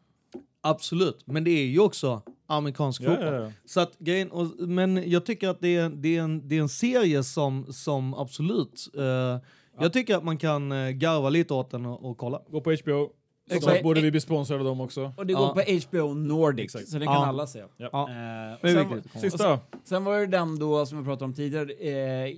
[0.71, 3.27] Absolut, men det är ju också amerikansk Ja, fotboll.
[3.35, 3.51] ja, ja.
[3.65, 6.61] Så att, grejen, och, men jag tycker att det är, det är, en, det är
[6.61, 8.89] en serie som, som absolut...
[8.97, 9.39] eh,
[9.81, 12.43] Jag tycker att man kan uh, garva lite åt den och, och kolla.
[12.51, 13.11] Gå på HBO.
[13.51, 13.83] Så Exakt.
[13.83, 15.13] borde vi bli sponsrade av dem också.
[15.17, 15.39] Och det Ja.
[15.39, 16.89] går på HBO Nordic, Exakt.
[16.89, 17.27] så det kan Ja.
[17.27, 17.63] alla se.
[17.77, 18.09] Ja.
[18.11, 18.75] Eh, är
[19.13, 19.21] sen.
[19.21, 19.59] Sista.
[19.85, 22.37] sen var det den då som vi pratade om tidigare, eh,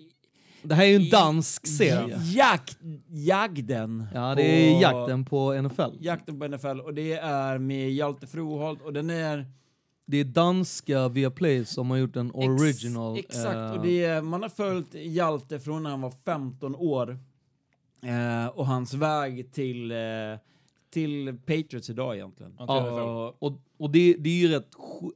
[0.62, 2.20] Det här är ju en dansk serie.
[2.34, 2.78] jakt,
[3.08, 4.06] jagden.
[4.14, 5.96] Ja, det är på- jakten på NFL.
[6.00, 9.46] Jakten på NFL och det är med Hjalte Froholt och den är
[10.06, 13.18] det är danska Viaplay som har gjort en original.
[13.18, 16.74] Ex exakt, eh, och det är, man har följt Hjalte från när han var 15
[16.76, 17.18] år
[18.02, 19.96] eh, och hans väg till, eh,
[20.90, 22.54] till Patriots idag egentligen.
[22.58, 24.68] Ja, Och- Och, och det, det är ju rätt,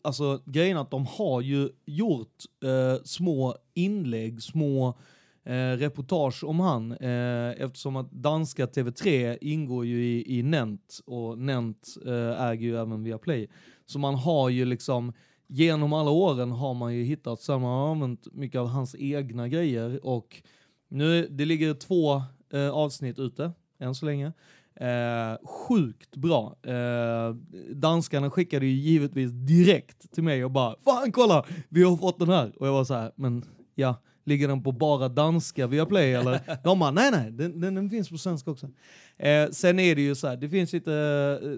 [0.02, 4.98] alltså grejen att de har ju gjort eh, små inlägg, små
[5.44, 11.38] eh, reportage om han, eh, eftersom att danska TV3 ingår ju i, i Nent och
[11.38, 13.48] Nent eh, äger ju även Viaplay.
[13.86, 15.12] Så man har ju liksom,
[15.46, 19.48] genom alla åren har man ju hittat, så man har använt mycket av hans egna
[19.48, 20.42] grejer och
[20.88, 24.32] nu, det ligger två eh, avsnitt ute, än så länge.
[24.74, 26.56] Eh, sjukt bra.
[26.62, 27.34] Eh,
[27.74, 32.28] danskarna skickade ju givetvis direkt till mig och bara Fan kolla, vi har fått den
[32.28, 32.52] här.
[32.56, 33.44] Och jag var så här, men
[33.74, 36.40] ja, ligger den på bara danska via play eller?
[36.64, 38.70] De bara, nej nej, den, den, den finns på svenska också.
[39.16, 40.94] Eh, sen är det ju så här, det finns lite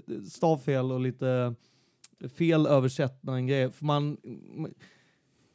[0.06, 1.54] eh, stavfel och lite
[2.36, 3.70] felöversättning grejer.
[3.70, 4.16] För man,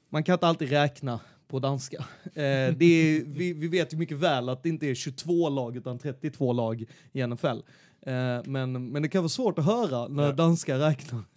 [0.09, 1.97] man kan inte alltid räkna på danska.
[2.23, 5.77] Eh, det är, vi, vi vet ju mycket väl att det inte är 22 lag
[5.77, 7.59] utan 32 lag i NFL.
[8.01, 10.31] Eh, men, men det kan vara svårt att höra när Ja.
[10.31, 11.23] danska räknar.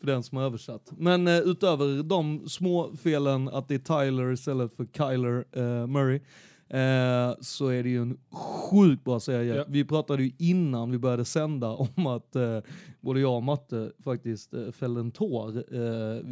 [0.00, 0.92] för den som har översatt.
[0.98, 6.20] Men eh, utöver de små felen att det är Tyler istället för Kyler eh, Murray
[6.68, 8.18] eh, så är det ju en
[8.70, 9.54] sjukt bra serie.
[9.56, 9.64] Ja.
[9.68, 12.58] Vi pratade ju innan vi började sända om att eh,
[13.00, 15.74] både jag och Matte faktiskt eh, fällde en tår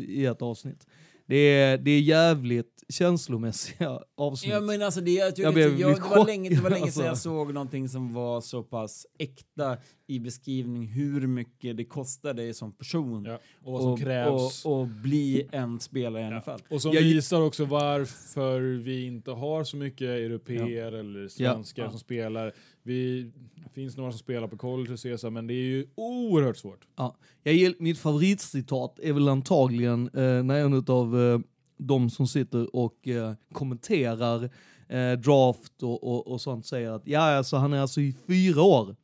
[0.01, 0.87] i ett avsnitt.
[1.27, 4.53] Det är, det är jävligt känslomässiga avsnitt.
[4.53, 6.91] Ja men alltså det, jag, Jag jag, blev jag, det, var länge, det var länge
[6.91, 7.23] sedan jag alltså.
[7.29, 9.77] såg någonting som var så pass äkta
[10.07, 13.39] i beskrivning hur mycket det kostar dig som person Ja.
[13.65, 14.65] Och vad som krävs.
[14.65, 16.75] och, och bli en spelare i NFL.
[16.75, 21.91] Och som Jag- visar också varför vi inte har så mycket europeer eller svenskar Ja.
[21.91, 22.53] som spelar.
[22.87, 26.57] Vi, det finns några som spelar på college och CSA, men det är ju oerhört
[26.57, 26.87] svårt.
[26.97, 27.17] Ja.
[27.43, 31.39] Jag mitt favoritcitat är väl antagligen eh, när en av eh,
[31.79, 34.51] de som sitter och eh, kommenterar
[34.89, 38.63] eh, draft och, och, och sånt säger att ja, alltså, han är alltså i fyra
[38.63, 38.97] år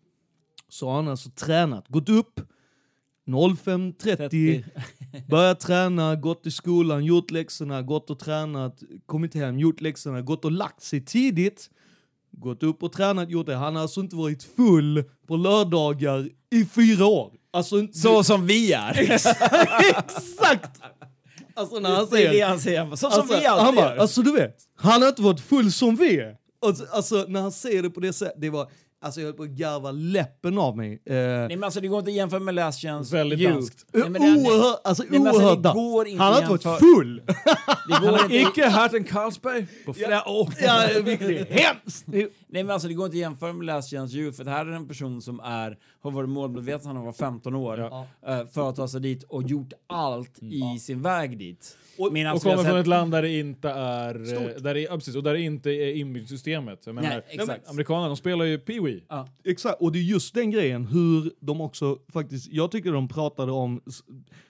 [0.68, 2.40] så har han alltså tränat, gått upp
[3.26, 4.64] 05.30, 30.
[5.28, 10.44] börjat träna, gått till skolan, gjort läxorna, gått och tränat, kommit hem, gjort läxorna, gått
[10.44, 11.70] och lagt sig tidigt,
[12.40, 13.54] gått upp och tränat, gjort det.
[13.56, 17.32] Han har alltså inte varit full på lördagar i fyra år.
[17.52, 18.98] Alltså, inte- Så som vi är.
[19.90, 20.80] Exakt!
[21.54, 22.46] Alltså när han är det säger...
[22.46, 22.90] han säger.
[22.90, 23.96] Så som Alltså, vi alltid han bara, gör.
[23.96, 26.36] alltså du vet, han har inte varit full som vi är.
[26.66, 29.42] Alltså, alltså när han säger det på det sättet, det var, alltså jag höll på
[29.42, 30.92] att garva läppen av mig.
[31.06, 33.52] Eh, Nej men alltså det går inte att jämföra med Last Chance Väldigt You.
[33.52, 33.86] danskt.
[33.92, 34.46] Nej, men det- nej.
[34.46, 36.08] oerhört, alltså Nej, alltså, oerhört det går dans.
[36.12, 37.22] inte Han har inte varit full!
[37.88, 40.48] Det går inte, Icke Herten Carlsberg på flera år.
[40.60, 42.04] ja, vilket är hemskt!
[42.06, 44.50] Det- nej men alltså det går inte att jämföra med Last Chance You för det
[44.50, 48.06] här är en person som är, har varit målmedveten sedan han var 15 år Ja.
[48.26, 51.76] eh, för att ta sig dit och gjort allt i sin väg dit.
[52.00, 54.24] Och- Medan Och kommer från sett- ett land där det inte är...
[54.24, 54.56] Stort.
[54.56, 56.82] eh, Där det, ja, precis, och där det inte är inbyggt i systemet.
[56.86, 57.70] Jag menar, Nej, exakt.
[57.70, 59.02] Amerikanerna de spelar ju Pee-Wee.
[59.08, 59.28] Ja.
[59.44, 63.52] Exakt, och det är just den grejen hur de också faktiskt, jag tycker de pratade
[63.52, 63.80] om,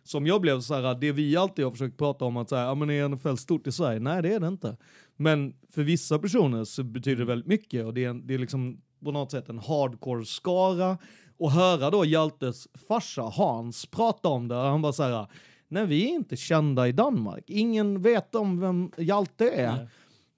[0.05, 2.75] som jag blev så här, det vi alltid har försökt prata om att säga, ja
[2.75, 4.01] men är NFL stort i Sverige?
[4.01, 4.77] Nej det är det inte.
[5.17, 8.81] Men för vissa personer så betyder det väldigt mycket och det är, det är liksom
[9.05, 10.99] på något sätt en hardcore skara
[11.39, 15.27] och höra då Hjaltes farsa Hans prata om det, han bara så här,
[15.71, 19.73] nej vi är inte kända i Danmark, ingen vet om vem Hjalte är.
[19.73, 19.87] Nej.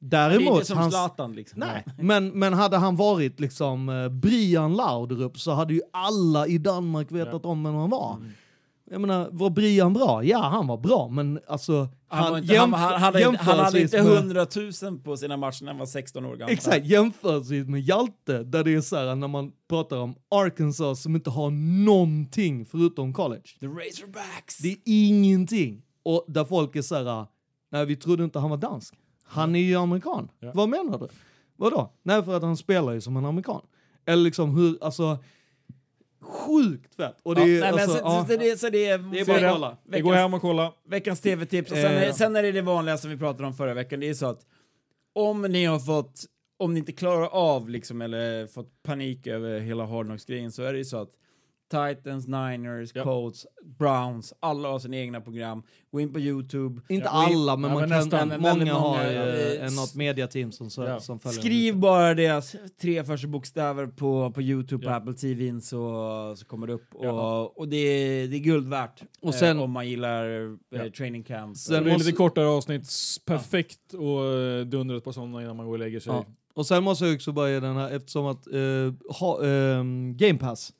[0.04, 1.60] Det är Däremot, inte som hans, Zlatan liksom.
[1.60, 6.58] Nej, men, men hade han varit liksom eh, Brian Laudrup så hade ju alla i
[6.58, 8.16] Danmark vetat om vem han var.
[8.16, 8.32] Mm.
[8.92, 10.24] Jag menar, var Brian bra?
[10.24, 11.88] Ja, han var bra, men alltså...
[12.08, 14.16] Han, var inte, han, jämför- han, hade, inte- han hade jämförelsevis inte med-
[14.82, 16.52] 100 000 på sina matcher när han var 16 år gammal.
[16.52, 21.14] Exakt, jämförelsevis med Hjalte, där det är så här när man pratar om Arkansas som
[21.14, 21.50] inte har
[21.84, 23.42] någonting förutom college.
[23.60, 24.58] The Razorbacks!
[24.58, 25.82] Det är ingenting.
[26.02, 27.26] Och där folk är så här,
[27.70, 28.94] nej vi trodde inte han var dansk.
[29.24, 30.28] Han är ju amerikan.
[30.40, 30.50] Ja.
[30.54, 31.08] Vad menar du?
[31.56, 31.92] Vadå?
[32.02, 33.60] Nej för att han spelar ju som en amerikan.
[34.06, 35.18] Eller liksom hur, alltså
[36.52, 37.16] sjukt fett.
[37.22, 38.26] Och det Ja, är, nej, men alltså, så, ja.
[38.28, 39.76] så det, så det är, Det är bara att kolla.
[39.88, 40.72] Vi går hem och kolla.
[40.88, 41.70] veckans tv-tips.
[41.70, 42.02] Och sen, Eh.
[42.08, 44.00] är, sen är det det vanliga som vi pratade om förra veckan.
[44.00, 44.40] Det är så att
[45.14, 46.24] om ni har fått,
[46.58, 50.78] om ni inte klarar av liksom, eller fått panik över hela Hardknocks-grejen så är det
[50.78, 51.10] ju så att
[51.72, 53.04] Titans, Niners, Ja.
[53.04, 53.46] Colts,
[53.78, 55.62] Browns, alla har sina egna program.
[55.92, 56.80] Gå in på YouTube.
[56.88, 58.28] Inte Ja, alla, men ja, man men kan, nästan.
[58.28, 60.70] många, många, har eh, eh, något mediateam som,
[61.00, 61.40] som följer.
[61.40, 64.92] Skriv bara deras tre första bokstäver på, på YouTube, på.
[64.92, 66.88] Apple TV så, så kommer det upp.
[67.02, 67.40] Ja.
[67.42, 70.84] Och, och det, är, det är guld värt Och sen- eh, om man gillar eh,
[70.90, 71.56] training camp.
[71.56, 72.88] Sen Det blir måste- lite kortare avsnitt.
[73.26, 76.12] Perfekt och eh, dundra ett par sådana innan man går och lägger sig.
[76.12, 76.24] Ja.
[76.54, 79.38] Och sen måste jag också bara ge den här, eftersom att eh, ha,
[80.16, 80.72] Game Pass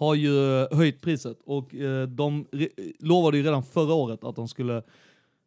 [0.00, 2.46] har ju eh, höjt priset och eh, de
[2.98, 4.82] lovade ju redan förra året att de skulle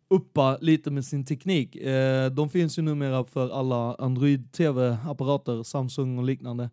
[0.09, 1.75] uppa lite med sin teknik.
[1.75, 6.69] Eh, de finns ju numera för alla Android-tv-apparater, Samsung och liknande.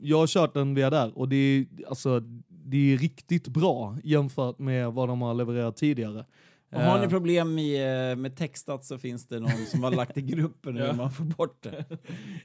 [0.00, 4.58] Jag har kört den via där och det är, alltså, det är riktigt bra jämfört
[4.58, 6.24] med vad de har levererat tidigare.
[6.72, 10.16] Och har ni Eh, problem med, med textat så finns det någon som har lagt
[10.18, 10.92] i gruppen hur Ja.
[10.92, 11.84] man får bort det.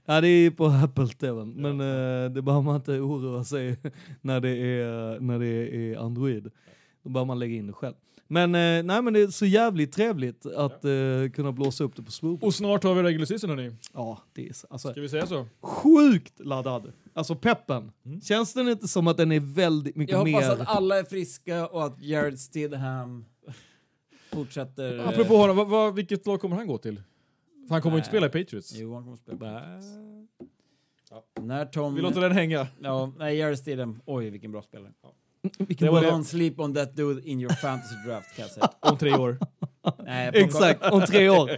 [0.05, 3.77] Ja, det är på Apple-TVn, men eh, det behöver man inte oroa sig
[4.21, 6.51] när det är, när det är Android.
[7.03, 7.95] Då behöver man lägga in det själv.
[8.29, 10.91] Men, eh, nej, men det är så jävligt trevligt att eh,
[11.33, 12.43] kunna blåsa upp det på Swoop.
[12.43, 13.71] Och snart har vi regular season hörni.
[13.93, 15.45] Ja, det är så- alltså, Ska vi säga så?
[15.61, 16.91] sjukt laddad.
[17.13, 17.91] Alltså peppen.
[18.23, 20.49] Känns den inte som att den är väldigt mycket Jag hoppas mer...
[20.51, 23.25] att alla är friska och att Jared Stidham
[24.45, 24.99] fortsätter...
[24.99, 26.95] eh, Apropå honom, vad, vad, vilket lag kommer han gå till?
[27.67, 28.71] För han kommer ju inte spela i Patriots.
[28.75, 29.45] Jo, han kommer spela på
[31.41, 31.95] När Tom...
[31.95, 32.67] Vi låter den hänga.
[32.81, 34.01] Ja, nej, Jared Stidham.
[34.05, 34.91] Oj, vilken bra spelare.
[35.57, 36.01] Vilken Det.
[36.01, 38.69] Don't sleep on that dude in your fantasy draft, kan jag säga.
[38.79, 39.37] Om tre år.
[40.03, 41.51] Nej, Exakt, om tre år.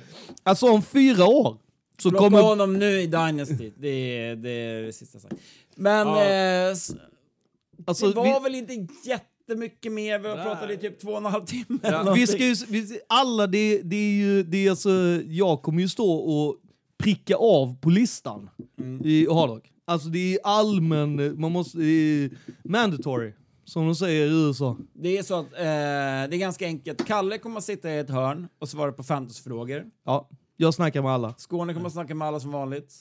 [0.43, 1.57] Alltså om fyra år
[1.99, 2.41] så Plocka kommer...
[2.41, 3.71] honom nu i Dynasty.
[3.77, 5.35] Det är det, är det sista sagt.
[5.75, 6.25] Men Ja.
[6.25, 6.75] eh,
[7.85, 8.73] Alltså, det var vi, väl inte
[9.49, 10.19] jättemycket mer.
[10.19, 10.45] Vi har Nej.
[10.45, 11.79] pratat i typ två och en halv timme.
[11.81, 12.13] Ja.
[12.15, 14.89] vi ska ju, vi, alla, det, det är ju, det är alltså,
[15.27, 16.55] jag kommer ju stå och
[16.97, 18.49] pricka av på listan
[18.79, 19.01] Mm.
[19.05, 19.71] i Hardrock.
[19.85, 22.29] Alltså det är allmän, man måste, det är
[22.63, 23.33] mandatory,
[23.65, 24.77] som de säger i USA.
[24.93, 27.05] Det är så att eh, det är ganska enkelt.
[27.07, 29.85] Kalle kommer att sitta i ett hörn och svara på fantasyfrågor.
[30.05, 31.33] Ja, jag snackar med alla.
[31.37, 32.93] Skåne kommer att snacka med alla som vanligt.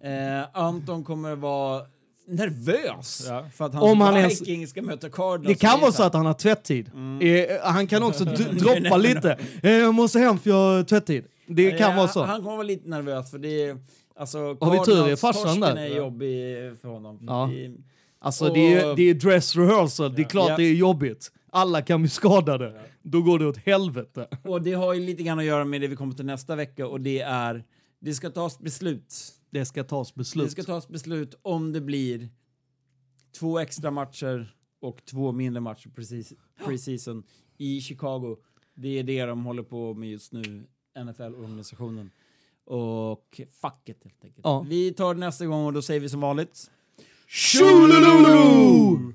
[0.00, 1.82] Eh, Anton kommer att vara
[2.28, 3.46] nervös Ja.
[3.54, 5.46] för att Om han Vikings ska möta Cardinals.
[5.58, 6.90] Det kan vara så att han har tvätttid.
[7.22, 9.38] Eh, han kan också droppa lite.
[9.62, 11.24] Eh, jag måste hem för jag har tvätttid.
[11.46, 12.22] Det kan Eh, vara så.
[12.24, 13.78] Han kommer vara lite nervös för det är...
[14.16, 15.76] Alltså, Har vi tur, är farsan där?
[15.76, 17.18] är jobbig för honom.
[17.26, 17.50] Ja.
[17.52, 17.74] Det-
[18.20, 20.56] Alltså det är, Och- det är dress rehearsal, det är klart Ja.
[20.56, 21.32] det är jobbigt.
[21.52, 22.80] Alla kan bli skadade.
[23.02, 24.26] Då går det åt helvete.
[24.44, 26.86] Och det har ju lite grann att göra med det vi kommer till nästa vecka
[26.86, 27.64] och det är...
[28.00, 29.14] Det ska tas beslut.
[29.50, 30.46] Det ska tas beslut.
[30.46, 32.28] Det ska tas beslut om det blir
[33.38, 36.32] två extra matcher och två mindre matcher precis
[36.64, 37.22] preseason
[37.58, 38.36] i Chicago.
[38.74, 40.66] Det är det de håller på med just nu,
[40.98, 42.10] NFL-organisationen.
[42.64, 44.44] Och facket helt enkelt.
[44.44, 44.66] Ja.
[44.68, 46.70] Vi tar det nästa gång och då säger vi som vanligt.
[47.26, 49.14] Tjolululu!